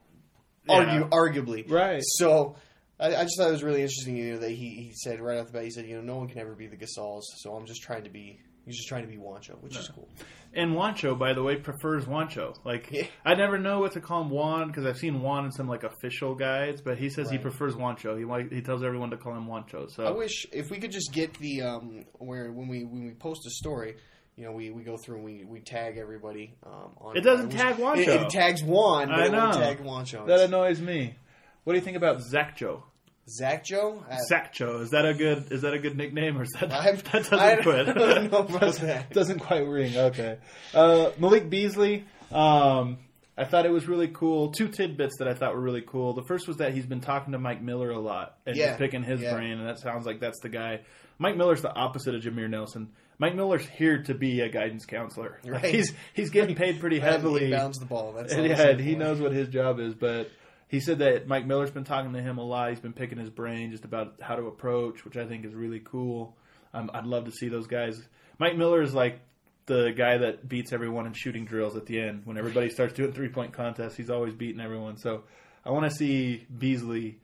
Yeah. 0.68 0.74
argue, 0.76 1.08
arguably, 1.08 1.70
Right. 1.70 2.00
So. 2.02 2.56
I, 3.00 3.16
I 3.16 3.22
just 3.24 3.36
thought 3.36 3.48
it 3.48 3.52
was 3.52 3.64
really 3.64 3.80
interesting, 3.80 4.16
you 4.16 4.34
know, 4.34 4.38
that 4.40 4.50
he, 4.50 4.68
he 4.76 4.92
said 4.94 5.18
right 5.20 5.38
off 5.40 5.46
the 5.46 5.52
bat, 5.54 5.64
he 5.64 5.70
said, 5.70 5.86
you 5.86 5.96
know, 5.96 6.02
no 6.02 6.18
one 6.18 6.28
can 6.28 6.38
ever 6.38 6.54
be 6.54 6.68
the 6.68 6.76
Gasols, 6.76 7.22
so 7.38 7.52
I'm 7.56 7.66
just 7.66 7.82
trying 7.82 8.04
to 8.04 8.10
be, 8.10 8.38
he's 8.66 8.76
just 8.76 8.88
trying 8.88 9.02
to 9.02 9.08
be 9.08 9.16
Juancho, 9.16 9.60
which 9.62 9.76
is 9.76 9.88
cool. 9.88 10.08
And 10.54 10.72
Juancho, 10.74 11.18
by 11.18 11.32
the 11.32 11.42
way, 11.42 11.56
prefers 11.56 12.04
Juancho. 12.04 12.54
Like 12.64 12.88
Yeah. 12.90 13.06
I 13.24 13.34
never 13.34 13.58
know 13.58 13.80
what 13.80 13.92
to 13.92 14.00
call 14.00 14.22
him 14.22 14.30
Juan 14.30 14.68
because 14.68 14.84
I've 14.84 14.98
seen 14.98 15.22
Juan 15.22 15.46
in 15.46 15.52
some 15.52 15.68
like 15.68 15.82
official 15.82 16.34
guides, 16.34 16.80
but 16.82 16.98
he 16.98 17.08
says 17.10 17.30
he 17.30 17.38
prefers 17.38 17.74
Juancho. 17.74 18.18
He 18.18 18.24
like, 18.24 18.52
he 18.52 18.60
tells 18.60 18.82
everyone 18.84 19.10
to 19.10 19.16
call 19.16 19.34
him 19.34 19.46
Juancho. 19.46 19.90
So 19.90 20.04
I 20.04 20.10
wish 20.10 20.46
if 20.52 20.70
we 20.70 20.78
could 20.78 20.92
just 20.92 21.12
get 21.12 21.34
the 21.38 21.62
um, 21.62 22.04
where 22.18 22.52
when 22.52 22.68
we 22.68 22.84
when 22.84 23.04
we 23.04 23.12
post 23.12 23.46
a 23.46 23.50
story, 23.50 23.96
you 24.36 24.44
know, 24.44 24.52
we, 24.52 24.70
we 24.70 24.82
go 24.82 24.96
through 24.96 25.16
and 25.16 25.24
we, 25.24 25.44
we 25.44 25.60
tag 25.60 25.96
everybody. 25.98 26.54
Um, 26.66 26.92
on 26.98 27.16
It 27.16 27.20
doesn't 27.22 27.48
we- 27.50 27.54
tag 27.56 27.76
Juancho. 27.76 27.98
It, 27.98 28.08
it 28.08 28.28
tags 28.30 28.62
Juan, 28.62 29.08
but 29.08 29.20
I 29.20 29.26
it 29.26 29.32
won't 29.32 29.54
know. 29.54 29.60
tag 29.60 29.78
Juancho. 29.84 30.26
that 30.26 30.40
annoys 30.40 30.80
me. 30.80 31.16
What 31.64 31.72
do 31.74 31.78
you 31.78 31.84
think 31.84 31.96
about 31.96 32.18
Zaccho? 32.18 32.82
Zach 33.28 33.64
Joe. 33.64 34.04
Uh, 34.10 34.16
Zaccho 34.30 34.80
is 34.82 34.90
that 34.90 35.06
a 35.06 35.14
good 35.14 35.50
is 35.52 35.62
that 35.62 35.74
a 35.74 35.78
good 35.78 35.96
nickname 35.96 36.36
or 36.38 36.42
is 36.42 36.50
that 36.60 36.72
I'm- 36.72 36.96
that 37.12 37.30
doesn't 37.30 37.38
I 37.38 37.54
don't 37.54 37.62
quit? 37.62 37.86
know 38.32 38.38
about 38.38 38.60
doesn't, 38.60 38.86
that. 38.86 39.10
doesn't 39.12 39.38
quite 39.40 39.66
ring. 39.66 39.96
Okay, 39.96 40.38
uh, 40.74 41.10
Malik 41.18 41.48
Beasley. 41.48 42.04
Um, 42.32 42.98
I 43.36 43.44
thought 43.44 43.64
it 43.64 43.70
was 43.72 43.88
really 43.88 44.08
cool. 44.08 44.50
Two 44.52 44.68
tidbits 44.68 45.18
that 45.18 45.28
I 45.28 45.34
thought 45.34 45.54
were 45.54 45.60
really 45.60 45.82
cool. 45.86 46.12
The 46.14 46.22
first 46.24 46.46
was 46.48 46.58
that 46.58 46.74
he's 46.74 46.84
been 46.86 47.00
talking 47.00 47.32
to 47.32 47.38
Mike 47.38 47.62
Miller 47.62 47.90
a 47.90 47.98
lot 47.98 48.36
and 48.44 48.56
Yeah, 48.56 48.68
just 48.68 48.78
picking 48.78 49.02
his 49.02 49.20
yeah. 49.22 49.34
brain, 49.34 49.52
and 49.58 49.66
that 49.66 49.78
sounds 49.78 50.04
like 50.04 50.20
that's 50.20 50.40
the 50.40 50.48
guy. 50.50 50.80
Mike 51.18 51.36
Miller's 51.36 51.62
the 51.62 51.72
opposite 51.72 52.14
of 52.14 52.22
Jameer 52.22 52.50
Nelson. 52.50 52.90
Mike 53.18 53.34
Miller's 53.36 53.66
here 53.66 54.02
to 54.02 54.14
be 54.14 54.40
a 54.40 54.48
guidance 54.48 54.84
counselor. 54.84 55.38
Like, 55.44 55.64
he's 55.64 55.92
he's 56.12 56.30
getting 56.30 56.56
paid 56.56 56.80
pretty 56.80 56.96
He 57.00 57.02
heavily. 57.02 57.50
bounds 57.50 57.78
the 57.78 57.86
ball. 57.86 58.12
That's 58.12 58.32
And 58.34 58.44
yeah, 58.46 58.74
he 58.76 58.94
for 58.94 58.98
knows 58.98 59.20
what 59.20 59.32
his 59.32 59.48
job 59.48 59.78
is, 59.78 59.94
but 59.94 60.30
he 60.72 60.80
said 60.80 61.00
that 61.00 61.28
Mike 61.28 61.46
Miller's 61.46 61.70
been 61.70 61.84
talking 61.84 62.14
to 62.14 62.22
him 62.22 62.38
a 62.38 62.42
lot. 62.42 62.70
He's 62.70 62.80
been 62.80 62.94
picking 62.94 63.18
his 63.18 63.28
brain 63.28 63.70
just 63.72 63.84
about 63.84 64.14
how 64.22 64.36
to 64.36 64.46
approach, 64.46 65.04
which 65.04 65.18
I 65.18 65.26
think 65.26 65.44
is 65.44 65.54
really 65.54 65.80
cool. 65.84 66.34
Um, 66.72 66.90
I'd 66.94 67.04
love 67.04 67.26
to 67.26 67.30
see 67.30 67.50
those 67.50 67.66
guys. 67.66 68.00
Mike 68.38 68.56
Miller 68.56 68.80
is 68.80 68.94
like 68.94 69.20
the 69.66 69.92
guy 69.94 70.16
that 70.16 70.48
beats 70.48 70.72
everyone 70.72 71.06
in 71.06 71.12
shooting 71.12 71.44
drills 71.44 71.76
at 71.76 71.84
the 71.84 72.00
end. 72.00 72.22
When 72.24 72.38
everybody 72.38 72.70
starts 72.70 72.94
doing 72.94 73.12
three 73.12 73.28
point 73.28 73.52
contests, 73.52 73.96
he's 73.96 74.08
always 74.08 74.32
beating 74.32 74.62
everyone. 74.62 74.96
So 74.96 75.24
I 75.62 75.72
want 75.72 75.90
to 75.90 75.94
see 75.94 76.46
Beasley, 76.56 77.18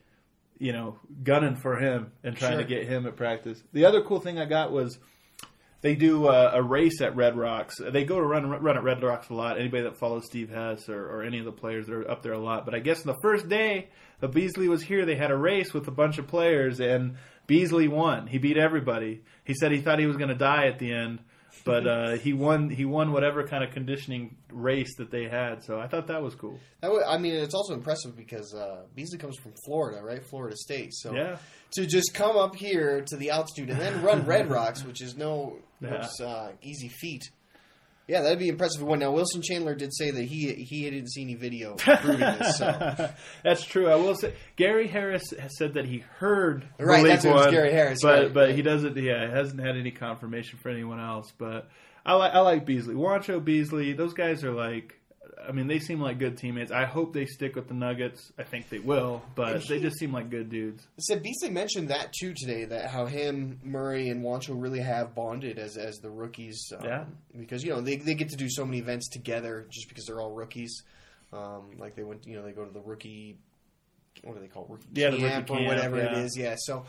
you 0.59 0.75
know, 0.75 0.99
gunning 1.23 1.57
for 1.57 1.79
him 1.79 2.13
and 2.23 2.37
trying 2.37 2.59
to 2.59 2.65
get 2.65 2.87
him 2.87 3.07
at 3.07 3.17
practice. 3.17 3.63
The 3.73 3.87
other 3.87 4.03
cool 4.03 4.21
thing 4.21 4.39
I 4.39 4.45
got 4.45 4.73
was 4.73 4.99
they 5.81 5.95
do 5.95 6.27
uh, 6.27 6.51
a 6.55 6.63
race 6.63 7.01
at 7.01 7.15
Red 7.15 7.37
Rocks. 7.37 7.77
They 7.79 8.05
go 8.05 8.17
to 8.17 8.27
run 8.27 8.49
run 8.51 8.77
at 8.77 8.83
Red 8.83 9.03
Rocks 9.03 9.31
a 9.31 9.35
lot. 9.35 9.59
Anybody 9.59 9.85
that 9.85 9.97
follows 9.97 10.27
Steve 10.27 10.51
Hess 10.51 10.89
or, 10.89 11.09
or 11.09 11.23
any 11.23 11.39
of 11.39 11.45
the 11.45 11.53
players 11.53 11.87
that 11.87 11.95
are 11.95 12.11
up 12.11 12.23
there 12.23 12.33
a 12.33 12.39
lot. 12.39 12.65
But 12.65 12.75
I 12.75 12.81
guess 12.81 13.03
the 13.03 13.17
first 13.23 13.49
day 13.49 13.89
that 14.21 14.33
Beasley 14.33 14.69
was 14.69 14.83
here, 14.83 15.07
they 15.07 15.15
had 15.15 15.31
a 15.31 15.37
race 15.37 15.73
with 15.73 15.87
a 15.87 15.93
bunch 15.93 16.19
of 16.19 16.27
players, 16.27 16.81
and 16.81 17.17
Beasley 17.47 17.87
won. 17.87 18.27
He 18.27 18.39
beat 18.39 18.59
everybody. 18.59 19.23
He 19.45 19.55
said 19.55 19.71
he 19.71 19.81
thought 19.81 20.01
he 20.01 20.07
was 20.07 20.17
going 20.17 20.31
to 20.31 20.35
die 20.35 20.67
at 20.67 20.79
the 20.81 20.93
end, 20.93 21.21
but 21.65 21.87
uh, 21.89 22.11
he 22.17 22.33
won. 22.33 22.71
He 22.71 22.85
won 22.85 23.13
whatever 23.13 23.47
kind 23.47 23.65
of 23.65 23.71
conditioning 23.73 24.37
race 24.53 24.95
that 24.99 25.11
they 25.11 25.25
had. 25.29 25.63
So 25.65 25.79
I 25.79 25.89
thought 25.89 26.07
that 26.09 26.23
was 26.23 26.35
cool. 26.35 26.59
That 26.81 26.91
wa- 26.93 27.05
I 27.07 27.19
mean, 27.19 27.35
it's 27.35 27.55
also 27.55 27.75
impressive 27.75 28.17
because 28.17 28.55
uh, 28.55 28.83
Beasley 28.95 29.19
comes 29.19 29.37
from 29.39 29.53
Florida, 29.65 30.03
right? 30.03 30.23
Florida 30.25 30.57
State. 30.57 30.95
So 30.95 31.15
Yeah. 31.15 31.37
to 31.73 31.87
just 31.87 32.15
come 32.15 32.37
up 32.37 32.55
here 32.57 33.03
to 33.09 33.17
the 33.17 33.31
altitude 33.31 33.71
and 33.71 33.81
then 33.81 34.03
run 34.03 34.25
Red 34.27 34.49
Rocks, 34.51 34.85
which 34.85 35.01
is 35.03 35.17
no, 35.17 35.57
no 35.81 36.01
Yeah. 36.21 36.27
uh, 36.27 36.53
easy 36.63 36.89
feat. 36.89 37.23
Yeah, 38.09 38.23
that'd 38.23 38.39
be 38.39 38.49
impressive. 38.49 38.83
One 38.83 39.01
now, 39.01 39.11
Wilson 39.13 39.43
Chandler 39.43 39.75
did 39.75 39.95
say 39.95 40.11
that 40.11 40.25
he 40.25 40.55
he 40.55 40.91
didn't 40.91 41.11
see 41.11 41.23
any 41.23 41.35
video 41.35 41.75
proving 41.77 42.21
this. 42.21 42.57
So 42.57 43.11
That's 43.45 43.63
true. 43.63 43.89
I 43.89 43.97
will 43.97 44.15
say 44.15 44.33
Gary 44.57 44.89
Harris 44.89 45.31
has 45.39 45.57
said 45.59 45.75
that 45.75 45.85
he 45.85 45.99
heard 45.99 46.67
Right, 46.79 47.05
that's 47.05 47.27
it 47.27 47.51
Gary 47.51 47.71
Harris, 47.71 48.01
but 48.03 48.23
right, 48.23 48.35
but 48.35 48.55
he 48.55 48.63
doesn't. 48.63 48.97
Yeah, 48.97 49.27
he 49.27 49.33
hasn't 49.33 49.61
had 49.61 49.77
any 49.77 49.91
confirmation 49.91 50.59
for 50.59 50.71
anyone 50.71 50.99
else. 50.99 51.31
But 51.37 51.69
I 52.07 52.15
like 52.15 52.33
I 52.33 52.41
like 52.41 52.65
Beasley, 52.65 52.95
Juancho 52.95 53.45
Beasley. 53.45 53.93
Those 53.93 54.15
guys 54.15 54.43
are 54.43 54.53
like 54.53 54.98
I 55.49 55.53
mean, 55.53 55.67
they 55.67 55.79
seem 55.79 56.01
like 56.01 56.19
good 56.19 56.37
teammates. 56.37 56.71
I 56.71 56.85
hope 56.85 57.13
they 57.13 57.27
stick 57.27 57.55
with 57.57 57.69
the 57.69 57.75
Nuggets. 57.75 58.33
I 58.39 58.43
think 58.43 58.69
they 58.69 58.79
will, 58.79 59.23
but 59.35 59.67
they 59.67 59.81
just 59.81 59.99
seem 59.99 60.13
like 60.13 60.31
good 60.31 60.51
dudes. 60.51 60.87
Said 60.99 61.23
Beasley 61.23 61.51
mentioned 61.51 61.89
that 61.89 62.13
too 62.13 62.35
today. 62.35 62.65
That 62.65 62.87
how 62.91 63.07
him, 63.07 63.61
Murray, 63.63 64.09
and 64.09 64.23
Juancho 64.25 64.61
really 64.61 64.81
have 64.81 65.15
bonded 65.15 65.59
as 65.59 65.77
as 65.77 65.97
the 65.97 66.11
rookies. 66.11 66.73
Um, 66.77 66.85
Yeah. 66.85 67.05
Because 67.39 67.63
you 67.63 67.71
know 67.71 67.81
they 67.81 67.97
they 67.97 68.15
get 68.15 68.31
to 68.31 68.37
do 68.37 68.49
so 68.49 68.65
many 68.65 68.79
events 68.79 69.09
together 69.09 69.67
just 69.71 69.89
because 69.89 70.05
they're 70.07 70.21
all 70.21 70.33
rookies. 70.33 70.83
Um, 71.33 71.73
like 71.79 71.95
they 71.95 72.05
went, 72.05 72.27
you 72.27 72.37
know, 72.37 72.43
they 72.43 72.53
go 72.53 72.65
to 72.65 72.73
the 72.73 72.81
rookie. 72.81 73.39
What 74.23 74.35
do 74.35 74.41
they 74.41 74.49
call 74.49 74.65
it? 74.65 74.71
rookie 74.71 74.87
Yeah, 74.95 75.11
the 75.11 75.19
camp 75.19 75.49
rookie 75.49 75.65
or 75.65 75.69
camp, 75.69 75.77
whatever 75.77 75.99
it 75.99 76.13
yeah. 76.13 76.19
is? 76.21 76.37
Yeah. 76.37 76.55
So, 76.59 76.87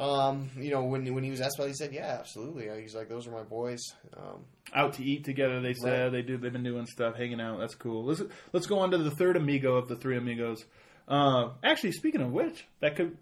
um, 0.00 0.48
you 0.56 0.70
know, 0.70 0.84
when 0.84 1.12
when 1.14 1.22
he 1.22 1.30
was 1.30 1.40
asked 1.40 1.56
about, 1.58 1.66
it, 1.66 1.70
he 1.70 1.74
said, 1.74 1.92
"Yeah, 1.92 2.16
absolutely." 2.18 2.68
He's 2.80 2.94
like, 2.94 3.08
"Those 3.08 3.26
are 3.26 3.32
my 3.32 3.42
boys." 3.42 3.80
Um, 4.16 4.44
Out 4.74 4.94
to 4.94 5.04
eat 5.04 5.24
together, 5.24 5.60
they 5.60 5.74
said 5.74 6.04
Right. 6.04 6.12
they 6.12 6.22
do. 6.22 6.38
They've 6.38 6.52
been 6.52 6.62
doing 6.62 6.86
stuff, 6.86 7.16
hanging 7.16 7.40
out. 7.40 7.58
That's 7.60 7.74
cool. 7.74 8.04
Let's 8.04 8.22
let's 8.52 8.66
go 8.66 8.78
on 8.78 8.90
to 8.92 8.98
the 8.98 9.10
third 9.10 9.36
amigo 9.36 9.76
of 9.76 9.88
the 9.88 9.96
three 9.96 10.16
amigos. 10.16 10.64
Uh, 11.06 11.50
actually, 11.62 11.92
speaking 11.92 12.20
of 12.22 12.32
which, 12.32 12.66
that 12.80 12.96
could 12.96 13.16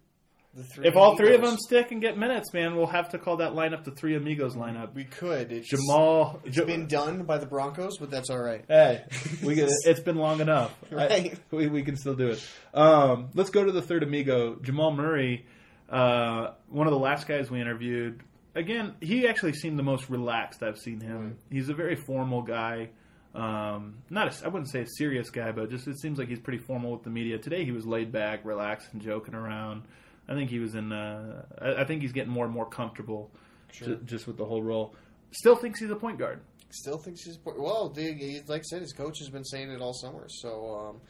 if 0.82 0.96
all 0.96 1.16
three 1.16 1.34
of 1.34 1.42
them 1.42 1.56
stick 1.56 1.92
and 1.92 2.00
get 2.00 2.16
minutes, 2.18 2.52
man, 2.52 2.74
we'll 2.74 2.86
have 2.86 3.10
to 3.10 3.18
call 3.18 3.36
that 3.36 3.52
lineup 3.52 3.84
the 3.84 3.90
three 3.92 4.16
amigos 4.16 4.56
lineup. 4.56 4.92
we 4.94 5.04
could. 5.04 5.52
It's, 5.52 5.68
Jamal, 5.68 6.40
It's 6.44 6.58
been 6.60 6.86
done 6.86 7.24
by 7.24 7.38
the 7.38 7.46
Broncos, 7.46 7.98
but 7.98 8.10
that's 8.10 8.28
all 8.30 8.40
right. 8.40 8.64
Hey, 8.66 9.04
we 9.44 9.54
get 9.54 9.68
it. 9.68 9.74
It's 9.84 10.00
been 10.00 10.16
long 10.16 10.40
enough. 10.40 10.74
I- 10.96 11.34
we, 11.50 11.68
we 11.68 11.82
can 11.82 11.96
still 11.96 12.14
do 12.14 12.28
it. 12.28 12.44
Um, 12.74 13.28
let's 13.34 13.50
go 13.50 13.62
to 13.64 13.70
the 13.72 13.82
third 13.82 14.02
amigo, 14.02 14.56
Jamal 14.56 14.90
Murray. 14.92 15.46
Uh, 15.88 16.52
one 16.68 16.86
of 16.86 16.92
the 16.92 16.98
last 16.98 17.26
guys 17.26 17.50
we 17.50 17.60
interviewed. 17.60 18.22
Again, 18.54 18.94
he 19.00 19.26
actually 19.28 19.52
seemed 19.52 19.78
the 19.78 19.82
most 19.84 20.10
relaxed 20.10 20.62
I've 20.62 20.78
seen 20.78 21.00
him. 21.00 21.38
He's 21.50 21.68
a 21.68 21.74
very 21.74 21.96
formal 21.96 22.42
guy. 22.42 22.90
Um, 23.34 23.98
not 24.10 24.40
a, 24.42 24.44
I 24.46 24.48
wouldn't 24.48 24.70
say 24.70 24.80
a 24.80 24.86
serious 24.96 25.30
guy, 25.30 25.52
but 25.52 25.70
just 25.70 25.86
it 25.86 25.98
seems 26.00 26.18
like 26.18 26.28
he's 26.28 26.40
pretty 26.40 26.58
formal 26.58 26.92
with 26.92 27.04
the 27.04 27.10
media. 27.10 27.38
Today 27.38 27.64
he 27.64 27.70
was 27.72 27.86
laid 27.86 28.10
back, 28.10 28.44
relaxed, 28.44 28.88
and 28.92 29.00
joking 29.02 29.34
around. 29.34 29.82
I 30.28 30.34
think 30.34 30.50
he 30.50 30.58
was 30.58 30.74
in. 30.74 30.92
Uh, 30.92 31.44
I, 31.60 31.82
I 31.82 31.84
think 31.84 32.02
he's 32.02 32.12
getting 32.12 32.32
more 32.32 32.44
and 32.44 32.52
more 32.52 32.66
comfortable 32.66 33.30
ju- 33.70 34.00
just 34.04 34.26
with 34.26 34.36
the 34.38 34.44
whole 34.44 34.62
role. 34.62 34.94
Still 35.30 35.56
thinks 35.56 35.78
he's 35.80 35.90
a 35.90 35.96
point 35.96 36.18
guard. 36.18 36.40
Still 36.70 36.98
thinks 36.98 37.22
he's 37.24 37.36
a 37.36 37.38
point. 37.38 37.60
well. 37.60 37.88
Dude, 37.90 38.16
he- 38.16 38.40
like 38.46 38.60
I 38.60 38.62
said, 38.64 38.80
his 38.82 38.92
coach 38.92 39.18
has 39.20 39.28
been 39.30 39.44
saying 39.44 39.70
it 39.70 39.80
all 39.80 39.92
summer. 39.94 40.26
So, 40.28 40.88
um, 40.88 41.00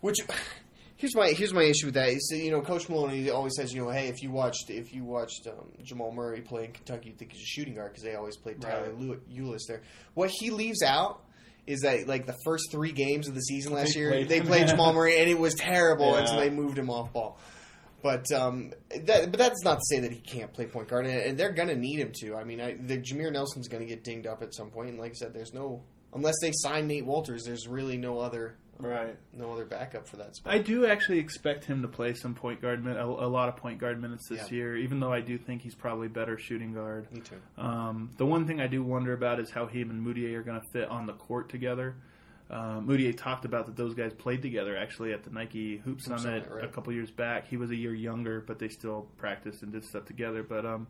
which 0.00 0.18
here's 0.96 1.14
my 1.14 1.28
here's 1.30 1.52
my 1.52 1.62
issue 1.64 1.86
with 1.86 1.94
that. 1.94 2.08
Is 2.08 2.30
you 2.34 2.50
know, 2.50 2.60
Coach 2.60 2.88
Maloney 2.88 3.30
always 3.30 3.54
says, 3.56 3.72
you 3.72 3.82
know, 3.84 3.90
hey, 3.90 4.08
if 4.08 4.22
you 4.22 4.30
watched 4.30 4.70
if 4.70 4.92
you 4.94 5.04
watched 5.04 5.46
um, 5.46 5.70
Jamal 5.82 6.12
Murray 6.12 6.40
play 6.40 6.64
in 6.66 6.72
Kentucky, 6.72 7.08
you'd 7.10 7.18
think 7.18 7.32
he's 7.32 7.42
a 7.42 7.46
shooting 7.46 7.74
guard 7.74 7.92
because 7.92 8.04
they 8.04 8.14
always 8.14 8.36
played 8.36 8.60
Tyler 8.60 8.92
Right. 8.92 9.18
Ulis 9.30 9.60
there. 9.68 9.82
What 10.14 10.30
he 10.30 10.50
leaves 10.50 10.82
out. 10.82 11.20
Is 11.66 11.80
that 11.80 12.06
like 12.06 12.26
the 12.26 12.36
first 12.44 12.70
three 12.70 12.92
games 12.92 13.26
of 13.26 13.34
the 13.34 13.40
season 13.40 13.72
last 13.72 13.94
They 13.94 14.00
year? 14.00 14.10
played 14.10 14.28
they 14.28 14.38
him. 14.40 14.46
played 14.46 14.68
Jamal 14.68 14.92
Murray, 14.92 15.18
and 15.18 15.30
it 15.30 15.38
was 15.38 15.54
terrible 15.54 16.12
Yeah. 16.12 16.18
until 16.20 16.36
they 16.40 16.50
moved 16.50 16.76
him 16.76 16.90
off 16.90 17.10
ball. 17.14 17.38
But 18.02 18.30
um, 18.32 18.74
that, 18.90 19.30
but 19.30 19.38
that's 19.38 19.64
not 19.64 19.76
to 19.78 19.84
say 19.88 20.00
that 20.00 20.12
he 20.12 20.20
can't 20.20 20.52
play 20.52 20.66
point 20.66 20.88
guard, 20.88 21.06
and, 21.06 21.16
and 21.18 21.38
they're 21.38 21.52
going 21.54 21.68
to 21.68 21.74
need 21.74 22.00
him 22.00 22.12
to. 22.20 22.36
I 22.36 22.44
mean, 22.44 22.60
I, 22.60 22.74
the 22.74 22.98
Jameer 22.98 23.32
Nelson's 23.32 23.66
going 23.68 23.82
to 23.82 23.88
get 23.88 24.04
dinged 24.04 24.26
up 24.26 24.42
at 24.42 24.54
some 24.54 24.66
point. 24.66 24.74
point, 24.74 24.88
and 24.90 24.98
like 24.98 25.12
I 25.12 25.14
said, 25.14 25.32
there's 25.32 25.54
no 25.54 25.82
unless 26.12 26.34
they 26.42 26.52
sign 26.52 26.86
Nate 26.86 27.06
Wolters, 27.06 27.44
there's 27.46 27.66
really 27.66 27.96
no 27.96 28.18
other 28.18 28.58
Right. 28.78 29.16
no 29.32 29.52
other 29.52 29.64
backup 29.64 30.06
for 30.08 30.16
that 30.16 30.36
spot. 30.36 30.52
I 30.54 30.58
do 30.58 30.86
actually 30.86 31.18
expect 31.18 31.64
him 31.64 31.82
to 31.82 31.88
play 31.88 32.14
some 32.14 32.34
point 32.34 32.60
guard, 32.60 32.84
min- 32.84 32.96
a, 32.96 33.04
a 33.06 33.28
lot 33.28 33.48
of 33.48 33.56
point 33.56 33.78
guard 33.78 34.00
minutes 34.00 34.28
this 34.28 34.50
Yeah. 34.50 34.56
year. 34.56 34.76
Even 34.76 35.00
though 35.00 35.12
I 35.12 35.20
do 35.20 35.38
think 35.38 35.62
he's 35.62 35.74
probably 35.74 36.08
better 36.08 36.38
shooting 36.38 36.72
guard. 36.72 37.10
Me 37.12 37.20
too. 37.20 37.36
Um, 37.56 38.10
the 38.16 38.26
one 38.26 38.46
thing 38.46 38.60
I 38.60 38.66
do 38.66 38.82
wonder 38.82 39.12
about 39.12 39.40
is 39.40 39.50
how 39.50 39.66
him 39.66 39.90
and 39.90 40.04
Mudiay 40.06 40.34
are 40.34 40.42
going 40.42 40.60
to 40.60 40.66
fit 40.72 40.88
on 40.88 41.06
the 41.06 41.12
court 41.14 41.48
together. 41.48 41.96
Uh, 42.50 42.78
Mudiay 42.80 43.16
talked 43.16 43.44
about 43.46 43.66
that 43.66 43.76
those 43.76 43.94
guys 43.94 44.12
played 44.12 44.42
together 44.42 44.76
actually 44.76 45.12
at 45.14 45.24
the 45.24 45.30
Nike 45.30 45.78
Hoop 45.78 46.00
Summit, 46.02 46.20
Summit, 46.20 46.48
right. 46.50 46.64
a 46.64 46.68
couple 46.68 46.92
years 46.92 47.10
back. 47.10 47.46
He 47.48 47.56
was 47.56 47.70
a 47.70 47.76
year 47.76 47.94
younger, 47.94 48.42
but 48.46 48.58
they 48.58 48.68
still 48.68 49.08
practiced 49.16 49.62
and 49.62 49.72
did 49.72 49.84
stuff 49.84 50.04
together. 50.04 50.42
But 50.42 50.66
um, 50.66 50.86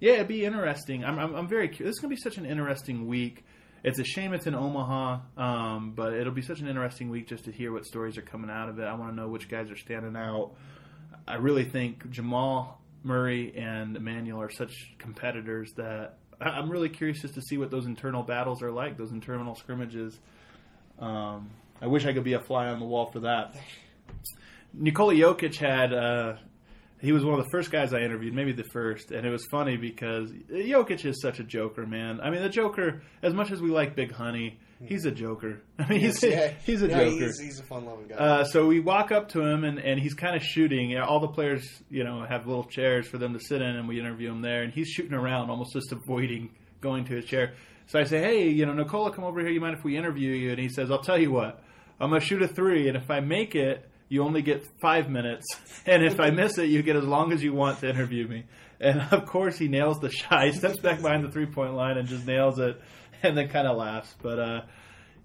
yeah, 0.00 0.14
it'd 0.14 0.28
be 0.28 0.44
interesting. 0.46 1.04
I'm, 1.04 1.18
I'm, 1.18 1.34
I'm 1.34 1.46
very 1.46 1.68
curious. 1.68 1.90
This 1.94 1.96
is 1.96 2.00
going 2.00 2.10
to 2.10 2.16
be 2.16 2.22
such 2.22 2.38
an 2.38 2.46
interesting 2.46 3.06
week. 3.06 3.44
It's 3.84 3.98
a 3.98 4.04
shame 4.04 4.32
it's 4.32 4.46
in 4.46 4.54
Omaha, 4.54 5.20
um, 5.36 5.92
but 5.94 6.14
it'll 6.14 6.32
be 6.32 6.40
such 6.40 6.60
an 6.60 6.68
interesting 6.68 7.10
week 7.10 7.28
just 7.28 7.44
to 7.44 7.52
hear 7.52 7.70
what 7.70 7.84
stories 7.84 8.16
are 8.16 8.22
coming 8.22 8.48
out 8.50 8.70
of 8.70 8.78
it. 8.78 8.84
I 8.84 8.94
want 8.94 9.12
to 9.12 9.14
know 9.14 9.28
which 9.28 9.50
guys 9.50 9.70
are 9.70 9.76
standing 9.76 10.16
out. 10.16 10.52
I 11.28 11.34
really 11.34 11.64
think 11.66 12.10
Jamal 12.10 12.80
Murray 13.02 13.52
and 13.54 13.94
Emmanuel 13.94 14.40
are 14.40 14.50
such 14.50 14.94
competitors 14.98 15.74
that 15.76 16.16
I'm 16.40 16.70
really 16.70 16.88
curious 16.88 17.20
just 17.20 17.34
to 17.34 17.42
see 17.42 17.58
what 17.58 17.70
those 17.70 17.84
internal 17.84 18.22
battles 18.22 18.62
are 18.62 18.72
like, 18.72 18.96
those 18.96 19.12
internal 19.12 19.54
scrimmages. 19.54 20.18
Um, 20.98 21.50
I 21.82 21.86
wish 21.86 22.06
I 22.06 22.14
could 22.14 22.24
be 22.24 22.32
a 22.32 22.40
fly 22.40 22.68
on 22.68 22.80
the 22.80 22.86
wall 22.86 23.10
for 23.12 23.20
that. 23.20 23.54
Nikola 24.72 25.12
Jokic 25.14 25.56
had. 25.56 25.92
Uh, 25.92 26.36
he 27.04 27.12
was 27.12 27.24
one 27.24 27.38
of 27.38 27.44
the 27.44 27.50
first 27.50 27.70
guys 27.70 27.92
I 27.92 28.00
interviewed, 28.00 28.34
maybe 28.34 28.52
the 28.52 28.64
first, 28.64 29.10
and 29.10 29.26
it 29.26 29.30
was 29.30 29.44
funny 29.50 29.76
because 29.76 30.30
Jokic 30.50 31.04
is 31.04 31.20
such 31.20 31.38
a 31.38 31.44
joker, 31.44 31.86
man. 31.86 32.20
I 32.20 32.30
mean, 32.30 32.42
the 32.42 32.48
Joker. 32.48 33.02
As 33.22 33.34
much 33.34 33.50
as 33.50 33.60
we 33.60 33.70
like 33.70 33.94
Big 33.94 34.12
Honey, 34.12 34.58
he's 34.82 35.04
a 35.04 35.10
joker. 35.10 35.62
I 35.78 35.88
mean, 35.88 36.00
he's 36.00 36.22
yeah, 36.22 36.52
he's 36.64 36.82
a 36.82 36.88
yeah, 36.88 37.04
joker. 37.04 37.26
He's, 37.26 37.40
he's 37.40 37.60
a 37.60 37.62
fun-loving 37.62 38.08
guy. 38.08 38.14
Uh, 38.16 38.44
so 38.44 38.66
we 38.66 38.80
walk 38.80 39.12
up 39.12 39.28
to 39.30 39.42
him 39.42 39.64
and, 39.64 39.78
and 39.78 40.00
he's 40.00 40.14
kind 40.14 40.36
of 40.36 40.42
shooting. 40.42 40.96
All 40.98 41.20
the 41.20 41.28
players, 41.28 41.66
you 41.90 42.04
know, 42.04 42.24
have 42.28 42.46
little 42.46 42.64
chairs 42.64 43.06
for 43.06 43.18
them 43.18 43.34
to 43.34 43.40
sit 43.40 43.60
in, 43.60 43.76
and 43.76 43.88
we 43.88 44.00
interview 44.00 44.30
him 44.30 44.42
there. 44.42 44.62
And 44.62 44.72
he's 44.72 44.88
shooting 44.88 45.14
around, 45.14 45.50
almost 45.50 45.72
just 45.72 45.92
avoiding 45.92 46.50
going 46.80 47.04
to 47.06 47.16
his 47.16 47.24
chair. 47.24 47.54
So 47.86 47.98
I 47.98 48.04
say, 48.04 48.20
"Hey, 48.20 48.48
you 48.48 48.66
know, 48.66 48.72
Nikola, 48.72 49.12
come 49.12 49.24
over 49.24 49.40
here. 49.40 49.50
You 49.50 49.60
mind 49.60 49.76
if 49.76 49.84
we 49.84 49.96
interview 49.96 50.30
you?" 50.30 50.50
And 50.50 50.58
he 50.58 50.68
says, 50.68 50.90
"I'll 50.90 51.02
tell 51.02 51.18
you 51.18 51.30
what. 51.30 51.62
I'm 52.00 52.10
gonna 52.10 52.20
shoot 52.20 52.42
a 52.42 52.48
three, 52.48 52.88
and 52.88 52.96
if 52.96 53.10
I 53.10 53.20
make 53.20 53.54
it, 53.54 53.88
you 54.14 54.22
only 54.22 54.42
get 54.42 54.64
five 54.80 55.08
minutes, 55.10 55.44
and 55.86 56.04
if 56.04 56.20
I 56.20 56.30
miss 56.42 56.58
it, 56.58 56.68
you 56.68 56.82
get 56.82 56.96
as 56.96 57.04
long 57.04 57.32
as 57.32 57.42
you 57.42 57.52
want 57.52 57.80
to 57.80 57.88
interview 57.90 58.26
me." 58.28 58.44
And 58.80 59.00
of 59.12 59.26
course, 59.26 59.58
he 59.58 59.68
nails 59.68 59.98
the 60.00 60.10
shot. 60.10 60.46
He 60.46 60.52
steps 60.52 60.78
back 60.80 61.02
behind 61.02 61.24
the 61.24 61.30
three 61.30 61.46
point 61.46 61.74
line 61.74 61.98
and 61.98 62.08
just 62.08 62.26
nails 62.26 62.58
it, 62.58 62.80
and 63.22 63.36
then 63.36 63.48
kind 63.48 63.66
of 63.66 63.76
laughs. 63.76 64.14
But 64.22 64.38
uh, 64.38 64.60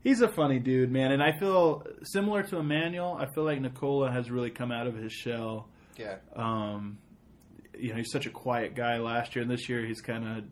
He's 0.02 0.22
a 0.22 0.30
funny 0.30 0.60
dude, 0.60 0.90
man, 0.92 1.12
and 1.12 1.22
I 1.22 1.38
feel 1.38 1.84
similar 2.04 2.42
to 2.44 2.58
Emmanuel. 2.58 3.18
I 3.20 3.26
feel 3.34 3.44
like 3.44 3.60
Nikola 3.60 4.10
has 4.12 4.32
really 4.32 4.50
come 4.50 4.72
out 4.72 4.88
of 4.88 4.96
his 4.96 5.12
shell. 5.12 5.68
yeah. 5.98 6.16
Um, 6.36 7.00
you 7.78 7.90
know, 7.90 7.98
he's 7.98 8.12
such 8.12 8.26
a 8.26 8.30
quiet 8.30 8.76
guy 8.76 8.98
last 8.98 9.36
year, 9.36 9.44
and 9.44 9.52
this 9.52 9.68
year 9.68 9.86
he's 9.86 10.00
kind 10.02 10.26
of, 10.26 10.44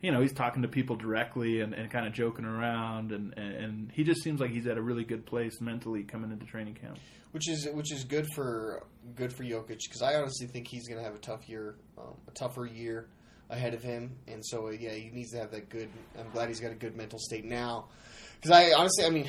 you 0.00 0.12
know, 0.12 0.20
he's 0.20 0.32
talking 0.32 0.62
to 0.62 0.68
people 0.68 0.96
directly 0.96 1.60
and, 1.60 1.74
and 1.74 1.90
kind 1.90 2.06
of 2.06 2.12
joking 2.12 2.44
around, 2.44 3.12
and, 3.12 3.36
and, 3.36 3.90
he 3.92 4.04
just 4.04 4.22
seems 4.22 4.40
like 4.40 4.50
he's 4.50 4.66
at 4.66 4.78
a 4.78 4.82
really 4.82 5.04
good 5.04 5.26
place 5.26 5.60
mentally 5.60 6.04
coming 6.04 6.30
into 6.30 6.46
training 6.46 6.74
camp. 6.74 6.98
which 7.32 7.48
is 7.48 7.68
which 7.72 7.92
is 7.92 8.04
good 8.04 8.26
for 8.34 8.86
good 9.16 9.32
for 9.32 9.42
Jokic 9.42 9.80
because 9.84 10.02
I 10.02 10.14
honestly 10.14 10.46
think 10.46 10.68
he's 10.68 10.86
going 10.86 10.98
to 10.98 11.04
have 11.04 11.16
a 11.16 11.20
tough 11.20 11.48
year, 11.48 11.76
um, 11.98 12.14
a 12.28 12.30
tougher 12.30 12.66
year 12.66 13.08
ahead 13.50 13.74
of 13.74 13.82
him, 13.82 14.16
and 14.28 14.44
so 14.44 14.68
uh, 14.68 14.70
yeah, 14.70 14.92
he 14.92 15.10
needs 15.10 15.32
to 15.32 15.38
have 15.38 15.50
that 15.50 15.68
good. 15.68 15.88
I'm 16.18 16.30
glad 16.30 16.48
he's 16.48 16.60
got 16.60 16.70
a 16.70 16.76
good 16.76 16.96
mental 16.96 17.18
state 17.18 17.44
now. 17.44 17.88
Because 18.36 18.52
I 18.52 18.72
honestly, 18.72 19.04
I 19.04 19.10
mean, 19.10 19.28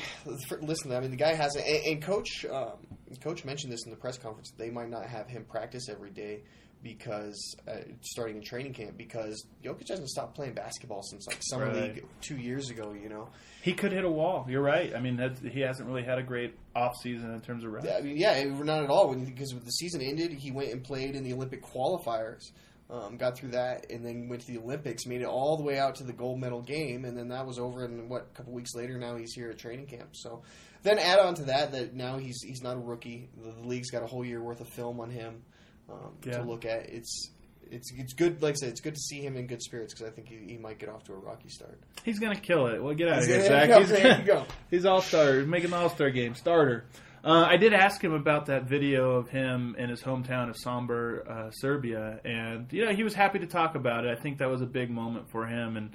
listen, 0.62 0.92
I 0.92 1.00
mean, 1.00 1.10
the 1.10 1.16
guy 1.16 1.34
has, 1.34 1.56
a, 1.56 1.66
and, 1.66 1.94
and 1.94 2.02
coach, 2.02 2.46
um, 2.48 2.74
coach 3.20 3.44
mentioned 3.44 3.72
this 3.72 3.80
in 3.84 3.90
the 3.90 3.96
press 3.96 4.16
conference. 4.16 4.52
They 4.56 4.70
might 4.70 4.88
not 4.88 5.04
have 5.04 5.26
him 5.26 5.44
practice 5.50 5.88
every 5.88 6.10
day 6.10 6.42
because 6.82 7.56
uh, 7.68 7.76
starting 8.00 8.36
in 8.36 8.42
training 8.42 8.72
camp 8.72 8.96
because 8.96 9.46
Jokic 9.64 9.88
hasn't 9.88 10.08
stopped 10.08 10.34
playing 10.34 10.54
basketball 10.54 11.02
since 11.02 11.26
like 11.26 11.38
summer 11.42 11.66
Right. 11.66 11.94
league 11.94 12.04
two 12.20 12.36
years 12.36 12.70
ago. 12.70 12.92
You 12.92 13.08
know, 13.08 13.28
He 13.62 13.72
could 13.74 13.92
hit 13.92 14.04
a 14.04 14.10
wall. 14.10 14.46
You're 14.48 14.62
right. 14.62 14.94
I 14.94 15.00
mean, 15.00 15.18
he 15.52 15.60
hasn't 15.60 15.86
really 15.88 16.02
had 16.04 16.18
a 16.18 16.22
great 16.22 16.54
off 16.74 16.96
season 17.02 17.32
in 17.34 17.40
terms 17.40 17.64
of 17.64 17.72
rest. 17.72 17.86
Yeah, 17.86 17.96
I 17.96 18.00
mean, 18.00 18.16
yeah, 18.16 18.42
not 18.44 18.82
at 18.84 18.90
all. 18.90 19.08
When, 19.10 19.24
because 19.24 19.52
when 19.54 19.64
the 19.64 19.70
season 19.72 20.00
ended, 20.00 20.32
he 20.32 20.50
went 20.50 20.72
and 20.72 20.82
played 20.82 21.14
in 21.16 21.22
the 21.24 21.32
Olympic 21.32 21.62
qualifiers, 21.62 22.42
um, 22.88 23.16
got 23.18 23.36
through 23.36 23.50
that, 23.50 23.90
and 23.90 24.04
then 24.04 24.28
went 24.28 24.42
to 24.42 24.52
the 24.52 24.58
Olympics, 24.58 25.06
made 25.06 25.20
it 25.20 25.26
all 25.26 25.56
the 25.56 25.62
way 25.62 25.78
out 25.78 25.96
to 25.96 26.04
the 26.04 26.12
gold 26.12 26.40
medal 26.40 26.62
game, 26.62 27.04
and 27.04 27.16
then 27.16 27.28
that 27.28 27.46
was 27.46 27.58
over. 27.58 27.84
And 27.84 28.08
what 28.08 28.28
a 28.32 28.34
couple 28.36 28.52
weeks 28.52 28.74
later, 28.74 28.98
now 28.98 29.16
he's 29.16 29.32
here 29.34 29.50
at 29.50 29.58
training 29.58 29.86
camp. 29.86 30.10
So 30.12 30.42
then 30.82 30.98
add 30.98 31.18
on 31.18 31.34
to 31.34 31.44
that 31.44 31.72
that 31.72 31.94
now 31.94 32.16
he's 32.18 32.40
he's 32.42 32.62
not 32.62 32.76
a 32.76 32.80
rookie. 32.80 33.28
The, 33.36 33.50
the 33.52 33.68
league's 33.68 33.90
got 33.90 34.02
a 34.02 34.06
whole 34.06 34.24
year 34.24 34.42
worth 34.42 34.60
of 34.62 34.68
film 34.70 34.98
on 35.00 35.10
him 35.10 35.42
um, 35.90 36.12
Yeah. 36.24 36.38
to 36.38 36.42
look 36.42 36.64
at. 36.64 36.88
It's 36.88 37.30
it's 37.70 37.92
it's 37.96 38.12
good. 38.14 38.42
Like 38.42 38.52
I 38.52 38.56
said, 38.56 38.68
it's 38.70 38.80
good 38.80 38.94
to 38.94 39.00
see 39.00 39.20
him 39.20 39.36
in 39.36 39.46
good 39.46 39.62
spirits 39.62 39.94
because 39.94 40.08
I 40.10 40.14
think 40.14 40.28
he, 40.28 40.52
he 40.52 40.58
might 40.58 40.78
get 40.78 40.88
off 40.88 41.04
to 41.04 41.12
a 41.12 41.16
rocky 41.16 41.48
start. 41.48 41.78
He's 42.04 42.18
gonna 42.18 42.38
kill 42.40 42.66
it. 42.66 42.82
Well, 42.82 42.94
get 42.94 43.08
out 43.08 43.18
of 43.20 43.26
here, 43.26 43.44
Zach. 43.46 43.70
He's, 43.80 43.92
go, 43.92 44.22
go. 44.24 44.44
he's 44.70 44.84
all 44.86 45.02
star, 45.02 45.34
making 45.42 45.70
the 45.70 45.76
all 45.76 45.88
star 45.90 46.10
game 46.10 46.34
starter. 46.34 46.86
Uh, 47.22 47.44
I 47.46 47.58
did 47.58 47.74
ask 47.74 48.02
him 48.02 48.14
about 48.14 48.46
that 48.46 48.64
video 48.64 49.16
of 49.16 49.28
him 49.28 49.76
in 49.78 49.90
his 49.90 50.02
hometown 50.02 50.48
of 50.48 50.56
Sombor, 50.56 51.28
uh, 51.28 51.50
Serbia, 51.50 52.18
and 52.24 52.66
you 52.72 52.84
know 52.86 52.92
he 52.94 53.04
was 53.04 53.14
happy 53.14 53.38
to 53.40 53.46
talk 53.46 53.74
about 53.74 54.06
it. 54.06 54.16
I 54.16 54.20
think 54.20 54.38
that 54.38 54.48
was 54.48 54.62
a 54.62 54.66
big 54.66 54.90
moment 54.90 55.30
for 55.30 55.46
him. 55.46 55.76
And 55.76 55.90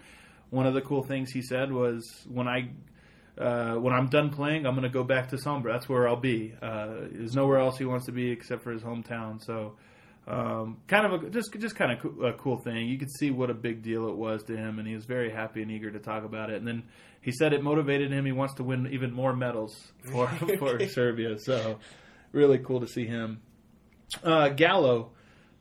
one 0.52 0.68
of 0.68 0.76
the 0.76 0.82
cool 0.82 1.02
things 1.02 1.32
he 1.32 1.42
said 1.42 1.72
was, 1.72 2.08
"When 2.30 2.48
I 2.48 2.70
uh, 3.42 3.74
when 3.80 3.92
I'm 3.92 4.08
done 4.08 4.30
playing, 4.30 4.68
I'm 4.68 4.76
going 4.76 4.84
to 4.84 4.90
go 4.90 5.04
back 5.04 5.30
to 5.30 5.38
Sombor. 5.38 5.72
That's 5.74 5.90
where 5.90 6.08
I'll 6.08 6.16
be. 6.16 6.54
Uh, 6.62 7.08
there's 7.12 7.36
nowhere 7.36 7.58
else 7.58 7.78
he 7.80 7.86
wants 7.86 8.06
to 8.06 8.12
be 8.12 8.30
except 8.30 8.62
for 8.64 8.72
his 8.72 8.84
hometown." 8.84 9.44
So. 9.44 9.74
Um, 10.28 10.78
kind 10.88 11.06
of 11.06 11.24
a 11.24 11.30
just 11.30 11.54
just 11.60 11.76
kind 11.76 11.92
of 11.92 12.00
co- 12.00 12.26
a 12.26 12.34
cool 12.34 12.58
thing. 12.58 12.88
You 12.88 12.98
could 12.98 13.12
see 13.12 13.30
what 13.30 13.50
a 13.52 13.54
big 13.54 13.84
deal 13.84 14.08
it 14.10 14.16
was 14.16 14.44
to 14.46 14.58
him, 14.58 14.80
and 14.80 14.88
he 14.88 14.96
was 14.96 15.06
very 15.06 15.32
happy 15.32 15.62
and 15.62 15.70
eager 15.70 15.92
to 15.92 16.00
talk 16.00 16.24
about 16.24 16.50
it. 16.50 16.56
And 16.56 16.68
then 16.68 16.84
he 17.22 17.32
said 17.32 17.54
it 17.54 17.62
motivated 17.62 18.12
him. 18.12 18.26
He 18.26 18.32
wants 18.32 18.56
to 18.56 18.64
win 18.64 18.88
even 18.92 19.14
more 19.14 19.36
medals 19.36 19.76
for 20.12 20.28
for 20.60 20.80
Serbia. 20.88 21.38
So 21.38 21.78
really 22.32 22.58
cool 22.58 22.80
to 22.80 22.88
see 22.88 23.06
him. 23.06 23.42
Uh, 24.24 24.50
Gallo, 24.50 25.12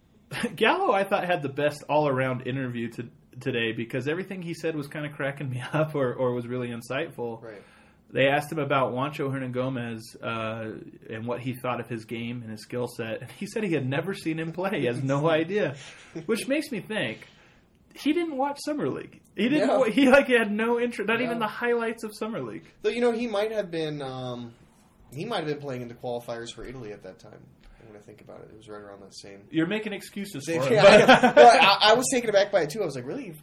Gallo, 0.57 0.93
I 0.93 1.05
thought 1.05 1.25
had 1.27 1.43
the 1.43 1.49
best 1.49 1.85
all 1.89 2.09
around 2.09 2.47
interview 2.47 2.89
to, 2.93 3.09
today 3.41 3.73
because 3.73 4.09
everything 4.09 4.43
he 4.43 4.55
said 4.55 4.77
was 4.77 4.89
kind 4.89 5.07
of 5.07 5.12
cracking 5.12 5.51
me 5.51 5.62
up 5.73 5.95
or, 5.95 6.12
or 6.15 6.33
was 6.33 6.47
really 6.47 6.69
insightful. 6.69 7.43
Right. 7.43 7.62
They 8.15 8.29
asked 8.29 8.51
him 8.53 8.61
about 8.61 8.93
Juancho 8.93 9.29
Hernangomez 9.29 10.01
uh, 10.23 10.79
and 11.12 11.27
what 11.27 11.41
he 11.41 11.53
thought 11.55 11.81
of 11.81 11.89
his 11.89 12.05
game 12.05 12.43
and 12.43 12.51
his 12.53 12.62
skill 12.62 12.87
set, 12.87 13.23
and 13.23 13.31
he 13.33 13.47
said 13.47 13.65
he 13.65 13.73
had 13.75 13.87
never 13.87 14.15
seen 14.15 14.39
him 14.39 14.53
play. 14.53 14.81
He 14.81 14.87
has 14.87 15.03
no 15.03 15.29
idea, 15.43 15.75
which 16.27 16.47
makes 16.47 16.71
me 16.71 16.79
think 16.81 17.27
he 17.93 18.12
didn't 18.12 18.37
watch 18.37 18.59
summer 18.65 18.89
league. 18.89 19.21
He 19.37 19.49
didn't. 19.49 19.67
No. 19.67 19.83
He 19.83 20.09
like 20.09 20.29
had 20.29 20.51
no 20.53 20.79
interest, 20.81 21.09
not 21.09 21.19
No. 21.19 21.25
even 21.27 21.41
the 21.41 21.49
highlights 21.49 22.05
of 22.05 22.12
summer 22.17 22.41
league. 22.41 22.65
Though 22.83 22.91
you 22.91 23.01
know 23.01 23.11
he 23.11 23.27
might 23.27 23.51
have 23.51 23.71
been 23.73 24.01
um, 24.01 24.55
he 25.12 25.25
might 25.25 25.39
have 25.39 25.47
been 25.49 25.59
playing 25.61 25.83
in 25.83 25.89
the 25.89 25.95
qualifiers 25.95 26.55
for 26.55 26.65
Italy 26.65 26.93
at 26.93 27.03
that 27.03 27.19
time. 27.19 27.41
When 27.89 27.97
I 27.97 28.01
think 28.01 28.21
about 28.23 28.41
it, 28.43 28.49
it 28.53 28.57
was 28.57 28.69
right 28.69 28.81
around 28.81 29.03
that 29.03 29.15
same. 29.15 29.41
You're 29.51 29.67
making 29.67 29.93
excuses 29.93 30.45
for 30.47 30.53
him. 30.67 30.73
Yeah, 30.73 31.33
but- 31.35 31.39
I, 31.39 31.59
I, 31.59 31.79
I 31.91 31.95
was 31.95 32.07
taken 32.12 32.31
aback 32.31 32.53
by 32.53 32.62
it 32.62 32.71
too. 32.71 32.81
I 32.81 32.85
was 32.87 32.95
like, 32.95 33.07
really? 33.07 33.35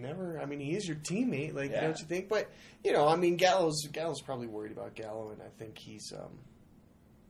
Never? 0.00 0.40
I 0.40 0.46
mean, 0.46 0.60
he 0.60 0.74
is 0.74 0.86
your 0.86 0.96
teammate. 0.96 1.54
Like, 1.54 1.70
Yeah. 1.70 1.80
don't 1.82 1.98
you 1.98 2.06
think? 2.06 2.28
But 2.28 2.48
you 2.84 2.92
know, 2.92 3.06
I 3.08 3.16
mean, 3.16 3.36
Gallo's 3.36 3.86
Gallo's 3.92 4.22
probably 4.22 4.46
worried 4.46 4.72
about 4.72 4.94
Gallo, 4.94 5.30
and 5.30 5.42
I 5.42 5.48
think 5.58 5.76
he's, 5.78 6.12
um, 6.16 6.38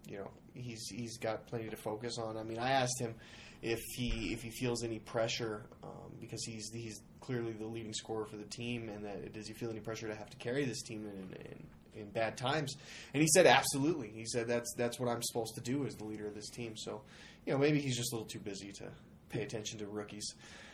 you 0.06 0.18
know, 0.18 0.30
he's 0.54 0.86
he's 0.88 1.16
got 1.18 1.46
plenty 1.46 1.68
to 1.68 1.76
focus 1.76 2.18
on. 2.18 2.36
I 2.36 2.42
mean, 2.42 2.58
I 2.58 2.70
asked 2.72 3.00
him 3.00 3.14
if 3.62 3.80
he 3.96 4.32
if 4.32 4.42
he 4.42 4.50
feels 4.50 4.84
any 4.84 4.98
pressure 4.98 5.66
um, 5.82 6.12
because 6.20 6.44
he's 6.44 6.70
he's 6.72 7.00
clearly 7.20 7.52
the 7.52 7.66
leading 7.66 7.92
scorer 7.92 8.24
for 8.26 8.36
the 8.36 8.44
team, 8.46 8.88
and 8.88 9.04
that 9.04 9.32
does 9.32 9.46
he 9.48 9.54
feel 9.54 9.70
any 9.70 9.80
pressure 9.80 10.08
to 10.08 10.14
have 10.14 10.30
to 10.30 10.36
carry 10.36 10.64
this 10.64 10.82
team 10.82 11.06
in, 11.06 11.36
in, 11.36 12.02
in 12.02 12.10
bad 12.10 12.36
times? 12.36 12.76
And 13.14 13.20
he 13.22 13.28
said 13.34 13.46
absolutely. 13.46 14.08
He 14.14 14.24
said 14.26 14.46
that's 14.46 14.72
that's 14.76 14.98
what 15.00 15.08
I'm 15.08 15.22
supposed 15.22 15.54
to 15.56 15.60
do 15.60 15.86
as 15.86 15.94
the 15.94 16.04
leader 16.04 16.26
of 16.26 16.34
this 16.34 16.48
team. 16.50 16.76
So, 16.76 17.02
you 17.46 17.52
know, 17.52 17.58
maybe 17.58 17.80
he's 17.80 17.96
just 17.96 18.12
a 18.12 18.16
little 18.16 18.28
too 18.28 18.38
busy 18.40 18.72
to 18.72 18.84
pay 19.30 19.42
attention 19.42 19.78
to 19.80 19.86
rookies. 19.86 20.26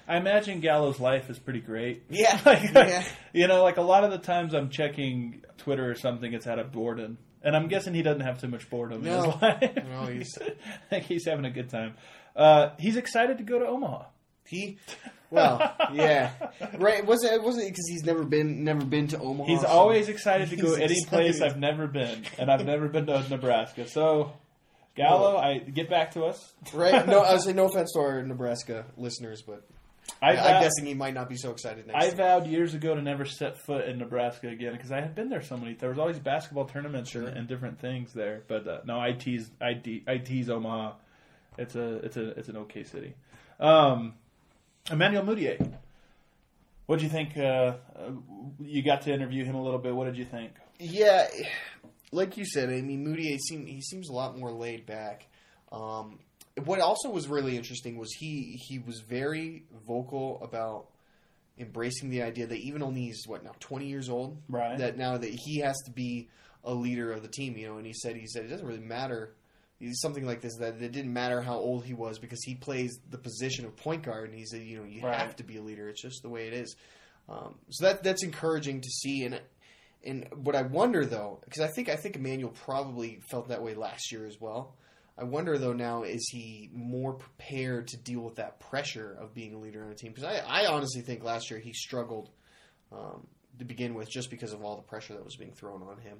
I 0.06 0.16
imagine 0.18 0.60
Gallo's 0.60 1.00
life 1.00 1.30
is 1.30 1.38
pretty 1.38 1.60
great. 1.60 2.02
Yeah, 2.10 2.38
Like, 2.44 2.72
yeah. 2.74 3.04
You 3.32 3.46
know, 3.48 3.62
like 3.62 3.76
a 3.78 3.82
lot 3.82 4.04
of 4.04 4.10
the 4.10 4.18
times 4.18 4.54
I'm 4.54 4.68
checking 4.70 5.42
Twitter 5.58 5.90
or 5.90 5.94
something, 5.94 6.32
it's 6.32 6.46
out 6.46 6.58
of 6.58 6.72
boredom. 6.72 7.18
And 7.42 7.54
I'm 7.54 7.68
guessing 7.68 7.92
he 7.94 8.02
doesn't 8.02 8.22
have 8.22 8.40
too 8.40 8.48
much 8.48 8.68
boredom 8.70 9.06
in 9.06 9.12
his 9.12 9.26
life. 9.42 9.76
No, 9.88 10.06
he's- 10.12 10.38
think 10.90 11.04
he's 11.04 11.26
having 11.26 11.44
a 11.44 11.50
good 11.50 11.68
time. 11.70 11.94
Uh, 12.34 12.70
he's 12.78 12.96
excited 12.96 13.38
to 13.38 13.44
go 13.44 13.58
to 13.58 13.66
Omaha. 13.66 14.04
He, 14.46 14.78
well, 15.30 15.74
yeah, 15.94 16.30
right. 16.74 17.04
Was 17.06 17.24
it 17.24 17.42
wasn't 17.42 17.68
because 17.70 17.86
he's 17.88 18.04
never 18.04 18.24
been 18.24 18.62
never 18.64 18.84
been 18.84 19.08
to 19.08 19.18
Omaha? 19.18 19.48
He's 19.48 19.60
so- 19.62 19.66
always 19.68 20.08
excited 20.10 20.50
to 20.50 20.56
go 20.56 20.74
He's 20.76 20.78
any 20.90 21.04
place. 21.06 21.40
I've 21.40 21.58
never 21.58 21.86
been, 21.86 22.24
and 22.38 22.50
I've 22.50 22.66
never 22.66 22.88
been 22.88 23.06
to 23.06 23.26
Nebraska. 23.30 23.88
So, 23.88 24.32
Gallo, 24.96 25.36
I 25.38 25.58
get 25.60 25.88
back 25.88 26.12
to 26.12 26.24
us. 26.24 26.52
right. 26.74 27.06
No, 27.06 27.20
I 27.22 27.32
was 27.32 27.44
saying 27.44 27.56
no 27.56 27.66
offense 27.66 27.92
to 27.94 28.00
our 28.00 28.22
Nebraska 28.22 28.84
listeners, 28.98 29.42
but 29.42 29.66
I, 30.22 30.30
I'm 30.30 30.36
vow- 30.36 30.60
guessing 30.60 30.86
he 30.86 30.94
might 30.94 31.14
not 31.14 31.28
be 31.28 31.36
so 31.36 31.50
excited 31.50 31.86
next. 31.86 32.02
I 32.02 32.06
year. 32.06 32.14
vowed 32.14 32.46
years 32.46 32.74
ago 32.74 32.94
to 32.94 33.02
never 33.02 33.24
set 33.24 33.58
foot 33.58 33.86
in 33.86 33.98
Nebraska 33.98 34.48
again 34.48 34.72
because 34.72 34.92
I 34.92 35.00
had 35.00 35.14
been 35.14 35.28
there 35.28 35.42
so 35.42 35.56
many. 35.56 35.74
There 35.74 35.88
was 35.90 35.98
always 35.98 36.18
basketball 36.18 36.66
tournaments 36.66 37.14
and, 37.14 37.26
and 37.28 37.46
different 37.48 37.80
things 37.80 38.12
there. 38.12 38.42
But 38.46 38.66
uh, 38.66 38.80
no, 38.84 38.98
I 39.00 39.12
tease, 39.12 39.50
I, 39.60 39.74
de- 39.74 40.04
I 40.06 40.18
tease 40.18 40.50
Omaha. 40.50 40.94
It's 41.58 41.74
a, 41.74 41.96
it's 41.96 42.16
a, 42.16 42.28
it's 42.38 42.48
an 42.48 42.56
okay 42.58 42.84
city. 42.84 43.14
Um, 43.60 44.14
Emmanuel 44.90 45.24
Mudiay. 45.24 45.72
What 46.86 46.98
do 46.98 47.04
you 47.04 47.10
think? 47.10 47.36
Uh, 47.36 47.42
uh, 47.96 48.10
you 48.60 48.82
got 48.82 49.02
to 49.02 49.12
interview 49.12 49.44
him 49.44 49.54
a 49.54 49.62
little 49.62 49.78
bit. 49.78 49.94
What 49.94 50.04
did 50.04 50.18
you 50.18 50.26
think? 50.26 50.52
Yeah, 50.78 51.26
like 52.12 52.36
you 52.36 52.44
said, 52.44 52.68
I 52.68 52.82
mean, 52.82 53.02
Moody 53.04 53.38
seem 53.38 53.64
he 53.64 53.80
seems 53.80 54.10
a 54.10 54.12
lot 54.12 54.38
more 54.38 54.52
laid 54.52 54.84
back. 54.84 55.26
Um, 55.72 56.18
what 56.64 56.80
also 56.80 57.10
was 57.10 57.26
really 57.28 57.56
interesting 57.56 57.96
was 57.98 58.12
he 58.12 58.58
he 58.68 58.78
was 58.78 59.00
very 59.00 59.64
vocal 59.86 60.40
about 60.42 60.86
embracing 61.58 62.10
the 62.10 62.22
idea 62.22 62.46
that 62.46 62.58
even 62.58 62.82
only 62.82 63.02
he's 63.02 63.24
what 63.26 63.42
now 63.44 63.52
twenty 63.60 63.86
years 63.86 64.08
old, 64.08 64.38
Right. 64.48 64.78
That 64.78 64.96
now 64.96 65.16
that 65.18 65.30
he 65.32 65.58
has 65.60 65.76
to 65.86 65.90
be 65.90 66.28
a 66.64 66.72
leader 66.72 67.12
of 67.12 67.22
the 67.22 67.28
team, 67.28 67.56
you 67.56 67.66
know. 67.68 67.76
And 67.76 67.86
he 67.86 67.92
said 67.92 68.16
he 68.16 68.26
said 68.26 68.44
it 68.44 68.48
doesn't 68.48 68.66
really 68.66 68.80
matter. 68.80 69.34
Something 69.94 70.24
like 70.24 70.40
this 70.40 70.56
that 70.60 70.80
it 70.80 70.92
didn't 70.92 71.12
matter 71.12 71.42
how 71.42 71.56
old 71.56 71.84
he 71.84 71.92
was 71.92 72.18
because 72.18 72.42
he 72.42 72.54
plays 72.54 72.98
the 73.10 73.18
position 73.18 73.66
of 73.66 73.76
point 73.76 74.02
guard, 74.02 74.30
and 74.30 74.38
he 74.38 74.46
said 74.46 74.62
you 74.62 74.78
know 74.78 74.84
you 74.84 75.02
Right. 75.04 75.18
have 75.18 75.36
to 75.36 75.44
be 75.44 75.56
a 75.58 75.62
leader. 75.62 75.88
It's 75.88 76.00
just 76.00 76.22
the 76.22 76.28
way 76.30 76.46
it 76.46 76.54
is. 76.54 76.74
Um, 77.28 77.56
so 77.70 77.86
that 77.86 78.02
that's 78.02 78.22
encouraging 78.22 78.80
to 78.80 78.88
see, 78.88 79.24
and 79.24 79.40
and 80.04 80.28
what 80.42 80.54
I 80.54 80.62
wonder 80.62 81.04
though, 81.04 81.40
because 81.44 81.60
I 81.60 81.68
think 81.68 81.88
I 81.88 81.96
think 81.96 82.16
Emmanuel 82.16 82.52
probably 82.64 83.20
felt 83.30 83.48
that 83.48 83.62
way 83.62 83.74
last 83.74 84.10
year 84.12 84.26
as 84.26 84.40
well. 84.40 84.74
I 85.16 85.24
wonder 85.24 85.56
though 85.58 85.72
now 85.72 86.02
is 86.02 86.28
he 86.32 86.70
more 86.72 87.12
prepared 87.14 87.88
to 87.88 87.96
deal 87.96 88.20
with 88.20 88.36
that 88.36 88.58
pressure 88.58 89.16
of 89.20 89.32
being 89.34 89.54
a 89.54 89.58
leader 89.58 89.84
on 89.84 89.90
a 89.90 89.94
team? 89.94 90.12
Because 90.12 90.24
I, 90.24 90.38
I 90.64 90.66
honestly 90.66 91.02
think 91.02 91.22
last 91.22 91.50
year 91.50 91.60
he 91.60 91.72
struggled 91.72 92.30
um, 92.92 93.26
to 93.58 93.64
begin 93.64 93.94
with 93.94 94.10
just 94.10 94.28
because 94.30 94.52
of 94.52 94.64
all 94.64 94.76
the 94.76 94.82
pressure 94.82 95.14
that 95.14 95.24
was 95.24 95.36
being 95.36 95.52
thrown 95.52 95.82
on 95.82 95.98
him. 95.98 96.18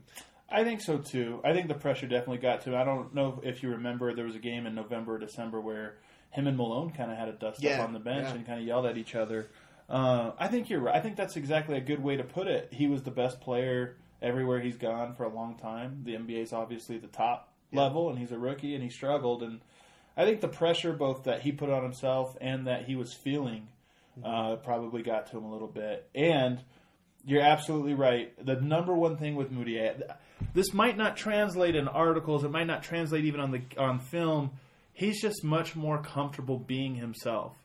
I 0.48 0.62
think 0.62 0.80
so 0.80 0.98
too. 0.98 1.40
I 1.44 1.52
think 1.52 1.68
the 1.68 1.74
pressure 1.74 2.06
definitely 2.06 2.38
got 2.38 2.60
to 2.62 2.70
him. 2.70 2.76
I 2.76 2.84
don't 2.84 3.14
know 3.14 3.40
if 3.42 3.62
you 3.62 3.70
remember 3.70 4.14
there 4.14 4.26
was 4.26 4.36
a 4.36 4.40
game 4.40 4.66
in 4.66 4.74
November 4.74 5.14
or 5.14 5.18
December 5.18 5.60
where 5.60 5.96
him 6.30 6.46
and 6.46 6.56
Malone 6.56 6.90
kind 6.90 7.10
of 7.10 7.16
had 7.16 7.28
a 7.28 7.32
dust 7.32 7.62
Yeah, 7.62 7.80
up 7.80 7.88
on 7.88 7.92
the 7.94 7.98
bench 8.00 8.26
yeah. 8.28 8.34
and 8.34 8.46
kind 8.46 8.60
of 8.60 8.66
yelled 8.66 8.86
at 8.86 8.96
each 8.98 9.14
other. 9.14 9.48
Uh, 9.88 10.32
I 10.38 10.48
think 10.48 10.70
you're 10.70 10.80
right. 10.80 10.94
I 10.94 11.00
think 11.00 11.16
that's 11.16 11.36
exactly 11.36 11.76
a 11.76 11.80
good 11.80 12.02
way 12.02 12.16
to 12.16 12.24
put 12.24 12.46
it. 12.46 12.68
He 12.72 12.86
was 12.86 13.02
the 13.02 13.10
best 13.10 13.40
player 13.40 13.96
everywhere 14.22 14.60
he's 14.60 14.76
gone 14.76 15.14
for 15.14 15.24
a 15.24 15.34
long 15.34 15.56
time. 15.56 16.02
The 16.04 16.14
NBA 16.14 16.42
is 16.42 16.52
obviously 16.52 16.98
the 16.98 17.08
top 17.08 17.52
level, 17.74 18.10
and 18.10 18.18
he's 18.18 18.32
a 18.32 18.38
rookie, 18.38 18.74
and 18.74 18.82
he 18.82 18.90
struggled. 18.90 19.42
And 19.42 19.60
I 20.16 20.24
think 20.24 20.40
the 20.40 20.48
pressure, 20.48 20.92
both 20.92 21.24
that 21.24 21.42
he 21.42 21.52
put 21.52 21.70
on 21.70 21.82
himself 21.82 22.36
and 22.40 22.66
that 22.66 22.84
he 22.84 22.96
was 22.96 23.12
feeling, 23.12 23.68
uh, 24.24 24.56
probably 24.56 25.02
got 25.02 25.30
to 25.30 25.38
him 25.38 25.44
a 25.44 25.52
little 25.52 25.68
bit. 25.68 26.08
And 26.14 26.60
you're 27.26 27.42
absolutely 27.42 27.94
right. 27.94 28.32
The 28.44 28.56
number 28.56 28.94
one 28.94 29.16
thing 29.16 29.34
with 29.34 29.50
Moody, 29.50 29.80
this 30.52 30.72
might 30.72 30.96
not 30.96 31.16
translate 31.16 31.74
in 31.74 31.88
articles. 31.88 32.44
It 32.44 32.50
might 32.50 32.66
not 32.66 32.82
translate 32.82 33.24
even 33.24 33.40
on 33.40 33.50
the 33.50 33.62
on 33.78 33.98
film. 33.98 34.52
He's 34.92 35.20
just 35.20 35.42
much 35.42 35.74
more 35.74 36.00
comfortable 36.02 36.58
being 36.58 36.94
himself. 36.94 37.56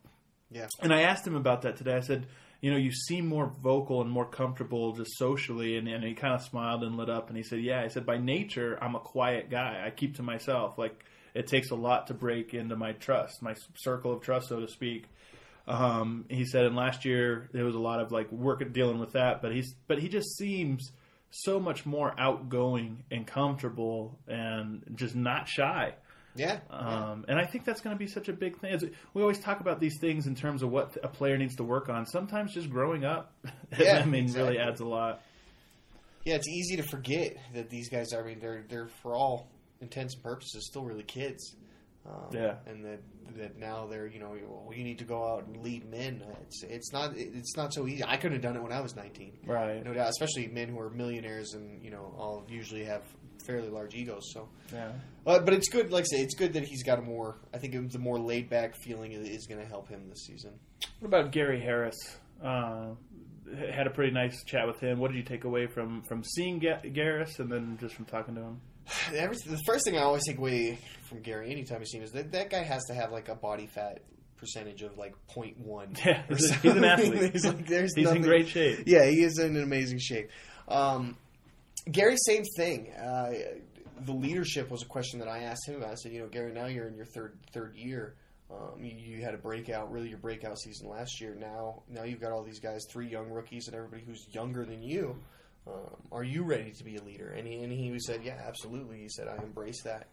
Yeah, 0.52 0.68
And 0.82 0.94
I 0.94 1.02
asked 1.02 1.26
him 1.26 1.36
about 1.36 1.62
that 1.64 1.78
today. 1.78 1.96
I 1.96 2.00
said, 2.00 2.26
you 2.62 2.72
know, 2.72 2.78
you 2.78 2.92
seem 2.92 3.28
more 3.28 3.54
vocal 3.62 4.02
and 4.02 4.10
more 4.10 4.26
comfortable 4.26 4.94
just 4.94 5.18
socially. 5.18 5.78
And, 5.78 5.88
and 5.88 6.04
he 6.04 6.14
kind 6.14 6.34
of 6.34 6.42
smiled 6.42 6.84
and 6.84 6.98
lit 6.98 7.10
up. 7.10 7.30
And 7.30 7.38
he 7.38 7.44
said, 7.44 7.62
yeah. 7.62 7.82
I 7.82 7.88
said, 7.88 8.06
by 8.06 8.18
nature, 8.18 8.78
I'm 8.82 8.96
a 8.96 9.00
quiet 9.00 9.50
guy. 9.50 9.84
I 9.86 9.92
keep 9.92 10.16
to 10.16 10.24
myself. 10.24 10.78
Like, 10.78 11.06
it 11.34 11.48
takes 11.48 11.70
a 11.70 11.76
lot 11.76 12.08
to 12.08 12.14
break 12.14 12.54
into 12.54 12.76
my 12.76 12.94
trust, 12.94 13.42
my 13.42 13.56
circle 13.76 14.14
of 14.14 14.22
trust, 14.22 14.50
so 14.50 14.60
to 14.60 14.68
speak. 14.68 15.06
Um, 15.68 16.26
he 16.30 16.46
said, 16.46 16.66
and 16.66 16.76
last 16.76 17.06
year 17.06 17.50
there 17.54 17.64
was 17.64 17.76
a 17.76 17.80
lot 17.80 18.00
of 18.00 18.12
like 18.12 18.32
work 18.32 18.62
dealing 18.74 19.00
with 19.00 19.14
that, 19.14 19.42
but 19.42 19.54
he's 19.54 19.76
but 19.88 20.00
he 20.00 20.10
just 20.10 20.36
seems 20.36 20.92
so 21.30 21.60
much 21.60 21.86
more 21.86 22.14
outgoing 22.20 23.04
and 23.12 23.28
comfortable 23.28 24.18
and 24.28 24.84
just 24.96 25.16
not 25.16 25.48
shy. 25.48 25.94
Yeah, 26.36 26.60
yeah. 26.70 26.76
Um, 26.78 27.26
and 27.28 27.40
I 27.40 27.46
think 27.46 27.66
that's 27.66 27.82
going 27.82 27.96
to 27.96 28.00
be 28.00 28.08
such 28.08 28.30
a 28.30 28.34
big 28.34 28.60
thing. 28.60 28.72
As 28.74 28.84
we 29.14 29.22
always 29.22 29.40
talk 29.40 29.60
about 29.60 29.80
these 29.80 29.98
things 30.00 30.28
in 30.28 30.36
terms 30.36 30.64
of 30.64 30.70
what 30.72 30.98
a 31.04 31.08
player 31.08 31.38
needs 31.38 31.56
to 31.58 31.64
work 31.64 31.90
on. 31.90 32.06
Sometimes 32.06 32.54
just 32.54 32.70
growing 32.70 33.04
up, 33.06 33.34
Yeah, 33.78 34.00
I 34.02 34.06
mean, 34.06 34.24
exactly. 34.26 34.44
really 34.56 34.60
adds 34.60 34.80
a 34.82 34.86
lot. 34.86 35.22
yeah. 36.26 36.36
It's 36.36 36.48
easy 36.48 36.78
to 36.78 36.84
forget 36.84 37.36
that 37.54 37.70
these 37.70 37.90
guys. 37.90 38.14
I 38.14 38.22
mean, 38.22 38.40
they're 38.40 38.64
they're 38.70 38.90
for 39.02 39.16
all 39.16 39.50
intents 39.82 40.14
and 40.16 40.24
purposes 40.24 40.68
still 40.68 40.84
really 40.84 41.04
kids. 41.04 41.56
Um, 42.06 42.30
Yeah. 42.32 42.56
and 42.66 42.86
that 42.86 43.00
that 43.38 43.58
now 43.60 43.86
they're 43.86 44.08
you 44.08 44.20
know 44.20 44.36
well, 44.48 44.74
you 44.76 44.84
need 44.84 44.98
to 45.00 45.04
go 45.06 45.34
out 45.34 45.46
and 45.48 45.58
lead 45.58 45.90
men. 45.90 46.24
It's 46.44 46.64
it's 46.64 46.92
not 46.94 47.14
it's 47.16 47.56
not 47.58 47.74
so 47.74 47.88
easy. 47.88 48.04
I 48.04 48.16
couldn't 48.18 48.34
have 48.34 48.42
done 48.42 48.56
it 48.56 48.64
when 48.64 48.72
I 48.72 48.80
was 48.82 48.96
nineteen. 48.96 49.34
Right. 49.46 49.84
No 49.84 49.94
doubt, 49.94 50.10
especially 50.10 50.48
men 50.48 50.70
who 50.70 50.80
are 50.80 50.90
millionaires 50.90 51.54
and 51.54 51.84
you 51.84 51.92
know 51.92 52.14
all 52.18 52.46
usually 52.50 52.86
have 52.86 53.04
fairly 53.46 53.70
large 53.70 53.96
egos. 53.96 54.32
So, 54.34 54.50
Yeah. 54.74 54.92
uh, 55.26 55.40
but 55.40 55.54
it's 55.54 55.70
good. 55.70 55.92
Like 55.92 56.04
I 56.04 56.18
say, 56.18 56.22
it's 56.22 56.36
good 56.36 56.54
that 56.54 56.64
he's 56.64 56.84
got 56.84 57.00
a 57.00 57.02
more. 57.02 57.38
I 57.54 57.58
think 57.58 57.92
the 57.92 58.00
more 58.00 58.20
laid 58.20 58.50
back 58.50 58.76
feeling 58.76 59.12
is, 59.14 59.28
is 59.28 59.48
going 59.48 59.62
to 59.62 59.68
help 59.68 59.90
him 59.90 60.08
this 60.10 60.26
season. 60.26 60.52
What 61.00 61.08
about 61.08 61.32
Gary 61.32 61.60
Harris? 61.60 61.96
Uh, 62.44 62.90
had 63.76 63.88
a 63.88 63.90
pretty 63.90 64.12
nice 64.14 64.44
chat 64.46 64.68
with 64.68 64.80
him. 64.80 65.00
What 65.00 65.12
did 65.12 65.18
you 65.18 65.24
take 65.24 65.44
away 65.44 65.66
from 65.68 66.04
from 66.04 66.24
seeing 66.24 66.60
Ga- 66.60 66.82
Garris 66.86 67.40
and 67.40 67.52
then 67.52 67.78
just 67.82 67.96
from 67.96 68.06
talking 68.06 68.36
to 68.36 68.42
him? 68.42 68.62
The 69.12 69.62
first 69.66 69.86
thing 69.86 69.98
I 69.98 70.02
always 70.04 70.26
take 70.26 70.38
away 70.38 70.78
from 71.08 71.22
Gary 71.22 71.52
anytime 71.52 71.82
I 71.82 71.84
see 71.86 71.98
him 71.98 72.04
is 72.04 72.12
that 72.12 72.32
that 72.32 72.50
guy 72.50 72.64
has 72.64 72.84
to 72.86 72.94
have 72.94 73.12
like 73.12 73.28
a 73.30 73.36
body 73.36 73.68
fat 73.68 74.00
percentage 74.38 74.84
of 74.84 74.98
like 74.98 75.14
0.1. 75.36 75.98
Yeah, 76.06 76.24
or 76.30 76.36
he's, 76.36 76.52
a- 76.66 76.70
an 76.72 76.84
athlete. 76.84 77.14
There's 77.34 77.46
like- 77.46 77.68
there's 77.68 77.94
he's 77.96 78.10
in 78.10 78.22
great 78.22 78.48
shape. 78.48 78.84
Yeah, 78.86 79.06
he 79.06 79.22
is 79.24 79.38
in 79.40 79.58
amazing 79.58 80.00
shape. 80.00 80.30
Um, 80.68 81.18
Gary, 81.92 82.16
same 82.18 82.44
thing. 82.58 82.92
Uh, 82.94 83.32
the 84.06 84.14
leadership 84.14 84.70
was 84.70 84.82
a 84.82 84.86
question 84.86 85.20
that 85.20 85.28
I 85.28 85.40
asked 85.40 85.68
him 85.68 85.76
about. 85.76 85.92
I 85.92 85.96
said, 85.96 86.12
you 86.14 86.20
know, 86.22 86.28
Gary, 86.28 86.52
now 86.54 86.66
you're 86.68 86.88
in 86.88 86.96
your 86.96 87.06
third 87.06 87.38
third 87.54 87.76
year. 87.76 88.16
Um, 88.52 88.84
you, 88.84 88.92
you 88.98 89.24
had 89.24 89.34
a 89.36 89.38
breakout, 89.38 89.92
really 89.92 90.10
your 90.10 90.18
breakout 90.18 90.58
season 90.60 90.90
last 90.90 91.22
year. 91.22 91.36
Now, 91.40 91.84
now 91.88 92.04
you've 92.04 92.20
got 92.22 92.32
all 92.32 92.44
these 92.44 92.60
guys, 92.60 92.82
three 92.92 93.08
young 93.08 93.30
rookies, 93.30 93.68
and 93.68 93.76
everybody 93.76 94.02
who's 94.06 94.26
younger 94.32 94.66
than 94.66 94.82
you. 94.82 95.16
Um, 95.68 95.96
are 96.12 96.24
you 96.24 96.44
ready 96.44 96.72
to 96.72 96.84
be 96.84 96.96
a 96.96 97.04
leader? 97.04 97.30
And 97.38 97.46
he, 97.48 97.62
and 97.62 97.72
he 97.72 97.96
said, 98.00 98.22
yeah, 98.24 98.42
absolutely. 98.48 98.98
He 99.02 99.10
said, 99.10 99.28
I 99.28 99.44
embrace 99.44 99.84
that. 99.84 100.08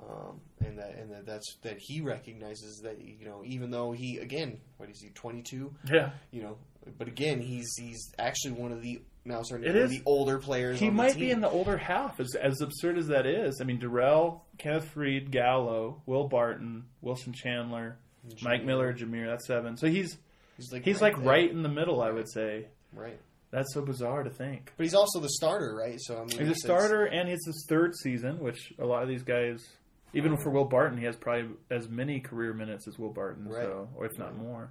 Um, 0.00 0.40
and 0.64 0.78
that 0.78 0.94
and 0.96 1.10
that 1.10 1.26
that's 1.26 1.56
that 1.62 1.78
he 1.80 2.00
recognizes 2.00 2.82
that 2.84 3.00
you 3.00 3.24
know 3.26 3.42
even 3.44 3.72
though 3.72 3.90
he 3.90 4.18
again 4.18 4.60
what 4.76 4.88
is 4.88 5.00
he 5.02 5.08
22 5.08 5.74
Yeah. 5.92 6.10
you 6.30 6.40
know 6.40 6.56
but 6.98 7.08
again 7.08 7.40
he's 7.40 7.66
he's 7.76 8.12
actually 8.16 8.52
one 8.52 8.70
of 8.70 8.80
the 8.80 9.02
now 9.28 9.42
starting 9.42 9.68
It 9.68 9.72
to 9.74 9.78
be 9.78 9.84
is- 9.84 9.90
the 9.90 10.02
older 10.06 10.38
players 10.38 10.80
He 10.80 10.88
on 10.88 10.96
the 10.96 11.02
might 11.02 11.16
be 11.16 11.30
in 11.30 11.40
the 11.40 11.48
older 11.50 11.76
half, 11.76 12.18
as, 12.20 12.34
as 12.34 12.60
absurd 12.60 12.98
as 12.98 13.06
that 13.08 13.26
is. 13.26 13.60
I 13.60 13.64
mean, 13.64 13.78
Darrell, 13.78 14.44
Kenneth 14.58 14.90
Faried, 14.94 15.30
Gallo, 15.30 16.02
Will 16.06 16.26
Barton, 16.28 16.84
Wilson 17.00 17.32
Chandler, 17.32 17.98
Mike 18.42 18.64
Miller, 18.64 18.92
Jameer. 18.92 19.26
That's 19.26 19.46
seven. 19.46 19.76
So 19.76 19.86
he's 19.86 20.16
he's 20.56 20.72
like 20.72 20.84
he's 20.84 21.00
like 21.00 21.16
there. 21.16 21.24
right 21.24 21.50
in 21.50 21.62
the 21.62 21.68
middle, 21.68 22.02
I 22.02 22.10
would 22.10 22.28
say. 22.30 22.66
right 22.92 23.18
That's 23.50 23.72
so 23.72 23.82
bizarre 23.82 24.22
to 24.24 24.30
think. 24.30 24.72
but 24.76 24.84
he's 24.84 24.94
also 24.94 25.20
the 25.20 25.28
starter 25.30 25.74
right 25.74 25.98
so 26.00 26.16
I 26.20 26.24
mean 26.24 26.38
He's 26.38 26.48
a 26.50 26.54
starter, 26.56 27.04
and 27.04 27.28
it's 27.28 27.46
his 27.46 27.64
third 27.68 27.94
season, 27.96 28.40
which 28.40 28.72
a 28.78 28.84
lot 28.84 29.02
of 29.02 29.08
these 29.08 29.22
guys, 29.22 29.66
even 30.12 30.36
for 30.36 30.50
Will 30.50 30.64
Barton, 30.66 30.98
he 30.98 31.04
has 31.04 31.16
probably 31.16 31.50
as 31.70 31.88
many 31.88 32.20
career 32.20 32.52
minutes 32.52 32.86
as 32.88 32.98
Will 32.98 33.10
Barton, 33.12 33.48
Right. 33.48 33.62
so 33.62 33.88
or 33.96 34.04
if 34.06 34.18
not 34.18 34.36
more. 34.36 34.70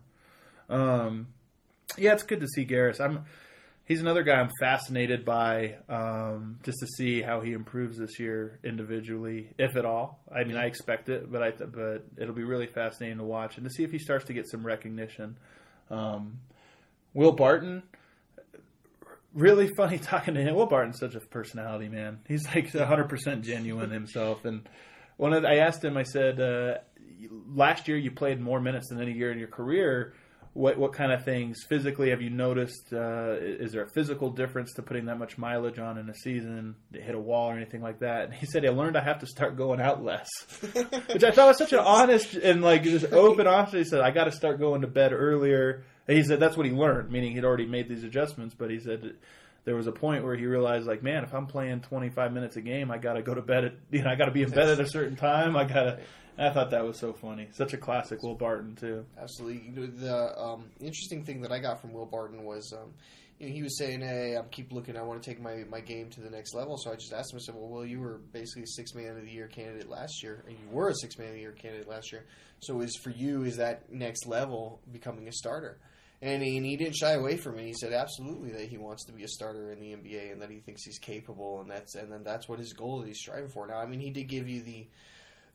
Um, 0.69 1.27
yeah, 1.97 2.13
it's 2.13 2.23
good 2.23 2.41
to 2.41 2.47
see 2.47 2.65
Garris. 2.65 2.99
I'm. 2.99 3.25
He's 3.87 4.01
another 4.01 4.23
guy 4.23 4.33
I'm 4.33 4.51
fascinated 4.59 5.23
by, 5.23 5.77
um, 5.87 6.59
just 6.63 6.79
to 6.81 6.87
see 6.87 7.21
how 7.21 7.39
he 7.39 7.53
improves 7.53 7.97
this 7.97 8.19
year 8.19 8.59
individually, 8.61 9.53
if 9.57 9.77
at 9.77 9.85
all. 9.85 10.19
I 10.29 10.43
mean, 10.43 10.57
I 10.57 10.65
expect 10.65 11.07
it, 11.07 11.31
but 11.31 11.41
I 11.41 11.51
but 11.51 12.03
it'll 12.17 12.35
be 12.35 12.43
really 12.43 12.67
fascinating 12.67 13.19
to 13.19 13.23
watch 13.23 13.55
and 13.55 13.65
to 13.65 13.73
see 13.73 13.85
if 13.85 13.91
he 13.91 13.97
starts 13.97 14.25
to 14.25 14.33
get 14.33 14.45
some 14.49 14.65
recognition. 14.65 15.37
Um, 15.89 16.41
Will 17.13 17.31
Barton, 17.31 17.81
really 19.33 19.69
funny 19.77 19.97
talking 19.99 20.33
to 20.33 20.41
him. 20.41 20.55
Will 20.55 20.65
Barton's 20.65 20.99
such 20.99 21.15
a 21.15 21.21
personality, 21.21 21.87
man. 21.87 22.19
He's 22.27 22.45
like 22.45 22.69
100% 22.69 23.41
genuine 23.41 23.89
himself. 23.89 24.43
And 24.43 24.67
one 25.15 25.31
of 25.31 25.43
the, 25.43 25.47
I 25.47 25.59
asked 25.59 25.81
him, 25.81 25.95
I 25.95 26.03
said, 26.03 26.41
uh, 26.41 26.79
last 27.55 27.87
year 27.87 27.95
you 27.95 28.11
played 28.11 28.41
more 28.41 28.59
minutes 28.59 28.89
than 28.89 29.01
any 29.01 29.13
year 29.13 29.31
in 29.31 29.39
your 29.39 29.47
career. 29.47 30.13
What 30.57 30.79
what 30.79 30.93
kind 30.93 31.11
of 31.11 31.23
things 31.23 31.63
physically 31.69 32.09
have 32.09 32.19
you 32.19 32.31
noticed? 32.31 32.91
Uh, 32.91 33.35
is 33.39 33.71
there 33.73 33.83
a 33.83 33.89
physical 33.89 34.31
difference 34.31 34.73
to 34.73 34.81
putting 34.81 35.05
that 35.05 35.19
much 35.19 35.37
mileage 35.37 35.77
on 35.77 35.99
in 35.99 36.09
a 36.09 36.15
season 36.15 36.75
to 36.93 36.99
hit 36.99 37.13
a 37.13 37.19
wall 37.19 37.51
or 37.51 37.55
anything 37.55 37.83
like 37.83 37.99
that? 37.99 38.25
And 38.25 38.33
he 38.33 38.47
said 38.47 38.65
I 38.65 38.69
learned 38.69 38.97
I 38.97 39.03
have 39.03 39.19
to 39.19 39.27
start 39.27 39.55
going 39.55 39.79
out 39.79 40.03
less, 40.03 40.27
which 41.11 41.23
I 41.23 41.29
thought 41.29 41.49
was 41.49 41.59
such 41.59 41.73
an 41.73 41.79
honest 41.79 42.33
and 42.33 42.63
like 42.63 42.81
just 42.81 43.13
open 43.13 43.45
honesty. 43.45 43.77
He 43.77 43.83
said 43.83 44.01
I 44.01 44.09
got 44.09 44.23
to 44.23 44.31
start 44.31 44.59
going 44.59 44.81
to 44.81 44.87
bed 44.87 45.13
earlier. 45.13 45.83
And 46.07 46.17
he 46.17 46.23
said 46.23 46.39
that's 46.39 46.57
what 46.57 46.65
he 46.65 46.71
learned, 46.71 47.11
meaning 47.11 47.33
he'd 47.35 47.45
already 47.45 47.67
made 47.67 47.87
these 47.87 48.03
adjustments. 48.03 48.55
But 48.57 48.71
he 48.71 48.79
said 48.79 49.13
there 49.65 49.75
was 49.75 49.85
a 49.85 49.91
point 49.91 50.23
where 50.23 50.35
he 50.35 50.45
realized, 50.45 50.87
like, 50.87 51.03
man, 51.03 51.25
if 51.25 51.33
I'm 51.33 51.45
playing 51.45 51.81
25 51.81 52.31
minutes 52.31 52.55
a 52.55 52.61
game, 52.61 52.89
I 52.89 52.97
got 52.97 53.13
to 53.13 53.21
go 53.21 53.33
to 53.33 53.41
bed 53.41 53.65
at, 53.65 53.73
you 53.91 54.01
know, 54.01 54.09
I 54.09 54.15
got 54.15 54.25
to 54.25 54.31
be 54.31 54.41
in 54.41 54.49
bed 54.49 54.69
at 54.69 54.79
a 54.79 54.87
certain 54.87 55.17
time. 55.17 55.57
I 55.57 55.65
got 55.65 55.83
to. 55.83 55.99
I 56.37 56.51
thought 56.51 56.69
that 56.71 56.85
was 56.85 56.99
so 56.99 57.13
funny. 57.13 57.47
Such 57.51 57.73
a 57.73 57.77
classic 57.77 58.21
Will 58.21 58.35
Barton 58.35 58.75
too. 58.75 59.05
Absolutely. 59.19 59.69
You 59.69 59.71
know, 59.71 59.87
the 59.87 60.39
um, 60.39 60.65
interesting 60.79 61.23
thing 61.23 61.41
that 61.41 61.51
I 61.51 61.59
got 61.59 61.81
from 61.81 61.93
Will 61.93 62.05
Barton 62.05 62.43
was, 62.43 62.73
um, 62.73 62.93
you 63.39 63.47
know, 63.47 63.53
he 63.53 63.63
was 63.63 63.77
saying, 63.77 64.01
"Hey, 64.01 64.35
I'm 64.35 64.47
keep 64.49 64.71
looking. 64.71 64.97
I 64.97 65.01
want 65.01 65.21
to 65.21 65.29
take 65.29 65.41
my, 65.41 65.63
my 65.69 65.79
game 65.79 66.09
to 66.11 66.21
the 66.21 66.29
next 66.29 66.53
level." 66.53 66.77
So 66.77 66.91
I 66.91 66.95
just 66.95 67.11
asked 67.11 67.33
him. 67.33 67.37
I 67.37 67.41
said, 67.41 67.55
"Well, 67.55 67.69
Will, 67.69 67.85
you 67.85 67.99
were 67.99 68.19
basically 68.33 68.63
a 68.63 68.67
six 68.67 68.93
man 68.93 69.17
of 69.17 69.23
the 69.23 69.31
year 69.31 69.47
candidate 69.47 69.89
last 69.89 70.21
year, 70.21 70.43
and 70.47 70.57
you 70.57 70.67
were 70.69 70.89
a 70.89 70.95
six 70.95 71.17
man 71.17 71.29
of 71.29 71.33
the 71.33 71.41
year 71.41 71.53
candidate 71.53 71.87
last 71.87 72.11
year. 72.11 72.25
So 72.59 72.81
is 72.81 72.95
for 73.03 73.09
you 73.09 73.43
is 73.43 73.57
that 73.57 73.91
next 73.91 74.27
level 74.27 74.79
becoming 74.91 75.27
a 75.27 75.31
starter?" 75.31 75.79
And 76.19 76.41
he, 76.41 76.57
and 76.57 76.65
he 76.65 76.77
didn't 76.77 76.95
shy 76.95 77.11
away 77.11 77.37
from 77.37 77.59
it. 77.59 77.65
He 77.67 77.73
said 77.73 77.93
absolutely 77.93 78.49
that 78.53 78.67
he 78.69 78.79
wants 78.79 79.05
to 79.05 79.11
be 79.11 79.23
a 79.23 79.27
starter 79.27 79.71
in 79.71 79.79
the 79.79 79.93
NBA 79.93 80.31
and 80.31 80.41
that 80.41 80.49
he 80.49 80.57
thinks 80.57 80.83
he's 80.83 80.97
capable, 80.97 81.61
and 81.61 81.69
that's 81.69 81.93
and 81.93 82.11
then 82.11 82.23
that's 82.23 82.49
what 82.49 82.57
his 82.57 82.73
goal 82.73 82.99
that 82.99 83.07
he's 83.07 83.19
striving 83.19 83.49
for. 83.49 83.67
Now, 83.67 83.77
I 83.77 83.85
mean, 83.85 83.99
he 83.99 84.09
did 84.09 84.27
give 84.27 84.49
you 84.49 84.63
the 84.63 84.87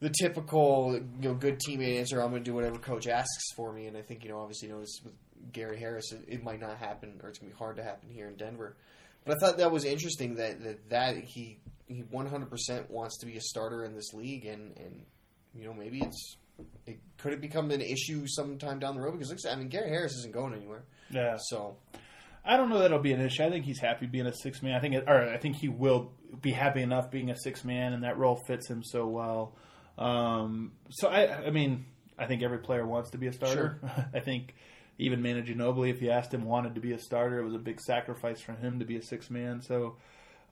the 0.02 0.10
typical 0.10 0.92
you 1.20 1.28
know 1.28 1.34
good 1.34 1.58
teammate 1.66 1.98
answer. 1.98 2.20
I'm 2.20 2.30
going 2.30 2.42
to 2.44 2.50
do 2.50 2.54
whatever 2.54 2.76
coach 2.78 3.06
asks 3.06 3.52
for 3.56 3.72
me, 3.72 3.86
and 3.86 3.96
I 3.96 4.02
think 4.02 4.24
you 4.24 4.30
know 4.30 4.40
obviously 4.40 4.68
you 4.68 4.74
know 4.74 4.80
this 4.80 5.00
with 5.02 5.14
Gary 5.52 5.78
Harris, 5.78 6.12
it, 6.12 6.20
it 6.28 6.42
might 6.44 6.60
not 6.60 6.76
happen 6.76 7.20
or 7.22 7.28
it's 7.30 7.38
going 7.38 7.50
to 7.50 7.56
be 7.56 7.58
hard 7.58 7.76
to 7.76 7.82
happen 7.82 8.10
here 8.10 8.28
in 8.28 8.36
Denver. 8.36 8.76
But 9.24 9.36
I 9.36 9.40
thought 9.40 9.58
that 9.58 9.70
was 9.72 9.84
interesting 9.84 10.34
that 10.36 10.62
that, 10.62 10.90
that 10.90 11.16
he 11.16 11.58
he 11.86 12.00
100 12.10 12.50
percent 12.50 12.90
wants 12.90 13.18
to 13.20 13.26
be 13.26 13.36
a 13.36 13.40
starter 13.40 13.84
in 13.84 13.94
this 13.94 14.12
league, 14.12 14.44
and 14.44 14.76
and 14.76 15.04
you 15.54 15.64
know 15.64 15.72
maybe 15.72 16.00
it's 16.00 16.36
it 16.86 16.98
could 17.18 17.32
it 17.32 17.40
become 17.40 17.70
an 17.70 17.80
issue 17.80 18.26
sometime 18.26 18.78
down 18.78 18.94
the 18.96 19.00
road 19.00 19.12
because 19.12 19.30
looks 19.30 19.46
I 19.46 19.54
mean 19.54 19.68
Gary 19.68 19.88
Harris 19.88 20.12
isn't 20.18 20.34
going 20.34 20.52
anywhere, 20.54 20.82
Yeah. 21.10 21.36
so 21.38 21.76
I 22.44 22.56
don't 22.56 22.68
know 22.70 22.80
that 22.80 22.86
it'll 22.86 22.98
be 22.98 23.12
an 23.12 23.20
issue. 23.20 23.44
I 23.44 23.50
think 23.50 23.64
he's 23.64 23.78
happy 23.78 24.06
being 24.06 24.26
a 24.26 24.32
six 24.34 24.62
man. 24.62 24.74
I 24.74 24.80
think, 24.80 24.96
it, 24.96 25.04
or 25.06 25.28
I 25.32 25.38
think 25.38 25.54
he 25.56 25.68
will 25.68 26.10
be 26.40 26.50
happy 26.50 26.82
enough 26.82 27.08
being 27.08 27.30
a 27.30 27.36
six 27.36 27.64
man, 27.64 27.92
and 27.92 28.02
that 28.02 28.18
role 28.18 28.34
fits 28.48 28.68
him 28.68 28.82
so 28.82 29.06
well. 29.06 29.54
Um, 29.98 30.72
so 30.90 31.08
I, 31.08 31.46
I 31.46 31.50
mean, 31.50 31.86
I 32.18 32.26
think 32.26 32.42
every 32.42 32.58
player 32.58 32.86
wants 32.86 33.10
to 33.10 33.18
be 33.18 33.26
a 33.26 33.32
starter. 33.32 33.78
I 34.14 34.20
think 34.20 34.54
even 34.98 35.22
Manu 35.22 35.42
Ginobili, 35.42 35.90
if 35.90 36.02
you 36.02 36.10
asked 36.10 36.32
him, 36.32 36.44
wanted 36.44 36.74
to 36.74 36.80
be 36.80 36.92
a 36.92 36.98
starter. 36.98 37.40
It 37.40 37.44
was 37.44 37.54
a 37.54 37.58
big 37.58 37.80
sacrifice 37.80 38.40
for 38.40 38.52
him 38.52 38.78
to 38.78 38.84
be 38.84 38.96
a 38.96 39.02
six 39.02 39.30
man. 39.30 39.62
So 39.62 39.96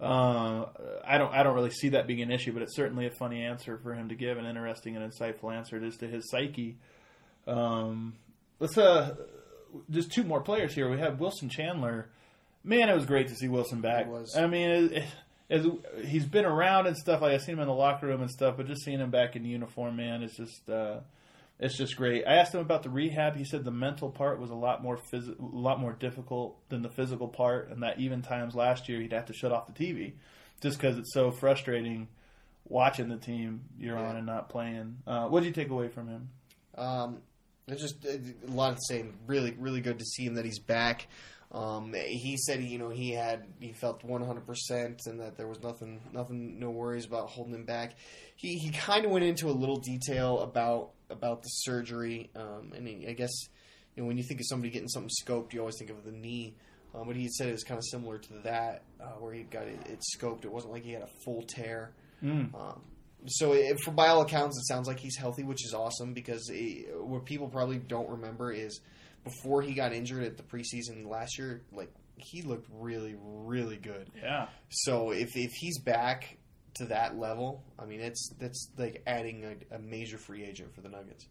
uh, 0.01 0.67
I 1.05 1.19
don't, 1.19 1.33
I 1.33 1.43
don't 1.43 1.55
really 1.55 1.71
see 1.71 1.91
that 1.91 2.07
being 2.07 2.23
an 2.23 2.31
issue. 2.31 2.53
But 2.53 2.63
it's 2.63 2.75
certainly 2.75 3.07
a 3.07 3.11
funny 3.11 3.45
answer 3.45 3.79
for 3.79 3.95
him 3.95 4.09
to 4.09 4.15
give, 4.15 4.39
an 4.39 4.47
interesting 4.47 4.97
and 4.97 5.13
insightful 5.13 5.55
answer 5.55 5.83
as 5.85 5.97
to 5.99 6.09
his 6.09 6.29
psyche. 6.31 6.77
Um, 7.47 8.15
let's 8.59 8.77
uh, 8.79 9.15
just 9.91 10.13
two 10.13 10.25
more 10.25 10.41
players 10.41 10.75
here. 10.75 10.91
We 10.91 10.99
have 10.99 11.21
Wilson 11.21 11.49
Chandler. 11.49 12.09
Man, 12.63 12.89
it 12.89 12.95
was 12.95 13.07
great 13.07 13.29
to 13.29 13.35
see 13.35 13.49
Wilson 13.49 13.81
back. 13.81 14.07
It 14.07 14.11
was. 14.11 14.37
I 14.37 14.47
mean, 14.47 14.71
it, 14.71 14.93
it, 14.93 15.05
as 15.51 15.67
he's 16.05 16.25
been 16.25 16.45
around 16.45 16.87
and 16.87 16.97
stuff. 16.97 17.21
Like 17.21 17.33
I've 17.33 17.43
seen 17.43 17.57
him 17.57 17.61
in 17.61 17.67
the 17.67 17.75
locker 17.75 18.07
room 18.07 18.23
and 18.23 18.31
stuff, 18.31 18.57
but 18.57 18.67
just 18.67 18.85
seeing 18.85 19.01
him 19.01 19.11
back 19.11 19.37
in 19.37 19.45
uniform, 19.45 19.97
man, 19.97 20.23
it's 20.23 20.37
just 20.37 20.69
uh, 20.71 21.01
it's 21.59 21.77
just 21.77 21.97
great. 21.97 22.25
I 22.27 22.37
asked 22.37 22.55
him 22.55 22.61
about 22.61 22.83
the 22.83 22.91
rehab. 22.91 23.37
He 23.37 23.45
said 23.45 23.65
the 23.65 23.71
mental 23.71 24.11
part 24.11 24.41
was 24.41 24.51
a 24.51 24.55
lot 24.55 24.83
more 24.83 24.99
phys- 25.13 25.39
a 25.39 25.57
lot 25.57 25.81
more 25.81 25.93
difficult 25.93 26.57
than 26.69 26.83
the 26.83 26.89
physical 26.89 27.29
part, 27.29 27.71
and 27.71 27.83
that 27.83 27.99
even 27.99 28.23
times 28.23 28.55
last 28.55 28.89
year 28.89 29.01
he'd 29.01 29.13
have 29.13 29.27
to 29.27 29.35
shut 29.35 29.53
off 29.53 29.67
the 29.67 29.73
TV 29.73 30.13
just 30.63 30.79
because 30.79 30.97
it's 30.97 31.13
so 31.13 31.31
frustrating 31.31 32.09
watching 32.65 33.09
the 33.09 33.17
team 33.17 33.63
you're 33.79 33.99
on 33.99 34.17
and 34.17 34.27
not 34.27 34.49
playing. 34.49 34.99
Uh, 35.07 35.27
what 35.27 35.41
did 35.41 35.47
you 35.47 35.53
take 35.53 35.71
away 35.71 35.89
from 35.89 36.07
him? 36.07 36.29
Um, 36.77 37.19
it's 37.67 37.83
just 37.83 38.07
uh, 38.07 38.11
a 38.47 38.51
lot 38.51 38.77
to 38.77 38.81
say. 38.87 39.05
Really, 39.27 39.57
really 39.59 39.81
good 39.81 39.99
to 39.99 40.05
see 40.05 40.25
him 40.25 40.35
that 40.35 40.45
he's 40.45 40.61
back. 40.61 41.09
Um, 41.53 41.93
he 41.95 42.37
said, 42.37 42.63
you 42.63 42.79
know, 42.79 42.91
he 42.91 43.11
had 43.11 43.45
he 43.59 43.73
felt 43.73 44.05
100 44.05 44.47
percent, 44.47 45.03
and 45.07 45.21
that 45.21 45.37
there 45.37 45.49
was 45.49 45.61
nothing, 45.63 46.01
nothing, 46.13 46.61
no 46.61 46.71
worries 46.71 47.07
about 47.07 47.29
holding 47.29 47.55
him 47.55 47.65
back. 47.65 47.95
He 48.37 48.55
he 48.55 48.71
kind 48.71 49.05
of 49.05 49.11
went 49.11 49.25
into 49.25 49.49
a 49.49 49.53
little 49.53 49.79
detail 49.79 50.41
about 50.41 50.91
about 51.11 51.43
the 51.43 51.49
surgery, 51.49 52.31
um, 52.37 52.73
and 52.77 52.87
he, 52.87 53.09
I 53.09 53.15
guess 53.15 53.33
you 53.97 54.03
know 54.03 54.07
when 54.07 54.17
you 54.17 54.23
think 54.23 54.41
of 54.41 54.47
somebody 54.47 54.71
getting 54.71 54.89
something 54.89 55.11
scoped, 55.25 55.53
you 55.53 55.61
always 55.61 55.77
think 55.79 55.91
of 55.91 56.05
the 56.05 56.13
knee. 56.13 56.55
Um, 56.95 57.07
but 57.07 57.17
he 57.17 57.29
said 57.29 57.49
it 57.49 57.53
was 57.53 57.63
kind 57.65 57.79
of 57.79 57.85
similar 57.85 58.19
to 58.19 58.33
that, 58.45 58.83
uh, 59.01 59.13
where 59.19 59.33
he 59.33 59.45
got 59.45 59.69
it, 59.69 59.79
it 59.87 60.01
scoped. 60.17 60.45
It 60.45 60.53
wasn't 60.53 60.73
like 60.73 60.85
he 60.85 60.93
had 60.93 61.03
a 61.03 61.11
full 61.25 61.43
tear. 61.43 61.93
Um, 62.55 62.81
so, 63.27 63.53
it, 63.53 63.79
for 63.81 63.91
by 63.93 64.09
all 64.09 64.23
accounts, 64.23 64.59
it 64.59 64.67
sounds 64.67 64.89
like 64.89 64.99
he's 64.99 65.17
healthy, 65.17 65.45
which 65.45 65.65
is 65.65 65.75
awesome 65.75 66.15
because 66.15 66.49
it, 66.53 66.89
what 66.97 67.25
people 67.27 67.49
probably 67.49 67.79
don't 67.79 68.09
remember 68.09 68.51
is 68.51 68.81
before 69.25 69.63
he 69.63 69.75
got 69.75 69.93
injured 69.93 70.25
at 70.25 70.37
the 70.37 70.43
preseason 70.43 71.09
last 71.09 71.39
year, 71.39 71.63
like 71.73 71.93
he 72.17 72.43
looked 72.43 72.69
really, 72.73 73.17
really 73.19 73.77
good. 73.77 74.11
Yeah. 74.17 74.49
So 74.69 75.11
if 75.11 75.37
if 75.37 75.53
he's 75.53 75.79
back 75.81 76.39
to 76.75 76.87
that 76.87 77.19
level, 77.19 77.63
I 77.79 77.87
mean, 77.87 78.01
it's 78.01 78.31
that's 78.39 78.71
like 78.77 79.03
adding 79.07 79.45
a, 79.45 79.77
a 79.77 79.79
major 79.79 80.19
free 80.19 80.45
agent 80.45 80.75
for 80.75 80.81
the 80.81 80.89
Nuggets. 80.89 81.27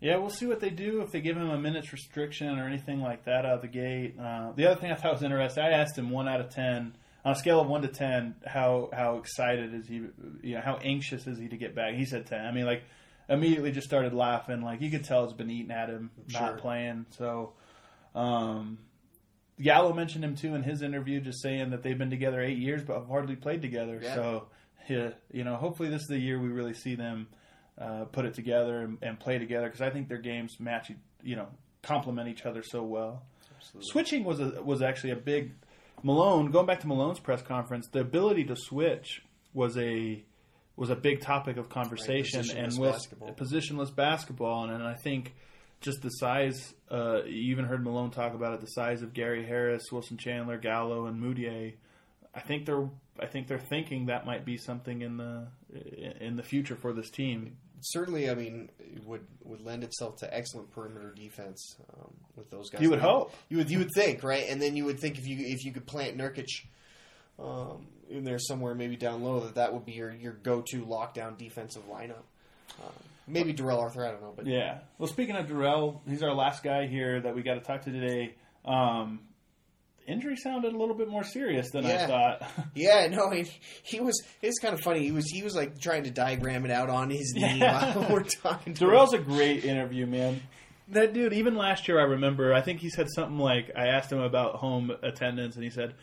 Yeah, 0.00 0.16
we'll 0.16 0.30
see 0.30 0.46
what 0.46 0.58
they 0.58 0.70
do 0.70 1.00
if 1.02 1.12
they 1.12 1.20
give 1.20 1.36
him 1.36 1.48
a 1.48 1.58
minutes 1.58 1.92
restriction 1.92 2.58
or 2.58 2.66
anything 2.66 3.00
like 3.00 3.24
that 3.26 3.46
out 3.46 3.54
of 3.54 3.62
the 3.62 3.68
gate. 3.68 4.16
Uh, 4.18 4.50
the 4.50 4.66
other 4.66 4.80
thing 4.80 4.90
I 4.90 4.96
thought 4.96 5.12
was 5.12 5.22
interesting, 5.22 5.62
I 5.62 5.70
asked 5.70 5.96
him 5.96 6.10
one 6.10 6.26
out 6.26 6.40
of 6.40 6.50
ten 6.50 6.96
on 7.24 7.32
a 7.32 7.36
scale 7.36 7.60
of 7.60 7.68
one 7.68 7.82
to 7.82 7.88
ten, 7.88 8.34
how 8.44 8.90
how 8.92 9.18
excited 9.18 9.74
is 9.74 9.86
he? 9.86 10.02
You 10.42 10.56
know, 10.56 10.60
how 10.60 10.78
anxious 10.82 11.26
is 11.26 11.38
he 11.38 11.48
to 11.48 11.56
get 11.56 11.74
back? 11.74 11.94
He 11.94 12.04
said 12.04 12.26
ten. 12.26 12.44
I 12.44 12.52
mean, 12.52 12.66
like 12.66 12.82
immediately 13.32 13.72
just 13.72 13.86
started 13.86 14.12
laughing. 14.14 14.62
Like 14.62 14.80
you 14.80 14.90
could 14.90 15.04
tell 15.04 15.24
it's 15.24 15.32
been 15.32 15.50
eating 15.50 15.70
at 15.70 15.88
him 15.88 16.10
Sure. 16.28 16.40
not 16.40 16.58
playing. 16.58 17.06
So, 17.10 17.54
um, 18.14 18.78
Gallo 19.60 19.92
mentioned 19.92 20.24
him 20.24 20.36
too 20.36 20.54
in 20.54 20.62
his 20.62 20.82
interview, 20.82 21.20
just 21.20 21.42
saying 21.42 21.70
that 21.70 21.82
they've 21.82 21.98
been 21.98 22.10
together 22.10 22.40
eight 22.40 22.58
years 22.58 22.82
but 22.82 22.94
have 22.98 23.08
hardly 23.08 23.36
played 23.36 23.62
together. 23.62 24.00
Yeah. 24.02 24.14
So, 24.14 24.46
yeah, 24.88 25.10
you 25.30 25.44
know, 25.44 25.56
hopefully 25.56 25.88
this 25.88 26.02
is 26.02 26.08
the 26.08 26.18
year 26.18 26.38
we 26.40 26.48
really 26.48 26.74
see 26.74 26.94
them 26.94 27.28
uh, 27.78 28.04
put 28.04 28.24
it 28.24 28.34
together 28.34 28.80
and, 28.80 28.98
and 29.02 29.18
play 29.18 29.38
together 29.38 29.66
because 29.66 29.80
I 29.80 29.90
think 29.90 30.08
their 30.08 30.18
games 30.18 30.58
match, 30.58 30.90
you 31.22 31.36
know, 31.36 31.48
complement 31.82 32.28
each 32.28 32.44
other 32.44 32.62
so 32.62 32.82
well. 32.82 33.22
Switching 33.80 34.24
was 34.24 34.40
a, 34.40 34.62
was 34.62 34.82
actually 34.82 35.10
a 35.10 35.16
big 35.16 35.52
Malone. 36.02 36.50
Going 36.50 36.66
back 36.66 36.80
to 36.80 36.86
Malone's 36.86 37.20
press 37.20 37.42
conference, 37.42 37.86
the 37.92 38.00
ability 38.00 38.44
to 38.44 38.56
switch 38.56 39.22
was 39.54 39.76
a 39.78 40.24
was 40.76 40.90
a 40.90 40.96
big 40.96 41.20
topic 41.20 41.56
of 41.56 41.68
conversation 41.68 42.40
Right, 42.40 42.56
and 42.56 42.72
positionless 42.72 42.92
basketball. 42.92 43.34
positionless 43.34 43.94
basketball, 43.94 44.64
and, 44.64 44.72
and 44.72 44.82
I 44.82 44.94
think 44.94 45.34
just 45.80 46.00
the 46.02 46.08
size. 46.10 46.74
Uh, 46.90 47.22
you 47.24 47.50
even 47.52 47.64
heard 47.64 47.82
Malone 47.84 48.10
talk 48.10 48.34
about 48.34 48.54
it. 48.54 48.60
The 48.60 48.66
size 48.68 49.02
of 49.02 49.12
Gary 49.12 49.44
Harris, 49.44 49.90
Wilson 49.90 50.16
Chandler, 50.16 50.58
Gallo, 50.58 51.06
and 51.06 51.22
Mudiay. 51.22 51.74
I 52.34 52.40
think 52.40 52.64
they're 52.66 52.88
I 53.20 53.26
think 53.26 53.48
they're 53.48 53.58
thinking 53.58 54.06
that 54.06 54.24
might 54.24 54.44
be 54.44 54.56
something 54.56 55.02
in 55.02 55.16
the 55.18 55.46
in 56.20 56.36
the 56.36 56.42
future 56.42 56.76
for 56.76 56.92
this 56.92 57.10
team. 57.10 57.56
certainly, 57.80 58.30
I 58.30 58.34
mean, 58.34 58.70
it 58.78 59.04
would 59.04 59.26
would 59.44 59.60
lend 59.60 59.84
itself 59.84 60.16
to 60.18 60.34
excellent 60.34 60.70
perimeter 60.70 61.12
defense 61.14 61.76
um, 61.92 62.14
with 62.36 62.48
those 62.50 62.70
guys. 62.70 62.80
You 62.80 62.90
would 62.90 63.00
hope. 63.00 63.34
You 63.50 63.58
would 63.58 63.70
you 63.70 63.78
would 63.80 63.90
think, 63.94 64.22
right? 64.22 64.44
And 64.48 64.62
then 64.62 64.76
you 64.76 64.84
would 64.86 64.98
think 65.00 65.18
if 65.18 65.26
you 65.26 65.36
if 65.40 65.64
you 65.64 65.72
could 65.72 65.86
plant 65.86 66.16
Nurkic 66.16 66.46
um, 67.38 67.86
in 68.10 68.24
there 68.24 68.38
somewhere, 68.38 68.74
maybe 68.74 68.96
down 68.96 69.22
low, 69.22 69.40
that 69.40 69.54
that 69.56 69.72
would 69.72 69.84
be 69.84 69.92
your 69.92 70.12
your 70.12 70.32
go 70.32 70.62
to 70.70 70.84
lockdown 70.84 71.36
defensive 71.38 71.82
lineup. 71.88 72.22
Um, 72.82 72.92
maybe 73.26 73.52
Darrell 73.52 73.80
Arthur, 73.80 74.06
I 74.06 74.10
don't 74.12 74.22
know, 74.22 74.32
but 74.36 74.46
Yeah. 74.46 74.78
Well, 74.98 75.08
speaking 75.08 75.36
of 75.36 75.46
Darrell, 75.46 76.02
he's 76.08 76.22
our 76.22 76.34
last 76.34 76.62
guy 76.62 76.86
here 76.86 77.20
that 77.20 77.34
we 77.34 77.42
got 77.42 77.54
to 77.54 77.60
talk 77.60 77.82
to 77.82 77.92
today. 77.92 78.34
Um, 78.64 79.20
injury 80.06 80.36
sounded 80.36 80.72
a 80.72 80.76
little 80.78 80.94
bit 80.94 81.08
more 81.08 81.22
serious 81.24 81.70
than 81.70 81.86
I 81.86 82.06
thought. 82.06 82.42
Yeah, 82.74 83.06
no, 83.08 83.30
he, 83.30 83.46
he 83.82 84.00
was. 84.00 84.20
It's 84.40 84.58
kind 84.58 84.72
of 84.74 84.80
funny. 84.80 85.00
He 85.00 85.12
was 85.12 85.26
he 85.26 85.42
was 85.42 85.54
like 85.54 85.78
trying 85.80 86.04
to 86.04 86.10
diagram 86.10 86.64
it 86.64 86.70
out 86.70 86.88
on 86.90 87.10
his 87.10 87.32
knee 87.34 87.58
Yeah. 87.58 87.96
while 87.98 88.10
we're 88.12 88.22
talking. 88.24 88.74
To 88.74 88.84
him. 88.84 88.90
Darrell's 88.90 89.12
a 89.14 89.18
great 89.18 89.64
interview, 89.64 90.06
man. 90.06 90.40
That 90.88 91.12
dude, 91.14 91.32
even 91.34 91.54
last 91.54 91.88
year, 91.88 91.98
I 92.00 92.04
remember. 92.04 92.52
I 92.54 92.60
think 92.62 92.80
he 92.80 92.90
said 92.90 93.06
something 93.14 93.38
like, 93.38 93.70
"I 93.76 93.88
asked 93.88 94.10
him 94.10 94.20
about 94.20 94.56
home 94.56 94.90
attendance, 95.02 95.54
and 95.56 95.64
he 95.64 95.70
said." 95.70 95.94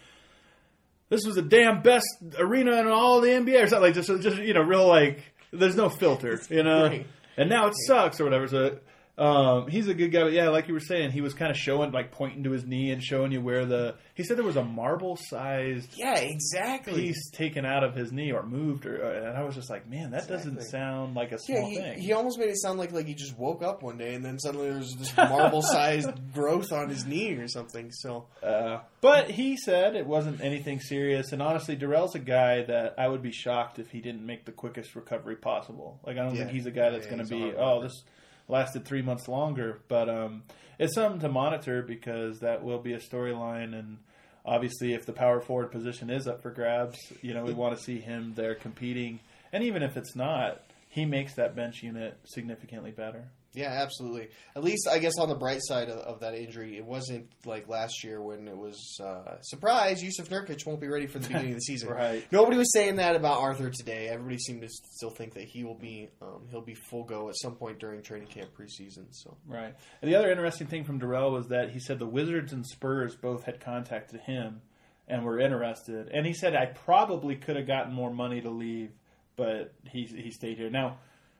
This 1.09 1.25
was 1.25 1.35
the 1.35 1.41
damn 1.41 1.81
best 1.81 2.07
arena 2.37 2.79
in 2.79 2.87
all 2.87 3.19
the 3.21 3.29
NBA, 3.29 3.63
or 3.63 3.67
something 3.67 3.81
like 3.81 3.93
just, 3.95 4.09
just 4.21 4.37
you 4.37 4.53
know, 4.53 4.61
real 4.61 4.87
like. 4.87 5.23
There's 5.51 5.75
no 5.75 5.89
filter, 5.89 6.39
you 6.51 6.61
know, 6.61 6.89
great. 6.89 7.07
and 7.35 7.49
now 7.49 7.65
it 7.67 7.73
sucks 7.87 8.19
or 8.21 8.23
whatever. 8.23 8.47
So, 8.47 8.77
um, 9.19 9.67
he's 9.67 9.87
a 9.87 9.93
good 9.93 10.11
guy, 10.11 10.23
but 10.23 10.31
yeah, 10.31 10.47
like 10.49 10.67
you 10.67 10.73
were 10.73 10.79
saying, 10.79 11.11
he 11.11 11.21
was 11.21 11.33
kind 11.33 11.51
of 11.51 11.57
showing, 11.57 11.91
like 11.91 12.11
pointing 12.11 12.43
to 12.45 12.51
his 12.51 12.65
knee 12.65 12.91
and 12.91 13.03
showing 13.03 13.31
you 13.31 13.41
where 13.41 13.65
the. 13.65 13.95
He 14.15 14.23
said 14.23 14.37
there 14.37 14.45
was 14.45 14.55
a 14.55 14.63
marble-sized 14.63 15.97
Yeah, 15.97 16.15
exactly. 16.15 16.93
piece 16.93 17.29
taken 17.31 17.65
out 17.65 17.83
of 17.83 17.95
his 17.95 18.11
knee 18.11 18.31
or 18.31 18.43
moved, 18.43 18.85
or 18.85 18.95
and 19.01 19.37
I 19.37 19.43
was 19.43 19.55
just 19.55 19.69
like, 19.69 19.89
man, 19.89 20.11
that 20.11 20.27
doesn't 20.27 20.61
sound 20.63 21.15
like 21.15 21.31
a 21.31 21.37
Yeah, 21.47 21.57
small 21.57 21.69
he, 21.69 21.75
thing. 21.75 21.99
he 21.99 22.13
almost 22.13 22.39
made 22.39 22.49
it 22.49 22.57
sound 22.57 22.79
like 22.79 22.91
like 22.91 23.07
he 23.07 23.13
just 23.13 23.37
woke 23.37 23.61
up 23.63 23.83
one 23.83 23.97
day 23.97 24.13
and 24.13 24.23
then 24.23 24.39
suddenly 24.39 24.69
there's 24.69 24.95
this 24.95 25.15
marble-sized 25.17 26.09
growth 26.33 26.71
on 26.71 26.89
his 26.89 27.05
knee 27.05 27.33
or 27.33 27.47
something. 27.47 27.91
So 27.91 28.25
Uh, 28.43 28.79
but 29.01 29.29
he 29.31 29.57
said 29.57 29.95
it 29.95 30.05
wasn't 30.05 30.41
anything 30.41 30.79
serious, 30.79 31.31
and 31.31 31.41
honestly, 31.41 31.75
Darrell's 31.75 32.15
a 32.15 32.19
guy 32.19 32.63
that 32.63 32.95
I 32.97 33.07
would 33.07 33.21
be 33.21 33.31
shocked 33.31 33.79
if 33.79 33.89
he 33.91 33.99
didn't 34.01 34.25
make 34.25 34.45
the 34.45 34.51
quickest 34.51 34.95
recovery 34.95 35.35
possible. 35.35 35.99
Like 36.05 36.17
I 36.17 36.23
don't 36.23 36.35
Yeah. 36.35 36.41
think 36.43 36.51
he's 36.51 36.65
a 36.65 36.71
guy 36.71 36.89
that's 36.89 37.05
Yeah, 37.05 37.11
going 37.15 37.25
to 37.25 37.29
be, 37.29 37.53
oh, 37.57 37.81
this 37.81 38.03
lasted 38.49 38.83
three 38.83 39.01
months 39.01 39.27
longer. 39.29 39.79
But 39.87 40.09
um, 40.09 40.43
it's 40.77 40.95
something 40.95 41.21
to 41.21 41.29
monitor 41.29 41.81
because 41.81 42.39
that 42.39 42.63
will 42.63 42.79
be 42.79 42.93
a 42.93 42.99
storyline, 42.99 43.77
and 43.77 43.99
obviously, 44.45 44.93
if 44.93 45.05
the 45.05 45.13
power 45.13 45.39
forward 45.39 45.71
position 45.71 46.09
is 46.09 46.27
up 46.27 46.41
for 46.41 46.51
grabs, 46.51 46.97
you 47.21 47.33
know 47.33 47.45
we 47.45 47.53
want 47.53 47.77
to 47.77 47.83
see 47.83 47.99
him 47.99 48.33
there 48.35 48.55
competing, 48.55 49.19
and 49.53 49.63
even 49.63 49.83
if 49.83 49.95
it's 49.95 50.15
not, 50.15 50.63
he 50.89 51.05
makes 51.05 51.35
that 51.35 51.55
bench 51.55 51.83
unit 51.83 52.17
significantly 52.25 52.91
better. 52.91 53.29
Yeah, 53.53 53.69
absolutely. 53.81 54.29
At 54.55 54.63
least 54.63 54.87
I 54.87 54.99
guess 54.99 55.17
on 55.19 55.27
the 55.27 55.35
bright 55.35 55.61
side 55.61 55.89
of, 55.89 55.97
of 55.99 56.19
that 56.19 56.35
injury, 56.35 56.77
it 56.77 56.85
wasn't 56.85 57.27
like 57.45 57.67
last 57.67 58.03
year 58.03 58.21
when 58.21 58.47
it 58.47 58.55
was 58.55 58.99
uh, 59.03 59.41
surprise. 59.41 60.03
Jusuf 60.03 60.29
Nurkic 60.29 60.65
won't 60.67 60.79
be 60.79 60.87
ready 60.87 61.07
for 61.07 61.17
the 61.17 61.27
beginning 61.27 61.51
of 61.51 61.55
the 61.55 61.61
season. 61.65 61.89
Right. 61.89 62.25
Nobody 62.31 62.57
was 62.57 62.71
saying 62.71 62.97
that 62.97 63.15
about 63.15 63.39
Arthur 63.39 63.71
today. 63.71 64.07
Everybody 64.07 64.37
seemed 64.37 64.61
to 64.61 64.69
still 64.69 65.09
think 65.09 65.33
that 65.33 65.45
he 65.45 65.63
will 65.63 65.77
be 65.77 66.09
um, 66.21 66.47
he'll 66.51 66.61
be 66.61 66.75
full 66.75 67.03
go 67.03 67.29
at 67.29 67.35
some 67.37 67.55
point 67.55 67.79
during 67.79 68.01
training 68.03 68.27
camp 68.27 68.51
preseason. 68.57 69.07
So 69.11 69.35
Right. 69.47 69.73
And 70.01 70.11
the 70.11 70.15
other 70.15 70.29
interesting 70.29 70.67
thing 70.67 70.83
from 70.83 70.99
Darrell 70.99 71.31
was 71.31 71.47
that 71.47 71.71
he 71.71 71.79
said 71.79 71.97
the 71.97 72.05
Wizards 72.05 72.53
and 72.53 72.65
Spurs 72.65 73.15
both 73.15 73.43
had 73.45 73.59
contacted 73.59 74.21
him 74.21 74.61
and 75.07 75.23
were 75.23 75.39
interested. 75.39 76.09
And 76.13 76.25
he 76.25 76.33
said 76.33 76.55
I 76.55 76.67
probably 76.67 77.35
could 77.35 77.55
have 77.55 77.65
gotten 77.65 77.93
more 77.93 78.13
money 78.13 78.41
to 78.41 78.51
leave, 78.51 78.91
but 79.35 79.73
he 79.85 80.03
he 80.05 80.29
stayed 80.29 80.57
here. 80.57 80.69
Now, 80.69 80.99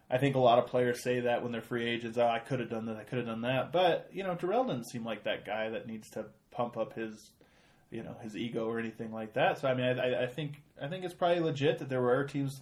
I 0.10 0.18
think 0.18 0.36
a 0.36 0.40
lot 0.40 0.60
of 0.60 0.68
players 0.68 1.04
say 1.04 1.22
that 1.22 1.44
when 1.44 1.52
they're 1.52 1.62
free 1.62 1.88
agents, 1.88 2.18
oh, 2.18 2.28
I 2.28 2.40
could 2.40 2.60
have 2.60 2.70
done 2.70 2.86
that. 2.88 2.98
I 2.98 3.04
could 3.04 3.20
have 3.20 3.28
done 3.28 3.42
that. 3.42 3.72
But, 3.72 4.10
you 4.12 4.24
know, 4.24 4.36
Darrell 4.36 4.64
didn't 4.64 4.90
seem 4.90 5.04
like 5.06 5.24
that 5.26 5.46
guy 5.46 5.70
that 5.70 5.88
needs 5.88 6.10
to 6.12 6.26
pump 6.52 6.78
up 6.78 6.94
his 6.94 7.32
you 7.92 8.04
know, 8.04 8.16
his 8.22 8.36
ego 8.36 8.68
or 8.68 8.80
anything 8.80 9.12
like 9.12 9.34
that. 9.34 9.60
So 9.60 9.68
I 9.68 9.74
mean 9.74 10.00
I, 10.00 10.24
I- 10.24 10.28
think 10.28 10.62
I 10.82 10.88
think 10.88 11.04
it's 11.04 11.14
probably 11.14 11.42
legit 11.42 11.80
that 11.80 11.90
there 11.90 12.02
were 12.02 12.24
teams 12.26 12.62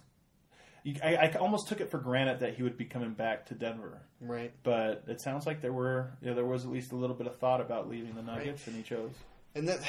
I, 1.04 1.16
I 1.16 1.32
almost 1.38 1.68
took 1.68 1.80
it 1.80 1.90
for 1.90 1.98
granted 1.98 2.40
that 2.40 2.54
he 2.54 2.62
would 2.62 2.78
be 2.78 2.86
coming 2.86 3.12
back 3.12 3.46
to 3.46 3.54
Denver 3.54 4.00
right. 4.22 4.52
but 4.62 5.04
it 5.06 5.20
sounds 5.20 5.46
like 5.46 5.60
there 5.60 5.72
were 5.72 6.12
you 6.22 6.28
know, 6.28 6.34
there 6.34 6.46
was 6.46 6.64
at 6.64 6.70
least 6.70 6.92
a 6.92 6.96
little 6.96 7.16
bit 7.16 7.26
of 7.26 7.36
thought 7.36 7.60
about 7.60 7.90
leaving 7.90 8.14
the 8.14 8.22
Nuggets, 8.22 8.66
and 8.66 8.74
he 8.74 8.82
chose. 8.82 9.10
And 9.54 9.68
then 9.68 9.80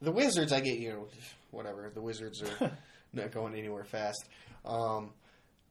the 0.00 0.12
Wizards, 0.12 0.52
I 0.52 0.60
get 0.60 0.78
you 0.78 0.90
know 0.90 1.08
whatever. 1.50 1.90
The 1.92 2.02
Wizards 2.02 2.42
are 2.42 2.70
not 3.12 3.32
going 3.32 3.54
anywhere 3.54 3.84
fast. 3.84 4.28
Um, 4.64 5.10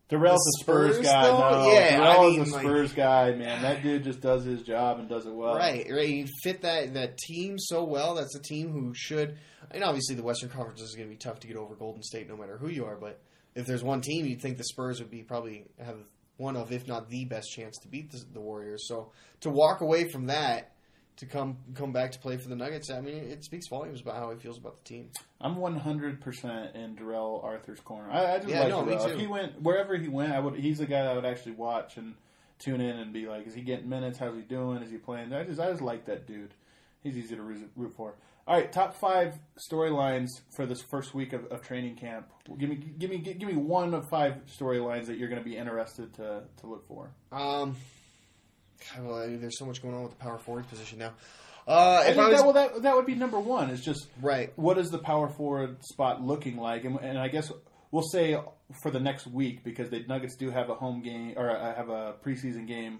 Darrell's 0.07 0.43
The 0.43 0.59
a 0.59 0.63
Spurs, 0.63 0.93
Spurs, 0.95 1.05
guy. 1.07 1.23
though? 1.23 1.37
No, 1.39 1.71
Yeah, 1.71 1.79
I 1.79 2.13
Darrell's 2.13 2.31
mean, 2.37 2.41
a 2.41 2.51
like- 2.51 2.61
Spurs 2.61 2.93
guy, 2.93 3.31
man. 3.33 3.61
That 3.63 3.81
dude 3.81 4.03
just 4.03 4.21
does 4.21 4.43
his 4.43 4.61
job 4.61 4.99
and 4.99 5.09
does 5.09 5.25
it 5.25 5.33
well. 5.33 5.55
Right, 5.55 5.87
right. 5.91 6.07
You 6.09 6.27
fit 6.43 6.61
that 6.61 6.93
that 6.93 7.17
team 7.17 7.57
so 7.57 7.83
well. 7.83 8.13
That's 8.15 8.35
a 8.35 8.41
team 8.41 8.71
who 8.71 8.93
should. 8.93 9.37
And 9.71 9.83
obviously, 9.83 10.15
the 10.15 10.23
Western 10.23 10.49
Conference 10.49 10.81
is 10.81 10.93
going 10.95 11.07
to 11.07 11.11
be 11.11 11.17
tough 11.17 11.39
to 11.39 11.47
get 11.47 11.57
over 11.57 11.73
Golden 11.75 12.03
State, 12.03 12.29
no 12.29 12.37
matter 12.37 12.57
who 12.57 12.67
you 12.69 12.85
are. 12.85 12.95
But 12.97 13.19
if 13.55 13.65
there's 13.65 13.83
one 13.83 14.01
team, 14.01 14.25
you'd 14.27 14.41
think 14.41 14.57
the 14.57 14.63
Spurs 14.63 14.99
would 14.99 15.09
be 15.09 15.23
probably 15.23 15.65
have 15.83 15.97
one 16.37 16.55
of, 16.55 16.71
if 16.71 16.87
not 16.87 17.09
the 17.09 17.25
best 17.25 17.47
chance 17.55 17.77
to 17.81 17.87
beat 17.87 18.11
the, 18.11 18.23
the 18.33 18.41
Warriors. 18.41 18.87
So 18.87 19.11
to 19.41 19.49
walk 19.49 19.81
away 19.81 20.07
from 20.09 20.27
that 20.27 20.74
to 21.17 21.25
come 21.25 21.57
come 21.73 21.91
back 21.91 22.11
to 22.11 22.19
play 22.19 22.37
for 22.37 22.49
the 22.49 22.55
Nuggets, 22.55 22.89
I 22.89 23.01
mean, 23.01 23.15
it 23.15 23.43
speaks 23.43 23.67
volumes 23.67 24.01
about 24.01 24.17
how 24.17 24.31
he 24.31 24.37
feels 24.37 24.57
about 24.57 24.77
the 24.77 24.83
team. 24.83 25.09
I'm 25.39 25.55
100 25.57 26.21
percent 26.21 26.75
in 26.75 26.95
Darrell 26.95 27.41
Arthur's 27.43 27.79
corner. 27.79 28.09
I, 28.11 28.35
I 28.35 28.37
just 28.37 28.49
Yeah, 28.49 28.61
like 28.61 28.69
no, 28.69 28.85
Darrell. 28.85 29.05
If 29.07 29.19
he 29.19 29.27
went 29.27 29.61
wherever 29.61 29.95
he 29.97 30.07
went, 30.07 30.33
I 30.33 30.39
would. 30.39 30.55
He's 30.55 30.79
the 30.79 30.85
guy 30.85 31.03
that 31.03 31.11
I 31.11 31.15
would 31.15 31.25
actually 31.25 31.53
watch 31.53 31.97
and 31.97 32.15
tune 32.59 32.81
in 32.81 32.97
and 32.97 33.13
be 33.13 33.27
like, 33.27 33.47
is 33.47 33.53
he 33.53 33.61
getting 33.61 33.89
minutes? 33.89 34.17
How's 34.17 34.35
he 34.35 34.41
doing? 34.41 34.81
Is 34.81 34.91
he 34.91 34.97
playing? 34.97 35.33
I 35.33 35.43
just 35.43 35.59
I 35.59 35.69
just 35.69 35.81
like 35.81 36.05
that 36.05 36.27
dude. 36.27 36.53
He's 37.01 37.17
easy 37.17 37.35
to 37.35 37.41
root 37.41 37.69
root 37.75 37.93
for. 37.95 38.15
All 38.47 38.55
right, 38.55 38.71
top 38.71 38.95
five 38.95 39.39
storylines 39.57 40.29
for 40.55 40.67
this 40.67 40.79
first 40.79 41.15
week 41.15 41.33
of, 41.33 41.45
of 41.45 41.63
training 41.63 41.95
camp. 41.95 42.27
Give 42.59 42.69
me, 42.69 42.75
give 42.75 43.09
me, 43.09 43.17
give 43.17 43.41
me 43.41 43.55
one 43.55 43.95
of 43.95 44.07
five 44.07 44.35
storylines 44.45 45.07
that 45.07 45.17
you're 45.17 45.29
going 45.29 45.41
to 45.43 45.49
be 45.49 45.57
interested 45.57 46.13
to, 46.15 46.43
to 46.57 46.67
look 46.67 46.87
for. 46.87 47.09
Um, 47.31 47.75
God, 48.79 49.05
well, 49.05 49.17
I 49.21 49.27
mean, 49.27 49.41
there's 49.41 49.57
so 49.57 49.65
much 49.65 49.81
going 49.81 49.95
on 49.95 50.03
with 50.03 50.11
the 50.11 50.17
power 50.17 50.37
forward 50.37 50.67
position 50.67 50.99
now. 50.99 51.13
Uh, 51.67 52.03
I 52.05 52.09
if 52.09 52.17
I 52.17 52.27
was, 52.27 52.37
that, 52.37 52.43
well, 52.43 52.53
that 52.53 52.81
that 52.83 52.95
would 52.95 53.05
be 53.05 53.15
number 53.15 53.39
one. 53.39 53.69
Is 53.69 53.83
just 53.83 54.07
Right. 54.21 54.53
What 54.55 54.77
is 54.77 54.89
the 54.89 54.99
power 54.99 55.29
forward 55.29 55.83
spot 55.83 56.21
looking 56.21 56.57
like? 56.57 56.85
And, 56.85 56.99
and 56.99 57.17
I 57.17 57.27
guess 57.27 57.51
we'll 57.91 58.03
say 58.03 58.37
for 58.83 58.91
the 58.91 58.99
next 58.99 59.25
week 59.27 59.63
because 59.63 59.89
the 59.89 60.03
Nuggets 60.07 60.35
do 60.35 60.51
have 60.51 60.69
a 60.69 60.75
home 60.75 61.01
game 61.01 61.33
or 61.37 61.49
uh, 61.49 61.75
have 61.75 61.89
a 61.89 62.15
preseason 62.23 62.67
game 62.67 62.99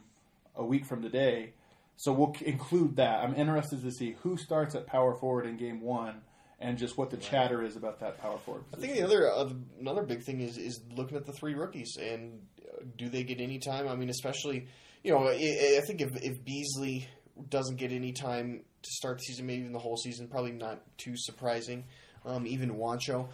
a 0.55 0.65
week 0.65 0.86
from 0.86 1.01
today. 1.01 1.53
So 1.97 2.11
we'll 2.11 2.36
include 2.41 2.95
that. 2.97 3.23
I'm 3.23 3.36
interested 3.36 3.82
to 3.84 3.91
see 3.91 4.15
who 4.23 4.36
starts 4.38 4.76
at 4.76 4.88
power 4.88 5.15
forward 5.15 5.45
in 5.45 5.57
game 5.57 5.82
one 5.82 6.21
and 6.59 6.78
just 6.78 6.97
what 6.97 7.09
the 7.09 7.17
chatter 7.17 7.61
is 7.61 7.76
about 7.76 7.99
that 7.99 8.19
power 8.19 8.38
forward. 8.38 8.63
I 8.73 8.78
think 8.78 8.93
the 8.93 9.03
other 9.03 9.32
uh, 9.32 9.49
another 9.80 10.03
big 10.03 10.23
thing 10.23 10.41
is 10.41 10.57
is 10.57 10.82
looking 10.95 11.17
at 11.17 11.26
the 11.26 11.34
three 11.34 11.53
rookies 11.53 11.97
and 12.01 12.41
uh, 12.61 12.84
do 12.97 13.09
they 13.09 13.23
get 13.23 13.39
any 13.39 13.59
time? 13.59 13.88
I 13.88 13.95
mean, 13.95 14.09
especially 14.09 14.67
you 15.06 15.12
know, 15.12 15.28
I, 15.28 15.82
think 15.86 16.01
if 16.01 16.16
if 16.24 16.43
Beasley 16.43 17.08
doesn't 17.49 17.76
get 17.76 17.91
any 17.91 18.12
time 18.12 18.64
to 18.82 18.89
start 18.89 19.20
the 19.20 19.26
season, 19.26 19.45
maybe 19.45 19.60
even 19.62 19.72
the 19.72 19.80
whole 19.80 19.97
season, 19.97 20.28
probably 20.28 20.51
not 20.51 20.82
too 20.97 21.14
surprising. 21.16 21.86
Um, 22.26 22.47
even 22.47 22.72
Juancho, 22.72 23.28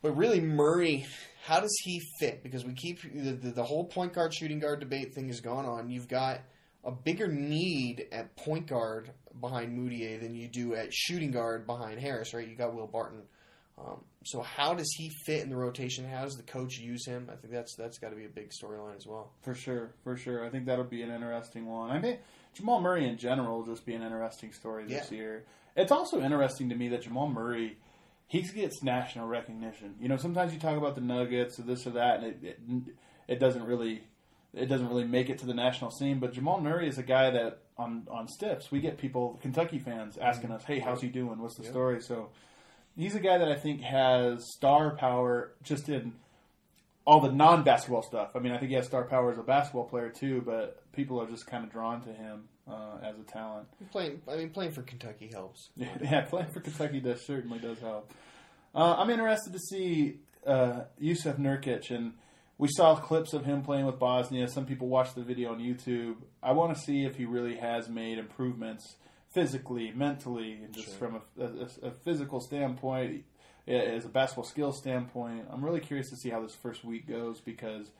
but 0.00 0.16
really 0.16 0.40
Murray, 0.40 1.06
how 1.44 1.60
does 1.60 1.76
he 1.84 2.00
fit? 2.18 2.42
Because 2.42 2.64
we 2.64 2.72
keep 2.72 3.02
the, 3.02 3.32
the 3.32 3.50
the 3.50 3.62
whole 3.62 3.84
point 3.84 4.14
guard 4.14 4.32
shooting 4.32 4.58
guard 4.58 4.80
debate 4.80 5.14
thing 5.14 5.26
has 5.26 5.40
gone 5.40 5.66
on. 5.66 5.90
You've 5.90 6.08
got 6.08 6.40
a 6.82 6.90
bigger 6.90 7.28
need 7.28 8.06
at 8.10 8.34
point 8.34 8.66
guard 8.66 9.10
behind 9.38 9.78
Mudiay 9.78 10.18
than 10.18 10.34
you 10.34 10.48
do 10.48 10.74
at 10.74 10.94
shooting 10.94 11.30
guard 11.30 11.66
behind 11.66 12.00
Harris, 12.00 12.32
right? 12.32 12.48
You 12.48 12.56
got 12.56 12.74
Will 12.74 12.86
Barton. 12.86 13.24
Um, 13.80 14.04
so 14.24 14.42
how 14.42 14.74
does 14.74 14.90
he 14.96 15.10
fit 15.24 15.42
in 15.44 15.50
the 15.50 15.56
rotation? 15.56 16.04
How 16.08 16.24
does 16.24 16.36
the 16.36 16.42
coach 16.42 16.78
use 16.78 17.06
him? 17.06 17.28
I 17.32 17.36
think 17.36 17.52
that's 17.52 17.74
that's 17.76 17.98
got 17.98 18.10
to 18.10 18.16
be 18.16 18.24
a 18.24 18.28
big 18.28 18.50
storyline 18.50 18.96
as 18.96 19.06
well. 19.06 19.30
For 19.42 19.54
sure, 19.54 19.92
for 20.02 20.16
sure. 20.16 20.44
I 20.44 20.50
think 20.50 20.66
that'll 20.66 20.84
be 20.84 21.02
an 21.02 21.10
interesting 21.10 21.66
one. 21.66 21.90
I 21.90 22.00
think 22.00 22.20
Jamal 22.54 22.80
Murray 22.80 23.08
in 23.08 23.16
general 23.18 23.58
will 23.58 23.66
just 23.66 23.86
be 23.86 23.94
an 23.94 24.02
interesting 24.02 24.52
story 24.52 24.84
this 24.86 25.10
Yeah. 25.12 25.16
year. 25.18 25.44
It's 25.76 25.92
also 25.92 26.20
interesting 26.20 26.68
to 26.70 26.74
me 26.74 26.88
that 26.88 27.02
Jamal 27.02 27.28
Murray 27.28 27.76
he 28.26 28.42
gets 28.42 28.82
national 28.82 29.26
recognition. 29.26 29.94
You 30.00 30.08
know, 30.08 30.16
sometimes 30.18 30.52
you 30.52 30.58
talk 30.60 30.76
about 30.76 30.94
the 30.96 31.00
Nuggets 31.00 31.58
or 31.58 31.62
this 31.62 31.86
or 31.86 31.90
that, 31.90 32.22
and 32.22 32.26
it 32.26 32.38
it, 32.42 32.60
it 33.28 33.38
doesn't 33.38 33.62
really 33.64 34.02
it 34.52 34.66
doesn't 34.66 34.88
really 34.88 35.04
make 35.04 35.30
it 35.30 35.38
to 35.38 35.46
the 35.46 35.54
national 35.54 35.90
scene. 35.92 36.18
But 36.18 36.32
Jamal 36.32 36.60
Murray 36.60 36.88
is 36.88 36.98
a 36.98 37.02
guy 37.04 37.30
that 37.30 37.60
on 37.78 38.06
on 38.10 38.26
Stiffs 38.28 38.70
we 38.72 38.80
get 38.80 38.98
people 38.98 39.38
Kentucky 39.40 39.78
fans 39.78 40.18
asking 40.18 40.50
us, 40.50 40.64
"Hey, 40.64 40.80
how's 40.80 41.00
he 41.00 41.08
doing? 41.08 41.38
What's 41.38 41.54
the 41.56 41.64
story?" 41.64 42.02
So 42.02 42.30
he's 42.98 43.14
a 43.14 43.20
guy 43.20 43.38
that 43.38 43.48
I 43.48 43.54
think 43.54 43.80
has 43.80 44.44
star 44.52 44.96
power 44.96 45.52
just 45.62 45.88
in 45.88 46.12
all 47.06 47.20
the 47.20 47.32
non-basketball 47.32 48.02
stuff. 48.02 48.32
I 48.34 48.40
mean, 48.40 48.52
I 48.52 48.58
think 48.58 48.68
he 48.68 48.76
has 48.76 48.86
star 48.86 49.04
power 49.04 49.32
as 49.32 49.38
a 49.38 49.42
basketball 49.42 49.84
player 49.84 50.10
too, 50.10 50.42
but 50.44 50.82
people 50.92 51.22
are 51.22 51.26
just 51.26 51.46
kind 51.46 51.64
of 51.64 51.72
drawn 51.72 52.02
to 52.02 52.12
him 52.12 52.48
uh, 52.68 52.98
as 53.02 53.18
a 53.18 53.22
talent. 53.22 53.68
Playing, 53.92 54.20
I 54.28 54.36
mean, 54.36 54.50
playing 54.50 54.72
for 54.72 54.82
Kentucky 54.82 55.30
helps. 55.32 55.70
Yeah, 55.76 55.88
yeah, 56.02 56.20
playing 56.22 56.50
for 56.50 56.60
Kentucky 56.60 57.00
does 57.00 57.24
certainly 57.24 57.60
does 57.60 57.78
help. 57.78 58.12
Uh, 58.74 58.96
I'm 58.98 59.08
interested 59.08 59.54
to 59.54 59.58
see 59.58 60.18
uh, 60.46 60.82
Jusuf 61.00 61.38
Nurkic, 61.38 61.90
and 61.90 62.12
we 62.58 62.68
saw 62.68 62.96
clips 62.96 63.32
of 63.32 63.46
him 63.46 63.62
playing 63.62 63.86
with 63.86 63.98
Bosnia. 63.98 64.48
Some 64.48 64.66
people 64.66 64.88
watched 64.88 65.14
the 65.14 65.22
video 65.22 65.52
on 65.52 65.60
YouTube. 65.60 66.16
I 66.42 66.52
want 66.52 66.76
to 66.76 66.82
see 66.82 67.04
if 67.04 67.16
he 67.16 67.24
really 67.24 67.56
has 67.56 67.88
made 67.88 68.18
improvements 68.18 68.96
physically, 69.32 69.92
mentally, 69.94 70.54
and 70.64 70.72
just 70.72 70.98
Sure. 70.98 71.08
from 71.08 71.20
a, 71.38 71.44
a, 71.44 71.88
a 71.88 71.90
physical 72.04 72.40
standpoint, 72.40 73.24
as 73.66 74.04
a 74.06 74.08
basketball 74.08 74.44
skill 74.44 74.72
standpoint. 74.72 75.46
I'm 75.50 75.62
really 75.64 75.80
curious 75.80 76.08
to 76.10 76.16
see 76.16 76.30
how 76.30 76.40
this 76.40 76.54
first 76.54 76.84
week 76.84 77.06
goes 77.06 77.40
because 77.40 77.90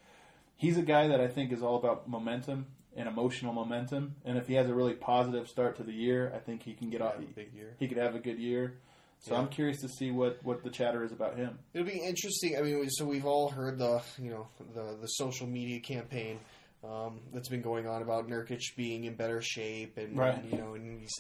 he's 0.57 0.79
a 0.79 0.83
guy 0.83 1.09
that 1.09 1.21
I 1.21 1.29
think 1.29 1.53
is 1.53 1.63
all 1.63 1.77
about 1.77 2.09
momentum 2.09 2.67
and 2.97 3.07
emotional 3.07 3.53
momentum. 3.53 4.17
And 4.25 4.39
if 4.39 4.47
he 4.49 4.55
has 4.55 4.69
a 4.69 4.75
really 4.75 4.95
positive 4.95 5.47
start 5.47 5.77
to 5.77 5.83
the 5.83 5.93
year, 5.93 6.33
I 6.35 6.39
think 6.39 6.63
he 6.63 6.73
can 6.73 6.89
get 6.89 7.03
off. 7.03 7.17
A 7.19 7.21
big 7.21 7.53
year. 7.55 7.75
He 7.79 7.87
could 7.87 7.99
have 7.99 8.15
a 8.15 8.19
good 8.19 8.39
year. 8.39 8.79
So 9.21 9.35
Yeah. 9.35 9.41
I'm 9.41 9.49
curious 9.49 9.81
to 9.83 9.89
see 9.89 10.11
what, 10.11 10.39
what 10.43 10.63
the 10.65 10.71
chatter 10.71 11.05
is 11.05 11.13
about 11.13 11.37
him. 11.37 11.59
It'll 11.75 11.87
be 11.87 11.99
interesting. 12.01 12.57
I 12.57 12.63
mean, 12.63 12.89
so 12.89 13.05
we've 13.05 13.27
all 13.27 13.51
heard 13.51 13.77
the 13.79 14.01
you 14.19 14.31
know 14.31 14.47
the 14.75 14.97
the 15.01 15.07
social 15.09 15.47
media 15.47 15.81
campaign 15.81 16.39
um, 16.85 17.21
that's 17.33 17.49
been 17.49 17.63
going 17.63 17.87
on 17.87 18.03
about 18.03 18.29
Nurkic 18.29 18.61
being 18.77 19.05
in 19.05 19.15
better 19.15 19.41
shape 19.43 19.97
and 19.99 20.17
Right. 20.17 20.43
you 20.51 20.59
know 20.59 20.75
and 20.75 21.01
he's 21.01 21.11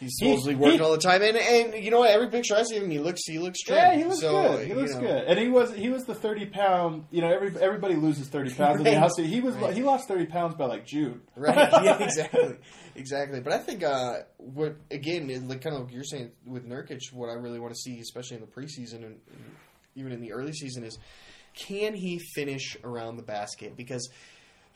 he's 0.00 0.10
He- 0.20 0.26
supposedly 0.26 0.54
working 0.56 0.78
he- 0.78 0.84
all 0.84 0.92
the 0.92 0.98
time 0.98 1.22
and 1.22 1.36
and 1.36 1.84
you 1.84 1.90
know 1.90 2.00
what 2.00 2.10
every 2.10 2.28
picture 2.28 2.54
I 2.56 2.62
see 2.64 2.76
of 2.76 2.82
him 2.84 2.90
he 2.90 2.98
looks 2.98 3.20
he 3.26 3.38
looks 3.38 3.60
trim. 3.62 3.78
Yeah, 3.78 3.94
he 3.96 4.04
looks 4.04 4.20
So, 4.20 4.30
good. 4.56 4.66
He 4.66 4.74
looks 4.74 4.94
know, 4.94 5.00
good, 5.00 5.24
and 5.24 5.38
he 5.38 5.48
was 5.48 5.74
he 5.74 5.88
was 5.88 6.04
the 6.04 6.14
thirty 6.14 6.46
pound. 6.46 7.04
You 7.10 7.20
know, 7.22 7.28
every 7.32 7.52
everybody 7.60 7.94
loses 7.96 8.28
thirty 8.28 8.52
pounds 8.52 8.78
in 8.78 8.84
the 8.84 8.98
house. 8.98 9.16
He 9.16 9.40
was 9.40 9.54
Right. 9.56 9.74
he 9.74 9.82
lost 9.82 10.08
thirty 10.08 10.26
pounds 10.26 10.54
by 10.56 10.66
like 10.66 10.84
June. 10.86 11.20
Right. 11.36 11.56
Yeah. 11.84 12.02
Exactly. 12.02 12.56
Exactly. 12.96 13.40
But 13.40 13.52
I 13.52 13.58
think 13.58 13.84
uh, 13.84 14.20
what 14.38 14.76
again, 14.90 15.28
like 15.48 15.60
kind 15.62 15.76
of 15.76 15.82
like 15.84 15.92
you're 15.94 16.02
saying 16.04 16.32
with 16.44 16.66
Nurkic, 16.68 17.12
what 17.12 17.28
I 17.30 17.34
really 17.34 17.60
want 17.60 17.72
to 17.72 17.78
see, 17.78 18.00
especially 18.00 18.36
in 18.38 18.40
the 18.42 18.48
preseason 18.48 19.04
and 19.04 19.20
even 19.94 20.10
in 20.12 20.20
the 20.20 20.32
early 20.32 20.52
season, 20.52 20.82
is 20.84 20.98
can 21.54 21.94
he 21.94 22.18
finish 22.18 22.76
around 22.84 23.16
the 23.16 23.22
basket? 23.22 23.76
Because 23.76 24.08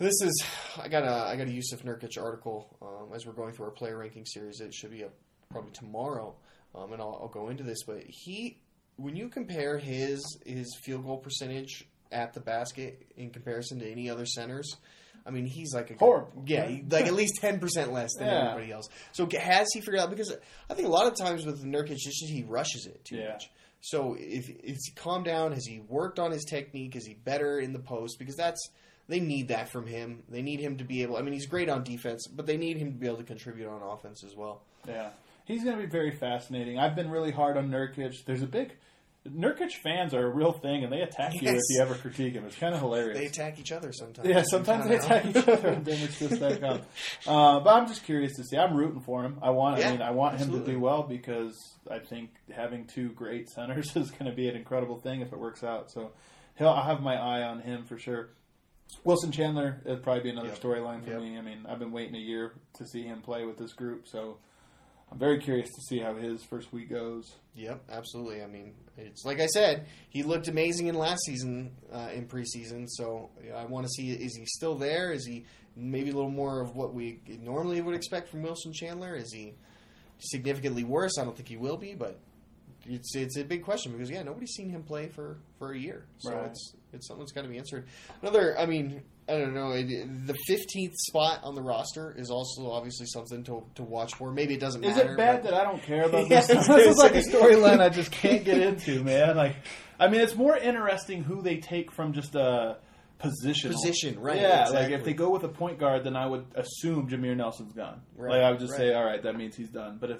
this 0.02 0.20
is 0.22 0.44
I 0.80 0.88
got 0.88 1.04
a 1.04 1.12
I 1.28 1.36
got 1.36 1.46
a 1.46 1.50
Jusuf 1.50 1.82
Nurkic 1.84 2.20
article 2.22 2.76
um, 2.82 3.14
as 3.14 3.26
we're 3.26 3.32
going 3.32 3.52
through 3.52 3.66
our 3.66 3.70
player 3.72 3.98
ranking 3.98 4.24
series. 4.26 4.60
It 4.60 4.74
should 4.74 4.90
be 4.90 5.04
up 5.04 5.12
probably 5.50 5.72
tomorrow, 5.72 6.34
um, 6.74 6.92
and 6.92 7.00
I'll, 7.00 7.18
I'll 7.22 7.28
go 7.28 7.48
into 7.48 7.62
this. 7.62 7.84
But 7.84 8.02
he, 8.06 8.58
when 8.96 9.16
you 9.16 9.28
compare 9.28 9.78
his 9.78 10.20
his 10.44 10.76
field 10.82 11.04
goal 11.04 11.18
percentage 11.18 11.86
at 12.10 12.34
the 12.34 12.40
basket 12.40 13.06
in 13.16 13.30
comparison 13.30 13.78
to 13.80 13.90
any 13.90 14.10
other 14.10 14.26
centers. 14.26 14.76
I 15.24 15.30
mean, 15.30 15.46
he's 15.46 15.72
like 15.72 15.88
a 15.92 15.94
Horrible. 15.94 16.42
Yeah, 16.46 16.68
like 16.90 17.06
at 17.06 17.14
least 17.14 17.36
ten 17.40 17.60
percent 17.60 17.92
less 17.92 18.10
than 18.18 18.26
Yeah. 18.26 18.48
everybody 18.50 18.72
else. 18.72 18.88
So 19.12 19.28
has 19.40 19.68
he 19.72 19.80
figured 19.80 20.00
out? 20.00 20.10
Because 20.10 20.34
I 20.68 20.74
think 20.74 20.88
a 20.88 20.90
lot 20.90 21.06
of 21.06 21.16
times 21.16 21.46
with 21.46 21.62
Nurkic, 21.64 21.92
it's 21.92 22.04
just 22.04 22.32
he 22.32 22.42
rushes 22.42 22.86
it 22.86 23.04
too 23.04 23.18
Yeah. 23.18 23.34
much. 23.34 23.48
So 23.82 24.16
if 24.18 24.48
it's 24.48 24.90
calmed 24.96 25.24
down, 25.26 25.52
has 25.52 25.64
he 25.64 25.78
worked 25.78 26.18
on 26.18 26.32
his 26.32 26.44
technique? 26.44 26.96
Is 26.96 27.06
he 27.06 27.14
better 27.14 27.60
in 27.60 27.72
the 27.72 27.78
post? 27.78 28.16
Because 28.18 28.34
that's 28.34 28.60
they 29.12 29.20
need 29.20 29.48
that 29.48 29.70
from 29.70 29.86
him. 29.86 30.22
They 30.28 30.42
need 30.42 30.60
him 30.60 30.78
to 30.78 30.84
be 30.84 31.02
able. 31.02 31.16
I 31.16 31.22
mean, 31.22 31.34
he's 31.34 31.46
great 31.46 31.68
on 31.68 31.84
defense, 31.84 32.26
but 32.26 32.46
they 32.46 32.56
need 32.56 32.76
him 32.76 32.92
to 32.92 32.98
be 32.98 33.06
able 33.06 33.18
to 33.18 33.24
contribute 33.24 33.68
on 33.68 33.82
offense 33.82 34.24
as 34.24 34.34
well. 34.34 34.62
Yeah, 34.86 35.10
he's 35.44 35.64
going 35.64 35.76
to 35.76 35.82
be 35.82 35.88
very 35.88 36.10
fascinating. 36.10 36.78
I've 36.78 36.96
been 36.96 37.10
really 37.10 37.30
hard 37.30 37.56
on 37.56 37.70
Nurkic. 37.70 38.24
There's 38.24 38.42
a 38.42 38.46
big 38.46 38.72
Nurkic 39.28 39.70
fans 39.84 40.14
are 40.14 40.26
a 40.26 40.34
real 40.34 40.52
thing, 40.52 40.82
and 40.82 40.92
they 40.92 41.00
attack 41.00 41.34
you 41.34 41.48
if 41.48 41.60
you 41.68 41.80
ever 41.80 41.94
critique 41.94 42.34
him. 42.34 42.44
It's 42.44 42.56
kind 42.56 42.74
of 42.74 42.80
hilarious. 42.80 43.16
They 43.16 43.26
attack 43.26 43.60
each 43.60 43.70
other 43.70 43.92
sometimes. 43.92 44.28
Yeah, 44.28 44.42
sometimes 44.42 44.88
they 44.88 44.96
attack 44.96 45.26
each 45.26 45.36
other 45.36 45.70
on 45.76 45.84
DenverStiffs.com. 45.84 46.80
Uh, 47.26 47.60
but 47.60 47.70
I'm 47.70 47.86
just 47.86 48.04
curious 48.04 48.34
to 48.36 48.44
see. 48.44 48.56
I'm 48.56 48.76
rooting 48.76 49.00
for 49.00 49.22
him. 49.22 49.38
I 49.40 49.50
want. 49.50 49.78
Yeah, 49.78 49.88
I 49.88 49.92
mean, 49.92 50.02
I 50.02 50.10
want 50.10 50.38
him 50.38 50.50
to 50.50 50.58
do 50.58 50.80
well 50.80 51.04
because 51.04 51.56
I 51.88 52.00
think 52.00 52.30
having 52.50 52.86
two 52.86 53.10
great 53.10 53.48
centers 53.48 53.94
is 53.96 54.10
going 54.10 54.28
to 54.28 54.34
be 54.34 54.48
an 54.48 54.56
incredible 54.56 54.98
thing 54.98 55.20
if 55.20 55.32
it 55.32 55.38
works 55.38 55.62
out. 55.62 55.92
So, 55.92 56.10
he'll. 56.56 56.70
I'll 56.70 56.82
have 56.82 57.00
my 57.00 57.14
eye 57.14 57.42
on 57.42 57.60
him 57.60 57.84
for 57.84 57.98
sure. 57.98 58.30
Wilson 59.04 59.32
Chandler, 59.32 59.80
it'd 59.84 60.02
probably 60.02 60.22
be 60.22 60.30
another 60.30 60.48
Yep. 60.48 60.58
storyline 60.60 61.02
for 61.04 61.10
Yep. 61.10 61.20
me. 61.20 61.38
I 61.38 61.40
mean, 61.42 61.66
I've 61.68 61.78
been 61.78 61.92
waiting 61.92 62.14
a 62.14 62.18
year 62.18 62.52
to 62.74 62.86
see 62.86 63.02
him 63.02 63.20
play 63.22 63.44
with 63.44 63.56
this 63.58 63.72
group, 63.72 64.06
so 64.06 64.38
I'm 65.10 65.18
very 65.18 65.38
curious 65.40 65.68
to 65.68 65.80
see 65.88 65.98
how 65.98 66.14
his 66.14 66.42
first 66.44 66.72
week 66.72 66.88
goes. 66.90 67.34
Yep, 67.54 67.84
absolutely. 67.90 68.42
I 68.42 68.46
mean, 68.46 68.74
it's 68.96 69.24
like 69.24 69.40
I 69.40 69.46
said, 69.46 69.86
he 70.08 70.22
looked 70.22 70.48
amazing 70.48 70.86
in 70.86 70.94
last 70.94 71.20
season 71.26 71.72
uh, 71.92 72.08
in 72.14 72.26
preseason. 72.26 72.86
So 72.88 73.30
I 73.54 73.64
want 73.66 73.86
to 73.86 73.90
see 73.90 74.10
is 74.12 74.34
he 74.36 74.46
still 74.46 74.74
there? 74.76 75.12
Is 75.12 75.26
he 75.26 75.44
maybe 75.76 76.10
a 76.10 76.14
little 76.14 76.30
more 76.30 76.60
of 76.60 76.76
what 76.76 76.94
we 76.94 77.20
normally 77.40 77.80
would 77.80 77.94
expect 77.94 78.28
from 78.30 78.42
Wilson 78.42 78.72
Chandler? 78.72 79.14
Is 79.14 79.32
he 79.32 79.54
significantly 80.18 80.84
worse? 80.84 81.18
I 81.18 81.24
don't 81.24 81.36
think 81.36 81.48
he 81.48 81.56
will 81.56 81.76
be, 81.76 81.94
but 81.94 82.18
it's 82.86 83.14
it's 83.16 83.36
a 83.36 83.44
big 83.44 83.62
question 83.64 83.92
because 83.92 84.10
yeah, 84.10 84.22
nobody's 84.22 84.52
seen 84.52 84.68
him 84.70 84.82
play 84.82 85.08
for, 85.08 85.38
for 85.58 85.72
a 85.72 85.78
year, 85.78 86.06
so 86.18 86.32
Right. 86.32 86.46
it's 86.50 86.74
it's 86.92 87.06
something 87.08 87.22
that's 87.22 87.32
got 87.32 87.42
to 87.42 87.48
be 87.48 87.58
answered. 87.58 87.86
Another, 88.22 88.58
I 88.58 88.66
mean. 88.66 89.02
I 89.28 89.38
don't 89.38 89.54
know. 89.54 89.70
it- 89.70 90.26
The 90.26 90.34
fifteenth 90.48 90.94
spot 90.96 91.44
on 91.44 91.54
the 91.54 91.62
roster 91.62 92.12
is 92.18 92.28
also 92.28 92.68
obviously 92.72 93.06
something 93.06 93.44
to, 93.44 93.62
to 93.76 93.84
watch 93.84 94.16
for. 94.16 94.32
Maybe 94.32 94.54
it 94.54 94.60
doesn't 94.60 94.82
Is 94.82 94.96
matter. 94.96 95.12
it 95.12 95.16
bad 95.16 95.44
that 95.44 95.54
I 95.54 95.62
don't 95.62 95.80
care 95.80 96.06
about 96.06 96.28
this? 96.28 96.48
Was 96.52 96.66
this 96.66 96.86
is 96.88 96.96
like 96.96 97.14
a 97.14 97.20
storyline 97.30 97.78
I 97.80 97.88
just 97.88 98.10
can't 98.10 98.44
get 98.44 98.58
into, 98.68 99.04
man. 99.04 99.36
Like, 99.36 99.54
I 100.00 100.08
mean, 100.08 100.20
it's 100.22 100.34
more 100.34 100.56
interesting 100.56 101.22
who 101.22 101.40
they 101.40 101.58
take 101.58 101.92
from 101.92 102.12
just 102.12 102.34
uh, 102.34 102.74
a 102.74 103.22
position. 103.22 103.70
Position, 103.70 104.18
right, 104.18 104.40
Yeah, 104.40 104.62
exactly. 104.62 104.82
like 104.82 104.90
if 105.00 105.04
they 105.04 105.12
go 105.14 105.30
with 105.30 105.44
a 105.44 105.48
point 105.48 105.78
guard, 105.78 106.02
then 106.02 106.16
I 106.16 106.26
would 106.26 106.44
assume 106.56 107.08
Jameer 107.08 107.36
Nelson's 107.36 107.74
gone. 107.74 108.02
Right, 108.16 108.32
like 108.32 108.42
I 108.42 108.50
would 108.50 108.58
just 108.58 108.72
right. 108.72 108.78
say, 108.88 108.92
all 108.92 109.04
right, 109.04 109.22
that 109.22 109.36
means 109.36 109.54
he's 109.54 109.70
done. 109.70 109.98
But 110.00 110.10
if, 110.10 110.18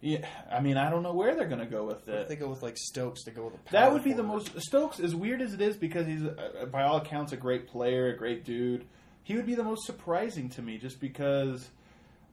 yeah, 0.00 0.26
I 0.50 0.60
mean, 0.60 0.76
I 0.76 0.90
don't 0.90 1.02
know 1.02 1.12
where 1.12 1.34
they're 1.34 1.48
going 1.48 1.60
to 1.60 1.66
go 1.66 1.84
with 1.84 2.08
If 2.08 2.28
they 2.28 2.36
go 2.36 2.48
with 2.48 2.62
like 2.62 2.76
Stokes, 2.76 3.24
they 3.24 3.32
go 3.32 3.44
with 3.44 3.54
a 3.54 3.72
That 3.72 3.92
would 3.92 4.04
be 4.04 4.12
the 4.12 4.22
most 4.22 4.50
Stokes. 4.60 5.00
As 5.00 5.14
weird 5.14 5.42
as 5.42 5.54
it 5.54 5.60
is, 5.60 5.76
because 5.76 6.06
he's 6.06 6.22
uh, 6.24 6.66
by 6.70 6.82
all 6.84 6.98
accounts 6.98 7.32
a 7.32 7.36
great 7.36 7.66
player, 7.66 8.08
a 8.08 8.16
great 8.16 8.44
dude. 8.44 8.86
He 9.22 9.34
would 9.34 9.46
be 9.46 9.54
the 9.54 9.64
most 9.64 9.84
surprising 9.84 10.48
to 10.50 10.62
me, 10.62 10.78
just 10.78 11.00
because. 11.00 11.68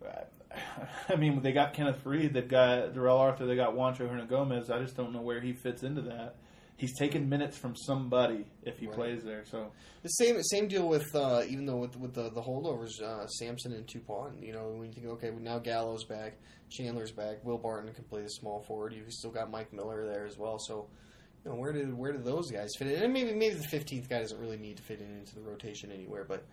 uh, 0.06 0.22
I 1.10 1.16
mean, 1.16 1.42
they 1.42 1.52
got 1.52 1.74
Kenneth 1.74 2.06
Reed, 2.06 2.34
they've 2.34 2.48
got 2.48 2.94
Darrell 2.94 3.18
Arthur, 3.18 3.46
they 3.46 3.56
got 3.58 3.74
Juancho 3.74 4.08
Hernangomez. 4.10 4.70
I 4.70 4.80
just 4.80 4.96
don't 4.96 5.12
know 5.12 5.22
where 5.22 5.42
he 5.42 5.52
fits 5.52 5.84
into 5.84 6.02
that. 6.04 6.36
He's 6.78 6.98
taking 6.98 7.30
minutes 7.30 7.58
from 7.58 7.74
somebody 7.76 8.46
if 8.64 8.78
he 8.80 8.88
Right. 8.88 8.96
plays 8.96 9.24
there. 9.24 9.46
So 9.46 9.72
The 10.04 10.10
same 10.10 10.42
same 10.44 10.68
deal 10.68 10.88
with 10.90 11.16
uh, 11.16 11.44
even 11.48 11.66
though 11.66 11.78
with 11.78 11.96
with 11.98 12.14
the, 12.14 12.30
the 12.30 12.42
holdovers, 12.42 13.02
uh, 13.02 13.28
Sampson 13.28 13.72
and 13.74 13.88
Toupane. 13.88 14.46
You 14.46 14.54
know, 14.54 14.70
when 14.76 14.88
you 14.88 14.94
think 14.94 15.08
okay, 15.08 15.32
now 15.40 15.60
Gallows 15.60 16.04
back, 16.04 16.34
Chandler's 16.70 17.12
back, 17.14 17.44
Will 17.46 17.58
Barton 17.58 17.94
can 17.94 18.04
play 18.04 18.22
the 18.24 18.30
small 18.30 18.62
forward. 18.64 18.94
You've 18.94 19.12
still 19.14 19.32
got 19.32 19.50
Mike 19.50 19.72
Miller 19.72 20.06
there 20.06 20.26
as 20.26 20.38
well. 20.38 20.58
So, 20.60 20.88
you 21.46 21.52
know, 21.52 21.58
where 21.58 21.72
did 21.72 21.94
where 21.98 22.12
did 22.12 22.26
those 22.26 22.52
guys 22.52 22.72
fit 22.78 22.88
in? 22.90 23.04
And 23.04 23.14
maybe 23.14 23.34
maybe 23.34 23.56
the 23.56 23.68
fifteenth 23.70 24.10
guy 24.10 24.20
doesn't 24.20 24.40
really 24.40 24.58
need 24.58 24.76
to 24.78 24.84
fit 24.84 25.00
in 25.00 25.18
into 25.18 25.36
the 25.36 25.42
rotation 25.42 25.92
anywhere, 25.92 26.26
but. 26.28 26.44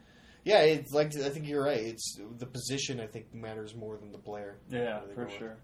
Yeah, 0.44 0.58
it's 0.62 0.90
like 0.92 1.12
I 1.16 1.28
think 1.28 1.46
you're 1.46 1.62
right. 1.62 1.78
It's 1.78 2.18
the 2.38 2.46
position. 2.46 2.98
I 2.98 3.06
think 3.06 3.32
matters 3.32 3.76
more 3.76 3.96
than 3.96 4.10
the 4.10 4.18
player. 4.18 4.56
yeah, 4.68 4.98
for 5.14 5.14
go 5.14 5.22
with. 5.26 5.38
sure. 5.38 5.56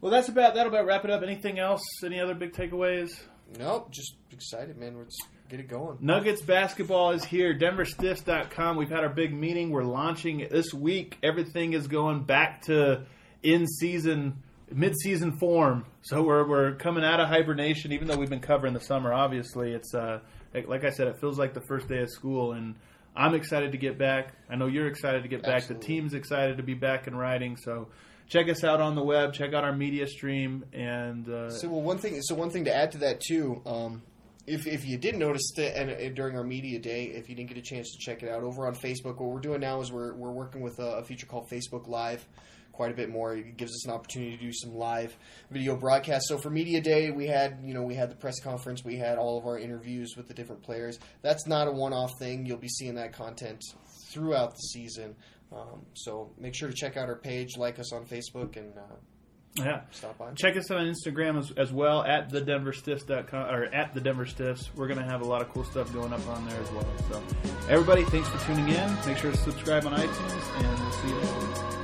Well, 0.00 0.10
that's 0.10 0.28
about 0.28 0.54
that'll 0.56 0.72
about 0.74 0.86
wrap 0.86 1.04
it 1.04 1.10
up. 1.12 1.22
Anything 1.22 1.60
else? 1.60 1.82
Any 2.04 2.18
other 2.18 2.34
big 2.34 2.52
takeaways? 2.52 3.10
Nope, 3.56 3.90
just 3.90 4.14
excited, 4.30 4.76
man. 4.76 4.98
Let's 4.98 5.16
get 5.48 5.60
it 5.60 5.68
going. 5.68 5.98
Nuggets 6.00 6.42
basketball 6.42 7.12
is 7.12 7.24
here. 7.24 7.56
DenverStiffs.com. 7.58 8.76
We've 8.76 8.90
had 8.90 9.00
our 9.00 9.08
big 9.08 9.32
meeting. 9.32 9.70
We're 9.70 9.84
launching 9.84 10.40
it 10.40 10.50
this 10.50 10.74
week. 10.74 11.18
Everything 11.22 11.72
is 11.72 11.86
going 11.86 12.24
back 12.24 12.62
to 12.62 13.04
in 13.42 13.66
season, 13.66 14.42
mid 14.70 14.94
season 14.98 15.38
form. 15.38 15.86
So 16.02 16.22
we're, 16.22 16.46
we're 16.46 16.74
coming 16.74 17.04
out 17.04 17.20
of 17.20 17.28
hibernation, 17.28 17.92
even 17.92 18.08
though 18.08 18.16
we've 18.16 18.28
been 18.28 18.40
covering 18.40 18.74
the 18.74 18.80
summer. 18.80 19.12
Obviously, 19.12 19.72
it's 19.72 19.94
uh, 19.94 20.20
like, 20.52 20.68
like 20.68 20.84
I 20.84 20.90
said, 20.90 21.08
it 21.08 21.18
feels 21.20 21.38
like 21.38 21.54
the 21.54 21.62
first 21.62 21.88
day 21.88 22.02
of 22.02 22.10
school, 22.10 22.52
and 22.52 22.74
I'm 23.16 23.34
excited 23.34 23.72
to 23.72 23.78
get 23.78 23.98
back. 23.98 24.34
I 24.50 24.56
know 24.56 24.66
you're 24.66 24.88
excited 24.88 25.22
to 25.22 25.28
get 25.28 25.42
back. 25.42 25.66
The 25.66 25.74
team's 25.74 26.14
excited 26.14 26.58
to 26.58 26.62
be 26.62 26.74
back 26.74 27.06
and 27.06 27.18
riding. 27.18 27.56
So 27.56 27.88
check 28.28 28.48
us 28.48 28.64
out 28.64 28.80
on 28.80 28.94
the 28.94 29.02
web. 29.02 29.32
Check 29.32 29.54
out 29.54 29.64
our 29.64 29.74
media 29.74 30.06
stream, 30.06 30.64
and 30.72 31.28
uh, 31.28 31.50
So 31.50 31.68
well, 31.68 31.82
one 31.82 31.98
thing. 31.98 32.20
So 32.22 32.34
one 32.34 32.50
thing 32.50 32.64
to 32.66 32.74
add 32.74 32.92
to 32.92 32.98
that 32.98 33.20
too. 33.20 33.60
Um, 33.66 34.02
if, 34.46 34.66
if 34.66 34.86
you 34.86 34.96
didn't 34.96 35.20
notice 35.20 35.52
that 35.56 35.78
and, 35.78 35.90
and 35.90 36.16
during 36.16 36.36
our 36.36 36.44
media 36.44 36.78
day, 36.78 37.04
if 37.04 37.28
you 37.28 37.34
didn't 37.34 37.50
get 37.50 37.58
a 37.58 37.62
chance 37.62 37.92
to 37.92 37.98
check 37.98 38.22
it 38.22 38.30
out 38.30 38.42
over 38.42 38.66
on 38.66 38.74
Facebook, 38.74 39.20
what 39.20 39.30
we're 39.30 39.40
doing 39.40 39.60
now 39.60 39.80
is 39.80 39.92
we're 39.92 40.14
we're 40.14 40.30
working 40.30 40.62
with 40.62 40.78
a, 40.78 40.98
a 40.98 41.04
feature 41.04 41.26
called 41.26 41.48
Facebook 41.50 41.88
Live. 41.88 42.26
Quite 42.72 42.92
a 42.92 42.94
bit 42.94 43.10
more. 43.10 43.34
It 43.34 43.56
gives 43.56 43.72
us 43.72 43.86
an 43.86 43.92
opportunity 43.92 44.36
to 44.36 44.42
do 44.42 44.52
some 44.52 44.72
live 44.72 45.16
video 45.50 45.74
broadcasts. 45.74 46.28
So 46.28 46.38
for 46.38 46.48
media 46.48 46.80
day, 46.80 47.10
we 47.10 47.26
had 47.26 47.58
you 47.64 47.74
know 47.74 47.82
we 47.82 47.96
had 47.96 48.08
the 48.08 48.14
press 48.14 48.40
conference, 48.40 48.84
we 48.84 48.96
had 48.96 49.18
all 49.18 49.36
of 49.36 49.46
our 49.46 49.58
interviews 49.58 50.14
with 50.16 50.28
the 50.28 50.34
different 50.34 50.62
players. 50.62 50.98
That's 51.20 51.46
not 51.48 51.66
a 51.66 51.72
one-off 51.72 52.12
thing. 52.20 52.46
You'll 52.46 52.58
be 52.58 52.68
seeing 52.68 52.94
that 52.94 53.12
content 53.12 53.64
throughout 54.12 54.52
the 54.52 54.60
season. 54.60 55.16
Um, 55.52 55.86
so 55.94 56.30
make 56.38 56.54
sure 56.54 56.68
to 56.68 56.74
check 56.74 56.96
out 56.96 57.08
our 57.08 57.16
page, 57.16 57.56
like 57.56 57.78
us 57.78 57.92
on 57.92 58.04
Facebook, 58.04 58.56
and 58.56 58.76
uh, 58.76 58.82
Yeah. 59.64 59.80
Stop 59.90 60.18
by. 60.18 60.32
Check 60.34 60.56
us 60.56 60.70
out 60.70 60.78
on 60.78 60.86
Instagram 60.86 61.38
as, 61.38 61.50
as 61.56 61.72
well 61.72 62.02
at 62.04 62.28
the 62.30 62.40
Denver 62.40 62.72
Stiffs.com 62.72 63.48
or 63.54 63.64
at 63.64 63.94
the 63.94 64.00
Denver 64.00 64.26
Stiffs. 64.26 64.68
We're 64.76 64.88
going 64.88 64.98
to 64.98 65.04
have 65.06 65.22
a 65.22 65.24
lot 65.24 65.40
of 65.40 65.48
cool 65.52 65.64
stuff 65.64 65.92
going 65.92 66.12
up 66.12 66.26
on 66.28 66.46
there 66.46 66.60
as 66.60 66.70
well. 66.72 66.86
So, 67.10 67.22
everybody, 67.68 68.04
thanks 68.04 68.28
for 68.28 68.38
tuning 68.46 68.68
in. 68.68 68.96
Make 69.06 69.16
sure 69.16 69.30
to 69.32 69.36
subscribe 69.38 69.86
on 69.86 69.94
iTunes, 69.94 70.64
and 70.64 70.78
we'll 70.80 70.92
see 70.92 71.08
you 71.08 71.14
next 71.14 71.32
week. 71.34 71.74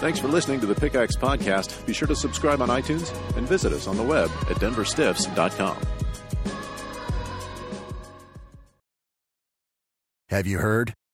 Thanks 0.00 0.18
for 0.18 0.28
listening 0.28 0.60
to 0.60 0.66
the 0.66 0.74
Pickaxe 0.74 1.16
Podcast. 1.16 1.86
Be 1.86 1.94
sure 1.94 2.08
to 2.08 2.16
subscribe 2.16 2.60
on 2.60 2.68
iTunes 2.68 3.10
and 3.36 3.48
visit 3.48 3.72
us 3.72 3.86
on 3.86 3.96
the 3.96 4.02
web 4.02 4.28
at 4.50 4.56
denverstiffs.com. 4.56 5.78
Have 10.28 10.46
you 10.46 10.58
heard? 10.58 10.92